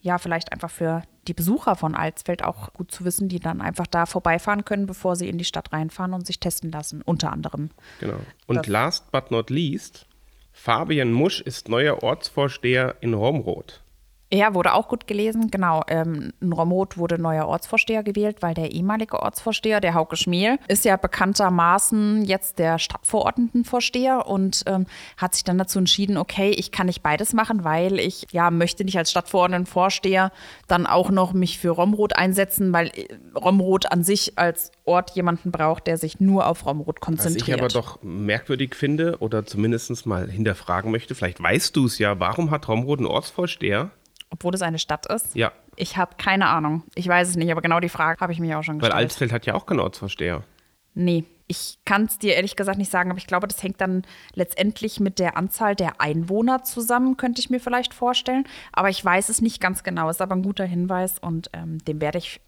Ja, 0.00 0.18
vielleicht 0.18 0.52
einfach 0.52 0.70
für 0.70 1.02
die 1.28 1.34
Besucher 1.34 1.76
von 1.76 1.94
Alsfeld 1.94 2.44
auch 2.44 2.72
gut 2.72 2.90
zu 2.92 3.04
wissen, 3.04 3.28
die 3.28 3.40
dann 3.40 3.60
einfach 3.60 3.86
da 3.86 4.06
vorbeifahren 4.06 4.64
können, 4.64 4.86
bevor 4.86 5.16
sie 5.16 5.28
in 5.28 5.38
die 5.38 5.44
Stadt 5.44 5.72
reinfahren 5.72 6.12
und 6.14 6.26
sich 6.26 6.40
testen 6.40 6.70
lassen, 6.72 7.02
unter 7.02 7.32
anderem. 7.32 7.70
Genau. 8.00 8.18
Und 8.46 8.56
Das- 8.56 8.66
last 8.66 9.10
but 9.12 9.30
not 9.30 9.50
least, 9.50 10.06
Fabian 10.52 11.12
Musch 11.12 11.40
ist 11.40 11.68
neuer 11.68 12.02
Ortsvorsteher 12.02 12.96
in 13.00 13.14
Romroth. 13.14 13.82
Ja, 14.34 14.52
wurde 14.52 14.74
auch 14.74 14.88
gut 14.88 15.06
gelesen. 15.06 15.48
Genau, 15.48 15.82
ähm, 15.86 16.32
in 16.40 16.52
Romroth 16.52 16.98
wurde 16.98 17.18
neuer 17.18 17.46
Ortsvorsteher 17.46 18.02
gewählt, 18.02 18.38
weil 18.40 18.52
der 18.52 18.72
ehemalige 18.72 19.20
Ortsvorsteher, 19.22 19.80
der 19.80 19.94
Hauke 19.94 20.16
Schmiel, 20.16 20.58
ist 20.66 20.84
ja 20.84 20.96
bekanntermaßen 20.96 22.24
jetzt 22.24 22.58
der 22.58 22.80
Stadtverordnetenvorsteher 22.80 24.26
und 24.26 24.64
ähm, 24.66 24.86
hat 25.16 25.34
sich 25.34 25.44
dann 25.44 25.56
dazu 25.56 25.78
entschieden, 25.78 26.16
okay, 26.16 26.50
ich 26.50 26.72
kann 26.72 26.86
nicht 26.86 27.00
beides 27.00 27.32
machen, 27.32 27.62
weil 27.62 28.00
ich 28.00 28.26
ja 28.32 28.50
möchte 28.50 28.84
nicht 28.84 28.98
als 28.98 29.12
Stadtverordnetenvorsteher 29.12 30.32
dann 30.66 30.86
auch 30.86 31.10
noch 31.10 31.32
mich 31.32 31.60
für 31.60 31.70
Romroth 31.70 32.16
einsetzen, 32.16 32.72
weil 32.72 32.88
äh, 32.88 33.06
Romroth 33.36 33.92
an 33.92 34.02
sich 34.02 34.36
als 34.36 34.72
Ort 34.84 35.12
jemanden 35.12 35.52
braucht, 35.52 35.86
der 35.86 35.96
sich 35.96 36.18
nur 36.18 36.48
auf 36.48 36.66
Romroth 36.66 36.96
Was 36.96 37.06
konzentriert. 37.06 37.48
ich 37.48 37.54
aber 37.54 37.68
doch 37.68 38.02
merkwürdig 38.02 38.74
finde 38.74 39.18
oder 39.20 39.46
zumindest 39.46 40.06
mal 40.06 40.28
hinterfragen 40.28 40.90
möchte, 40.90 41.14
vielleicht 41.14 41.40
weißt 41.40 41.76
du 41.76 41.86
es 41.86 41.98
ja, 41.98 42.18
warum 42.18 42.50
hat 42.50 42.66
Romroth 42.66 42.98
einen 42.98 43.06
Ortsvorsteher? 43.06 43.92
Obwohl 44.30 44.54
es 44.54 44.62
eine 44.62 44.78
Stadt 44.78 45.06
ist. 45.06 45.34
Ja, 45.34 45.52
Ich 45.76 45.96
habe 45.96 46.16
keine 46.16 46.48
Ahnung. 46.48 46.82
Ich 46.94 47.06
weiß 47.08 47.28
es 47.28 47.36
nicht, 47.36 47.50
aber 47.50 47.62
genau 47.62 47.80
die 47.80 47.88
Frage 47.88 48.20
habe 48.20 48.32
ich 48.32 48.40
mir 48.40 48.58
auch 48.58 48.62
schon 48.62 48.76
weil 48.76 48.90
gestellt. 48.90 48.94
Alsfeld 49.04 49.32
hat 49.32 49.46
ja 49.46 49.54
auch 49.54 49.66
keinen 49.66 49.80
Ortsvorsteher. 49.80 50.42
Nee, 50.94 51.24
ich 51.46 51.78
kann 51.84 52.04
es 52.04 52.18
dir 52.18 52.34
ehrlich 52.34 52.56
gesagt 52.56 52.78
nicht 52.78 52.90
sagen, 52.90 53.10
aber 53.10 53.18
ich 53.18 53.26
glaube, 53.26 53.46
das 53.46 53.62
hängt 53.62 53.80
dann 53.80 54.02
letztendlich 54.34 55.00
mit 55.00 55.18
der 55.18 55.36
Anzahl 55.36 55.74
der 55.74 56.00
Einwohner 56.00 56.62
zusammen, 56.62 57.16
könnte 57.16 57.40
ich 57.40 57.50
mir 57.50 57.60
vielleicht 57.60 57.92
vorstellen. 57.92 58.44
Aber 58.72 58.88
ich 58.88 59.04
weiß 59.04 59.28
es 59.28 59.42
nicht 59.42 59.60
ganz 59.60 59.82
genau. 59.82 60.08
Ist 60.08 60.22
aber 60.22 60.34
ein 60.34 60.42
guter 60.42 60.64
Hinweis 60.64 61.18
und 61.18 61.50
ähm, 61.52 61.78
dem 61.84 62.00
werde 62.00 62.18
ich 62.18 62.40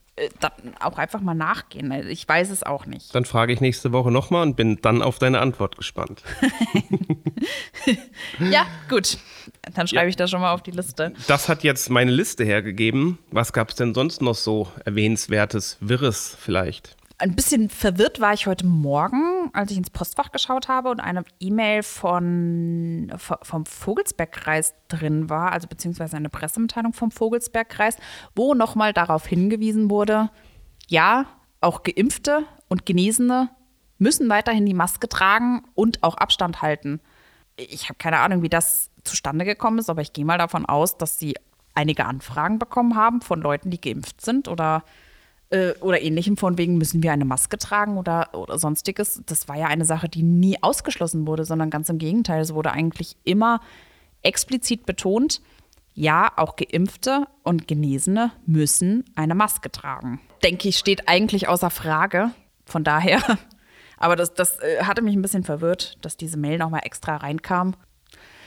auch 0.80 0.98
einfach 0.98 1.20
mal 1.20 1.34
nachgehen. 1.34 1.92
Also 1.92 2.08
Ich 2.08 2.26
weiß 2.28 2.50
es 2.50 2.62
auch 2.62 2.86
nicht. 2.86 3.14
Dann 3.14 3.24
frage 3.24 3.52
ich 3.52 3.60
nächste 3.60 3.92
Woche 3.92 4.10
nochmal 4.10 4.42
und 4.42 4.56
bin 4.56 4.80
dann 4.80 5.02
auf 5.02 5.18
deine 5.18 5.40
Antwort 5.40 5.76
gespannt. 5.76 6.22
Ja, 8.40 8.66
gut. 8.88 9.18
Dann 9.74 9.86
schreibe 9.86 10.04
Ja. 10.04 10.08
ich 10.08 10.16
das 10.16 10.30
schon 10.30 10.40
mal 10.40 10.52
auf 10.52 10.62
die 10.62 10.70
Liste. 10.72 11.12
Das 11.28 11.48
hat 11.48 11.62
jetzt 11.62 11.90
meine 11.90 12.10
Liste 12.10 12.44
hergegeben. 12.44 13.18
Was 13.30 13.52
gab 13.52 13.68
es 13.70 13.76
denn 13.76 13.94
sonst 13.94 14.20
noch 14.22 14.34
so 14.34 14.68
erwähnenswertes, 14.84 15.76
wirres 15.80 16.36
vielleicht? 16.40 16.95
Ein 17.18 17.34
bisschen 17.34 17.70
verwirrt 17.70 18.20
war 18.20 18.34
ich 18.34 18.46
heute 18.46 18.66
Morgen, 18.66 19.48
als 19.54 19.70
ich 19.70 19.78
ins 19.78 19.88
Postfach 19.88 20.32
geschaut 20.32 20.68
habe 20.68 20.90
und 20.90 21.00
eine 21.00 21.24
E-Mail 21.40 21.82
von, 21.82 23.10
vom 23.16 23.64
Vogelsbergkreis 23.64 24.74
drin 24.88 25.30
war, 25.30 25.52
also 25.52 25.66
beziehungsweise 25.66 26.16
eine 26.18 26.28
Pressemitteilung 26.28 26.92
vom 26.92 27.10
Vogelsbergkreis, 27.10 27.96
wo 28.34 28.52
nochmal 28.52 28.92
darauf 28.92 29.26
hingewiesen 29.26 29.88
wurde, 29.88 30.30
ja, 30.88 31.24
auch 31.62 31.84
Geimpfte 31.84 32.44
und 32.68 32.84
Genesene 32.84 33.48
müssen 33.96 34.28
weiterhin 34.28 34.66
die 34.66 34.74
Maske 34.74 35.08
tragen 35.08 35.62
und 35.74 36.02
auch 36.02 36.18
Abstand 36.18 36.60
halten. 36.60 37.00
Ich 37.56 37.84
habe 37.84 37.96
keine 37.96 38.18
Ahnung, 38.18 38.42
wie 38.42 38.50
das 38.50 38.90
zustande 39.04 39.46
gekommen 39.46 39.78
ist, 39.78 39.88
aber 39.88 40.02
ich 40.02 40.12
gehe 40.12 40.26
mal 40.26 40.36
davon 40.36 40.66
aus, 40.66 40.98
dass 40.98 41.18
sie 41.18 41.34
einige 41.74 42.04
Anfragen 42.04 42.58
bekommen 42.58 42.94
haben 42.94 43.22
von 43.22 43.40
Leuten, 43.40 43.70
die 43.70 43.80
geimpft 43.80 44.20
sind 44.20 44.48
oder 44.48 44.84
äh, 45.50 45.72
oder 45.80 46.00
ähnlichem, 46.00 46.36
von 46.36 46.58
wegen 46.58 46.78
müssen 46.78 47.02
wir 47.02 47.12
eine 47.12 47.24
Maske 47.24 47.58
tragen 47.58 47.98
oder, 47.98 48.34
oder 48.34 48.58
sonstiges. 48.58 49.22
Das 49.26 49.48
war 49.48 49.56
ja 49.56 49.66
eine 49.66 49.84
Sache, 49.84 50.08
die 50.08 50.22
nie 50.22 50.62
ausgeschlossen 50.62 51.26
wurde, 51.26 51.44
sondern 51.44 51.70
ganz 51.70 51.88
im 51.88 51.98
Gegenteil. 51.98 52.40
Es 52.40 52.54
wurde 52.54 52.72
eigentlich 52.72 53.16
immer 53.24 53.60
explizit 54.22 54.86
betont, 54.86 55.40
ja, 55.94 56.30
auch 56.36 56.56
Geimpfte 56.56 57.26
und 57.42 57.66
Genesene 57.66 58.30
müssen 58.44 59.04
eine 59.14 59.34
Maske 59.34 59.72
tragen. 59.72 60.20
Denke 60.42 60.68
ich, 60.68 60.76
steht 60.76 61.08
eigentlich 61.08 61.48
außer 61.48 61.70
Frage. 61.70 62.32
Von 62.66 62.84
daher, 62.84 63.22
aber 63.96 64.14
das, 64.14 64.34
das 64.34 64.58
äh, 64.60 64.82
hatte 64.82 65.00
mich 65.00 65.14
ein 65.14 65.22
bisschen 65.22 65.44
verwirrt, 65.44 65.96
dass 66.02 66.18
diese 66.18 66.36
Mail 66.36 66.58
nochmal 66.58 66.82
extra 66.84 67.16
reinkam. 67.16 67.74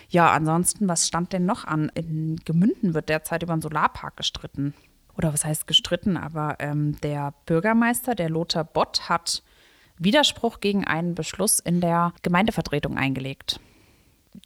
Ja, 0.09 0.31
ansonsten, 0.31 0.88
was 0.88 1.07
stand 1.07 1.33
denn 1.33 1.45
noch 1.45 1.65
an? 1.65 1.91
In 1.95 2.35
Gemünden 2.45 2.93
wird 2.93 3.09
derzeit 3.09 3.41
über 3.41 3.53
einen 3.53 3.62
Solarpark 3.62 4.17
gestritten 4.17 4.73
oder 5.19 5.34
was 5.34 5.43
heißt 5.43 5.67
gestritten, 5.67 6.15
aber 6.15 6.55
ähm, 6.60 6.95
der 7.01 7.34
Bürgermeister, 7.45 8.15
der 8.15 8.29
Lothar 8.29 8.63
Bott, 8.63 9.10
hat 9.10 9.43
Widerspruch 9.97 10.62
gegen 10.62 10.88
einen 10.88 11.13
Beschluss 11.13 11.60
in 11.60 11.82
der 11.82 12.13
Gemeindevertretung 12.21 12.97
eingelegt. 12.97 13.60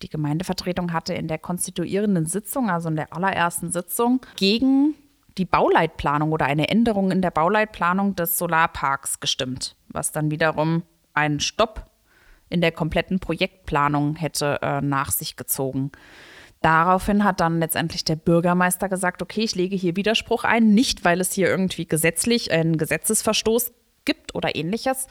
Die 0.02 0.10
Gemeindevertretung 0.10 0.92
hatte 0.92 1.14
in 1.14 1.28
der 1.28 1.38
konstituierenden 1.38 2.26
Sitzung, 2.26 2.72
also 2.72 2.90
in 2.90 2.96
der 2.96 3.16
allerersten 3.16 3.72
Sitzung, 3.72 4.22
gegen 4.36 4.96
die 5.38 5.46
Bauleitplanung 5.46 6.32
oder 6.32 6.48
eine 6.48 6.70
Änderung 6.70 7.12
in 7.12 7.22
der 7.22 7.30
Bauleitplanung 7.30 8.16
des 8.16 8.40
Solarparks 8.40 9.20
gestimmt, 9.20 9.76
was 9.90 10.12
dann 10.12 10.32
wiederum 10.32 10.82
einen 11.14 11.40
Stopp 11.40 11.86
in 12.50 12.62
der 12.62 12.72
kompletten 12.72 13.20
Projektplanung 13.20 14.16
hätte 14.16 14.58
äh, 14.64 14.82
nach 14.82 15.12
sich 15.12 15.36
gezogen. 15.36 15.92
Daraufhin 16.64 17.26
hat 17.26 17.42
dann 17.42 17.60
letztendlich 17.60 18.06
der 18.06 18.16
Bürgermeister 18.16 18.88
gesagt, 18.88 19.22
okay, 19.22 19.42
ich 19.42 19.54
lege 19.54 19.76
hier 19.76 19.98
Widerspruch 19.98 20.46
ein, 20.46 20.74
nicht 20.74 21.04
weil 21.04 21.20
es 21.20 21.34
hier 21.34 21.50
irgendwie 21.50 21.86
gesetzlich 21.86 22.54
einen 22.54 22.78
Gesetzesverstoß 22.78 23.74
gibt 24.06 24.34
oder 24.34 24.56
ähnliches, 24.56 25.08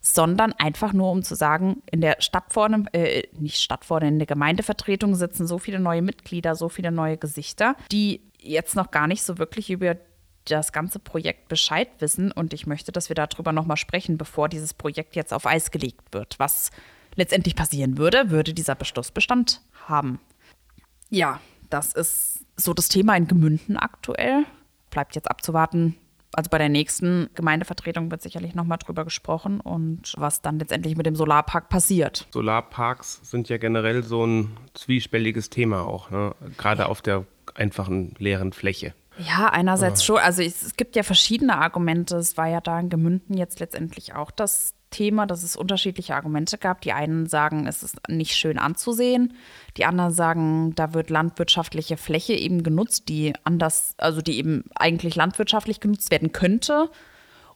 sondern 0.00 0.54
einfach 0.54 0.94
nur 0.94 1.10
um 1.10 1.22
zu 1.22 1.34
sagen, 1.34 1.82
in 1.90 2.00
der 2.00 2.16
Stadtverordnung, 2.20 2.86
äh, 2.94 3.24
nicht 3.38 3.60
Stadtverordnung, 3.60 4.14
in 4.14 4.18
der 4.18 4.26
Gemeindevertretung 4.26 5.14
sitzen 5.14 5.46
so 5.46 5.58
viele 5.58 5.78
neue 5.78 6.00
Mitglieder, 6.00 6.54
so 6.54 6.70
viele 6.70 6.90
neue 6.90 7.18
Gesichter, 7.18 7.76
die 7.92 8.22
jetzt 8.38 8.74
noch 8.74 8.90
gar 8.90 9.06
nicht 9.06 9.24
so 9.24 9.36
wirklich 9.36 9.68
über 9.68 9.98
das 10.46 10.72
ganze 10.72 11.00
Projekt 11.00 11.48
Bescheid 11.48 11.88
wissen 11.98 12.32
und 12.32 12.54
ich 12.54 12.66
möchte, 12.66 12.92
dass 12.92 13.10
wir 13.10 13.14
darüber 13.14 13.52
nochmal 13.52 13.76
sprechen, 13.76 14.16
bevor 14.16 14.48
dieses 14.48 14.72
Projekt 14.72 15.16
jetzt 15.16 15.34
auf 15.34 15.44
Eis 15.44 15.70
gelegt 15.70 16.12
wird. 16.12 16.38
Was 16.38 16.70
letztendlich 17.14 17.56
passieren 17.56 17.98
würde, 17.98 18.30
würde 18.30 18.54
dieser 18.54 18.74
Beschluss 18.74 19.10
Bestand 19.10 19.60
haben. 19.86 20.18
Ja, 21.14 21.40
das 21.70 21.92
ist 21.92 22.44
so 22.56 22.74
das 22.74 22.88
Thema 22.88 23.16
in 23.16 23.28
Gemünden 23.28 23.76
aktuell. 23.76 24.44
Bleibt 24.90 25.14
jetzt 25.14 25.30
abzuwarten. 25.30 25.94
Also 26.32 26.50
bei 26.50 26.58
der 26.58 26.68
nächsten 26.68 27.30
Gemeindevertretung 27.34 28.10
wird 28.10 28.20
sicherlich 28.20 28.56
nochmal 28.56 28.78
drüber 28.78 29.04
gesprochen 29.04 29.60
und 29.60 30.14
was 30.16 30.42
dann 30.42 30.58
letztendlich 30.58 30.96
mit 30.96 31.06
dem 31.06 31.14
Solarpark 31.14 31.68
passiert. 31.68 32.26
Solarparks 32.32 33.20
sind 33.22 33.48
ja 33.48 33.58
generell 33.58 34.02
so 34.02 34.26
ein 34.26 34.56
zwiespältiges 34.74 35.50
Thema 35.50 35.86
auch, 35.86 36.10
ne? 36.10 36.34
gerade 36.58 36.86
auf 36.86 37.00
der 37.00 37.24
einfachen 37.54 38.16
leeren 38.18 38.52
Fläche. 38.52 38.92
Ja, 39.16 39.46
einerseits 39.46 40.04
schon. 40.04 40.18
Also 40.18 40.42
es, 40.42 40.74
gibt 40.74 40.96
ja 40.96 41.04
verschiedene 41.04 41.56
Argumente. 41.56 42.16
Es 42.16 42.36
war 42.36 42.48
ja 42.48 42.60
da 42.60 42.80
in 42.80 42.88
Gemünden 42.88 43.36
jetzt 43.36 43.60
letztendlich 43.60 44.14
auch 44.14 44.32
das 44.32 44.74
Thema, 44.94 45.26
dass 45.26 45.42
es 45.42 45.56
unterschiedliche 45.56 46.14
Argumente 46.14 46.56
gab. 46.56 46.80
Die 46.82 46.92
einen 46.92 47.26
sagen, 47.26 47.66
es 47.66 47.82
ist 47.82 47.96
nicht 48.08 48.36
schön 48.36 48.58
anzusehen. 48.58 49.34
Die 49.76 49.84
anderen 49.84 50.12
sagen, 50.12 50.74
da 50.76 50.94
wird 50.94 51.10
landwirtschaftliche 51.10 51.96
Fläche 51.96 52.34
eben 52.34 52.62
genutzt, 52.62 53.08
die 53.08 53.32
anders, 53.42 53.94
also 53.98 54.22
die 54.22 54.38
eben 54.38 54.64
eigentlich 54.76 55.16
landwirtschaftlich 55.16 55.80
genutzt 55.80 56.10
werden 56.12 56.30
könnte. 56.30 56.90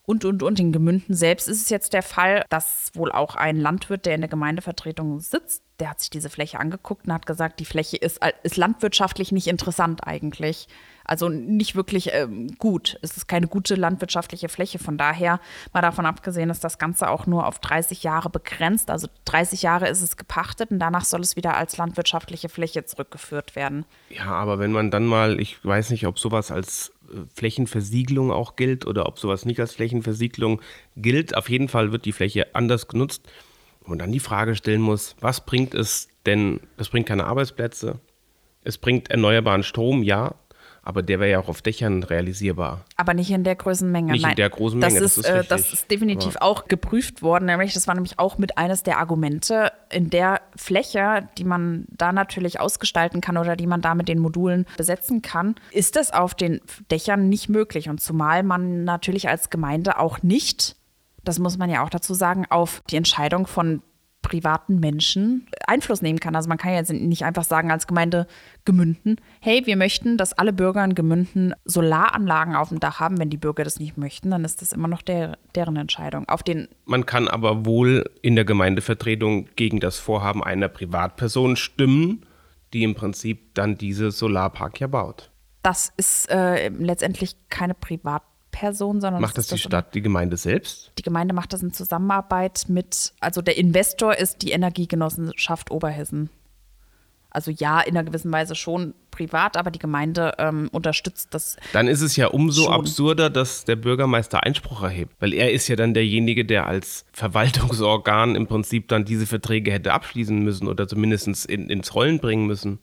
Und, 0.03 0.25
und, 0.25 0.43
und 0.43 0.59
in 0.59 0.71
Gemünden 0.71 1.13
selbst 1.13 1.47
ist 1.47 1.61
es 1.61 1.69
jetzt 1.69 1.93
der 1.93 2.01
Fall, 2.01 2.43
dass 2.49 2.89
wohl 2.95 3.11
auch 3.11 3.35
ein 3.35 3.57
Landwirt, 3.57 4.05
der 4.05 4.15
in 4.15 4.21
der 4.21 4.29
Gemeindevertretung 4.29 5.19
sitzt, 5.19 5.61
der 5.79 5.91
hat 5.91 5.99
sich 5.99 6.09
diese 6.09 6.29
Fläche 6.29 6.59
angeguckt 6.59 7.05
und 7.07 7.13
hat 7.13 7.25
gesagt, 7.25 7.59
die 7.59 7.65
Fläche 7.65 7.97
ist, 7.97 8.19
ist 8.43 8.57
landwirtschaftlich 8.57 9.31
nicht 9.31 9.47
interessant 9.47 10.05
eigentlich. 10.05 10.67
Also 11.09 11.27
nicht 11.27 11.75
wirklich 11.75 12.11
ähm, 12.13 12.55
gut. 12.59 12.99
Es 13.01 13.17
ist 13.17 13.27
keine 13.27 13.47
gute 13.47 13.73
landwirtschaftliche 13.73 14.47
Fläche. 14.47 14.77
Von 14.77 14.95
daher, 14.95 15.39
mal 15.73 15.81
davon 15.81 16.05
abgesehen, 16.05 16.51
ist 16.51 16.63
das 16.63 16.77
Ganze 16.77 17.09
auch 17.09 17.25
nur 17.25 17.47
auf 17.47 17.57
30 17.57 18.03
Jahre 18.03 18.29
begrenzt. 18.29 18.91
Also 18.91 19.07
30 19.25 19.63
Jahre 19.63 19.89
ist 19.89 20.03
es 20.03 20.17
gepachtet 20.17 20.69
und 20.69 20.77
danach 20.77 21.05
soll 21.05 21.21
es 21.21 21.35
wieder 21.35 21.57
als 21.57 21.77
landwirtschaftliche 21.77 22.47
Fläche 22.47 22.85
zurückgeführt 22.85 23.55
werden. 23.55 23.85
Ja, 24.11 24.27
aber 24.27 24.59
wenn 24.59 24.71
man 24.71 24.91
dann 24.91 25.07
mal, 25.07 25.39
ich 25.39 25.65
weiß 25.65 25.89
nicht, 25.89 26.05
ob 26.05 26.19
sowas 26.19 26.51
als 26.51 26.91
äh, 27.11 27.15
Flächenversiegelung 27.33 28.31
auch 28.31 28.55
gilt 28.55 28.85
oder 28.85 29.07
ob 29.07 29.17
sowas 29.17 29.45
nicht 29.45 29.59
als 29.59 29.73
Flächenversiegelung 29.73 30.61
gilt. 30.95 31.35
Auf 31.35 31.49
jeden 31.49 31.69
Fall 31.69 31.91
wird 31.91 32.05
die 32.05 32.11
Fläche 32.11 32.53
anders 32.53 32.87
genutzt. 32.87 33.27
Und 33.81 33.97
dann 33.97 34.11
die 34.11 34.19
Frage 34.19 34.55
stellen 34.55 34.81
muss, 34.81 35.15
was 35.21 35.43
bringt 35.43 35.73
es 35.73 36.09
denn? 36.27 36.59
Es 36.77 36.89
bringt 36.89 37.07
keine 37.07 37.25
Arbeitsplätze. 37.25 37.99
Es 38.63 38.77
bringt 38.77 39.09
erneuerbaren 39.09 39.63
Strom, 39.63 40.03
ja, 40.03 40.35
aber 40.89 41.03
der 41.03 41.19
wäre 41.19 41.29
ja 41.29 41.39
auch 41.39 41.49
auf 41.49 41.61
Dächern 41.61 42.01
realisierbar. 42.01 42.83
Aber 42.97 43.13
nicht 43.13 43.29
in 43.29 43.43
der 43.43 43.55
Größenmenge. 43.55 44.13
Nicht 44.13 44.23
Nein, 44.23 44.31
in 44.31 44.37
der 44.37 44.49
großen 44.49 44.79
Menge. 44.79 44.99
Das 44.99 45.17
ist, 45.17 45.17
das 45.19 45.25
ist, 45.25 45.31
äh, 45.31 45.43
das 45.47 45.71
ist 45.71 45.91
definitiv 45.91 46.37
aber 46.37 46.45
auch 46.45 46.65
geprüft 46.65 47.21
worden. 47.21 47.45
Nämlich, 47.45 47.75
das 47.75 47.87
war 47.87 47.93
nämlich 47.93 48.17
auch 48.17 48.39
mit 48.39 48.57
eines 48.57 48.81
der 48.81 48.97
Argumente. 48.97 49.71
In 49.91 50.09
der 50.09 50.41
Fläche, 50.55 51.29
die 51.37 51.43
man 51.43 51.85
da 51.89 52.11
natürlich 52.11 52.59
ausgestalten 52.59 53.21
kann 53.21 53.37
oder 53.37 53.55
die 53.55 53.67
man 53.67 53.81
da 53.81 53.93
mit 53.93 54.07
den 54.07 54.17
Modulen 54.17 54.65
besetzen 54.77 55.21
kann, 55.21 55.53
ist 55.69 55.95
das 55.95 56.11
auf 56.11 56.33
den 56.33 56.59
Dächern 56.89 57.29
nicht 57.29 57.49
möglich. 57.49 57.87
Und 57.87 58.01
zumal 58.01 58.41
man 58.41 58.83
natürlich 58.83 59.29
als 59.29 59.51
Gemeinde 59.51 59.99
auch 59.99 60.23
nicht 60.23 60.75
das 61.23 61.37
muss 61.37 61.57
man 61.57 61.69
ja 61.69 61.83
auch 61.83 61.89
dazu 61.89 62.13
sagen, 62.13 62.45
auf 62.49 62.81
die 62.89 62.95
Entscheidung 62.95 63.45
von 63.45 63.81
privaten 64.21 64.79
Menschen 64.79 65.47
Einfluss 65.65 66.01
nehmen 66.01 66.19
kann. 66.19 66.35
Also 66.35 66.49
man 66.49 66.57
kann 66.57 66.73
jetzt 66.73 66.91
nicht 66.91 67.23
einfach 67.23 67.43
sagen 67.43 67.71
als 67.71 67.87
Gemeinde 67.87 68.27
Gemünden, 68.65 69.15
hey, 69.39 69.65
wir 69.65 69.77
möchten, 69.77 70.17
dass 70.17 70.33
alle 70.33 70.53
Bürger 70.53 70.83
in 70.83 70.93
Gemünden 70.93 71.53
Solaranlagen 71.65 72.55
auf 72.55 72.69
dem 72.69 72.79
Dach 72.79 72.99
haben. 72.99 73.17
Wenn 73.17 73.29
die 73.29 73.37
Bürger 73.37 73.63
das 73.63 73.79
nicht 73.79 73.97
möchten, 73.97 74.29
dann 74.31 74.43
ist 74.43 74.61
das 74.61 74.73
immer 74.73 74.87
noch 74.87 75.01
der, 75.01 75.37
deren 75.55 75.77
Entscheidung. 75.77 76.27
Auf 76.27 76.43
den 76.43 76.67
man 76.85 77.05
kann 77.05 77.27
aber 77.27 77.65
wohl 77.65 78.09
in 78.21 78.35
der 78.35 78.45
Gemeindevertretung 78.45 79.47
gegen 79.55 79.79
das 79.79 79.97
Vorhaben 79.97 80.43
einer 80.43 80.67
Privatperson 80.67 81.55
stimmen, 81.55 82.25
die 82.73 82.83
im 82.83 82.95
Prinzip 82.95 83.55
dann 83.55 83.77
diese 83.77 84.11
Solarpark 84.11 84.79
ja 84.79 84.87
baut. 84.87 85.31
Das 85.63 85.91
ist 85.97 86.29
äh, 86.29 86.69
letztendlich 86.69 87.35
keine 87.49 87.73
Privatperson. 87.73 88.29
Person, 88.59 88.99
sondern 88.99 89.21
macht 89.21 89.37
das, 89.37 89.47
das 89.47 89.61
die 89.61 89.67
Stadt, 89.67 89.95
die 89.95 90.01
Gemeinde 90.01 90.35
selbst? 90.35 90.91
Die 90.97 91.01
Gemeinde 91.01 91.33
macht 91.33 91.53
das 91.53 91.63
in 91.63 91.71
Zusammenarbeit 91.71 92.65
mit, 92.67 93.13
also 93.21 93.41
der 93.41 93.57
Investor 93.57 94.15
ist 94.17 94.41
die 94.41 94.51
Energiegenossenschaft 94.51 95.71
Oberhessen. 95.71 96.29
Also 97.31 97.51
ja, 97.51 97.79
in 97.79 97.95
einer 97.95 98.03
gewissen 98.03 98.31
Weise 98.31 98.55
schon 98.55 98.95
privat, 99.11 99.55
aber 99.55 99.71
die 99.71 99.79
Gemeinde 99.79 100.33
ähm, 100.39 100.67
unterstützt 100.71 101.33
das. 101.33 101.57
Dann 101.73 101.87
ist 101.87 102.01
es 102.01 102.15
ja 102.15 102.27
umso 102.27 102.63
schon. 102.63 102.73
absurder, 102.73 103.29
dass 103.29 103.63
der 103.63 103.75
Bürgermeister 103.77 104.43
Einspruch 104.43 104.83
erhebt, 104.83 105.13
weil 105.19 105.33
er 105.33 105.53
ist 105.53 105.67
ja 105.67 105.75
dann 105.75 105.93
derjenige, 105.93 106.43
der 106.43 106.67
als 106.67 107.05
Verwaltungsorgan 107.13 108.35
im 108.35 108.47
Prinzip 108.47 108.87
dann 108.89 109.05
diese 109.05 109.25
Verträge 109.27 109.71
hätte 109.71 109.93
abschließen 109.93 110.37
müssen 110.39 110.67
oder 110.67 110.87
zumindest 110.87 111.45
in, 111.45 111.69
ins 111.69 111.95
Rollen 111.95 112.19
bringen 112.19 112.45
müssen. 112.47 112.79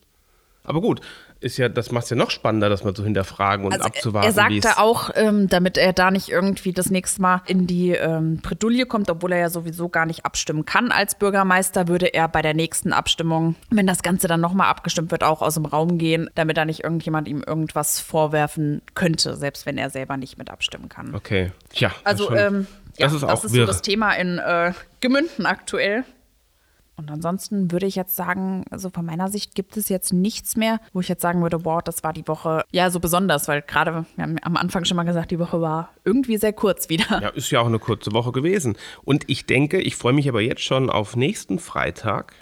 Aber 0.67 0.81
gut, 0.81 1.01
ist 1.41 1.59
ja, 1.59 1.69
das 1.69 1.93
macht 1.93 2.05
es 2.05 2.11
ja 2.11 2.17
noch 2.17 2.31
spannender, 2.31 2.69
das 2.69 2.83
mal 2.83 2.95
zu 2.95 3.05
hinterfragen 3.05 3.67
und 3.67 3.73
also 3.73 3.85
abzuwarten. 3.85 4.27
Er 4.29 4.33
sagte 4.33 4.79
auch, 4.79 5.11
ähm, 5.15 5.49
damit 5.49 5.77
er 5.77 5.93
da 5.93 6.11
nicht 6.11 6.29
irgendwie 6.29 6.73
das 6.73 6.91
nächste 6.91 7.21
Mal 7.21 7.43
in 7.47 7.67
die 7.67 7.91
ähm, 7.91 8.39
Bredouille 8.39 8.87
kommt, 8.87 9.11
obwohl 9.11 9.33
er 9.33 9.39
ja 9.39 9.51
sowieso 9.51 9.89
gar 9.89 10.07
nicht 10.07 10.25
abstimmen 10.25 10.65
kann 10.65 10.91
als 10.91 11.15
Bürgermeister, 11.15 11.89
würde 11.89 12.07
er 12.07 12.29
bei 12.29 12.43
der 12.43 12.55
nächsten 12.55 12.93
Abstimmung, 12.93 13.55
wenn 13.71 13.87
das 13.87 14.03
Ganze 14.03 14.29
dann 14.29 14.41
nochmal 14.41 14.69
abgestimmt 14.69 15.11
wird, 15.11 15.25
auch 15.25 15.43
aus 15.43 15.55
dem 15.55 15.67
Raum 15.67 15.99
gehen, 15.99 16.31
damit 16.35 16.57
da 16.57 16.65
nicht 16.65 16.85
irgendjemand 16.85 17.29
ihm 17.29 17.43
irgendwas 17.47 18.01
vorwerfen 18.01 18.83
könnte, 18.95 19.37
selbst 19.37 19.67
wenn 19.67 19.79
er 19.79 19.91
selber 19.91 20.17
nicht 20.17 20.39
mit 20.39 20.51
abstimmen 20.51 20.89
kann. 20.89 21.15
Okay, 21.15 21.53
ja. 21.75 21.93
Also, 22.05 22.35
ähm, 22.35 22.67
ja, 22.99 23.07
das 23.07 23.15
ist, 23.15 23.25
auch 23.25 23.29
das 23.29 23.45
ist 23.45 23.53
so 23.53 23.67
das 23.67 23.83
Thema 23.83 24.13
in 24.13 24.39
äh, 24.39 24.73
Gemünden 25.01 25.45
aktuell. 25.45 26.05
Und 26.99 27.11
ansonsten 27.11 27.71
würde 27.73 27.85
ich 27.85 27.95
jetzt 27.95 28.17
sagen, 28.17 28.65
also 28.71 28.89
von 28.89 29.05
meiner 29.05 29.29
Sicht 29.29 29.55
gibt 29.55 29.77
es 29.77 29.91
jetzt 29.91 30.15
nichts 30.15 30.57
mehr, 30.57 30.81
wo 30.95 31.01
ich 31.01 31.09
jetzt 31.09 31.21
sagen 31.21 31.43
würde, 31.43 31.65
wow, 31.65 31.83
das 31.83 32.03
war 32.03 32.15
die 32.15 32.27
Woche 32.27 32.65
ja 32.73 32.89
so 32.91 33.01
besonders, 33.01 33.49
weil 33.49 33.61
gerade, 33.61 34.07
wir 34.17 34.23
haben 34.23 34.37
am 34.41 34.57
Anfang 34.57 34.87
schon 34.87 34.97
mal 34.97 35.03
gesagt, 35.03 35.31
die 35.31 35.39
Woche 35.39 35.61
war 35.61 35.91
irgendwie 36.05 36.39
sehr 36.39 36.55
kurz 36.55 36.89
wieder. 36.89 37.21
Ja, 37.21 37.29
ist 37.29 37.51
ja 37.51 37.61
auch 37.61 37.67
eine 37.67 37.79
kurze 37.79 38.13
Woche 38.13 38.33
gewesen. 38.33 38.77
Und 39.05 39.25
ich 39.27 39.45
denke, 39.45 39.79
ich 39.79 39.97
freue 39.97 40.15
mich 40.15 40.27
aber 40.29 40.41
jetzt 40.41 40.63
schon 40.63 40.89
auf 40.89 41.17
nächsten 41.17 41.59
Freitag, 41.59 42.33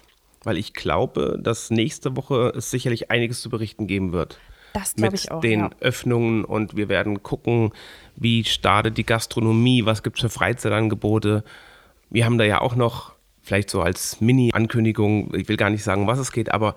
weil 0.45 0.57
ich 0.57 0.73
glaube, 0.73 1.39
dass 1.43 1.71
nächste 1.71 2.17
Woche 2.17 2.53
es 2.57 2.71
sicherlich 2.71 3.11
einiges 3.11 3.43
zu 3.43 3.51
berichten 3.51 3.89
geben 3.89 4.13
wird. 4.13 4.39
Das 4.73 4.95
glaube 4.95 5.13
mit 5.13 5.21
ich 5.21 5.33
auch. 5.33 5.41
den 5.41 5.61
ja. 5.61 5.71
Öffnungen 5.81 6.45
und 6.45 6.77
wir 6.77 6.89
werden 6.89 7.23
gucken, 7.25 7.73
wie 8.17 8.45
startet 8.45 8.99
die 8.99 9.07
Gastronomie, 9.07 9.85
was 9.85 10.03
gibt 10.05 10.19
es 10.19 10.23
für 10.23 10.31
Freizeitangebote. 10.31 11.43
Wir 12.11 12.25
haben 12.25 12.39
da 12.39 12.45
ja 12.45 12.61
auch 12.61 12.77
noch 12.77 13.14
vielleicht 13.45 13.71
so 13.71 13.83
als 13.83 14.21
Mini-Ankündigung, 14.21 15.35
ich 15.35 15.49
will 15.49 15.57
gar 15.57 15.71
nicht 15.71 15.85
sagen, 15.85 16.07
was 16.07 16.19
es 16.19 16.33
geht, 16.33 16.51
aber 16.51 16.75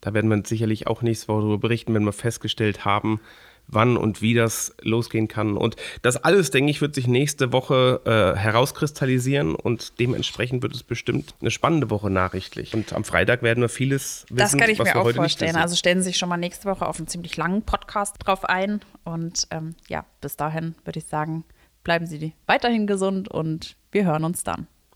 da 0.00 0.14
werden 0.14 0.30
wir 0.30 0.42
sicherlich 0.44 0.88
auch 0.88 1.02
nächste 1.02 1.28
Woche 1.28 1.42
darüber 1.42 1.58
berichten, 1.58 1.94
wenn 1.94 2.04
wir 2.04 2.12
festgestellt 2.12 2.84
haben, 2.84 3.20
wann 3.68 3.96
und 3.96 4.20
wie 4.20 4.34
das 4.34 4.74
losgehen 4.82 5.28
kann. 5.28 5.56
Und 5.56 5.76
das 6.02 6.16
alles, 6.16 6.50
denke 6.50 6.70
ich, 6.70 6.80
wird 6.80 6.94
sich 6.94 7.06
nächste 7.06 7.52
Woche 7.52 8.00
äh, 8.04 8.38
herauskristallisieren 8.38 9.54
und 9.54 9.98
dementsprechend 10.00 10.62
wird 10.62 10.74
es 10.74 10.82
bestimmt 10.82 11.34
eine 11.40 11.50
spannende 11.50 11.88
Woche 11.90 12.10
nachrichtlich. 12.10 12.74
Und 12.74 12.92
am 12.92 13.04
Freitag 13.04 13.42
werden 13.42 13.60
wir 13.60 13.68
vieles 13.68 14.24
wissen, 14.28 14.36
Das 14.36 14.56
kann 14.56 14.70
ich 14.70 14.78
was 14.78 14.88
mir 14.92 14.96
auch 14.96 15.10
vorstellen. 15.10 15.56
Also 15.56 15.76
stellen 15.76 15.98
Sie 15.98 16.08
sich 16.08 16.18
schon 16.18 16.28
mal 16.28 16.36
nächste 16.36 16.68
Woche 16.68 16.86
auf 16.86 16.98
einen 16.98 17.06
ziemlich 17.06 17.36
langen 17.36 17.62
Podcast 17.62 18.16
drauf 18.18 18.44
ein. 18.44 18.80
Und 19.04 19.46
ähm, 19.50 19.76
ja, 19.88 20.04
bis 20.20 20.36
dahin 20.36 20.74
würde 20.84 20.98
ich 20.98 21.06
sagen, 21.06 21.44
bleiben 21.84 22.06
Sie 22.06 22.32
weiterhin 22.46 22.86
gesund 22.86 23.28
und 23.28 23.76
wir 23.92 24.04
hören 24.04 24.24
uns 24.24 24.44
dann. 24.44 24.66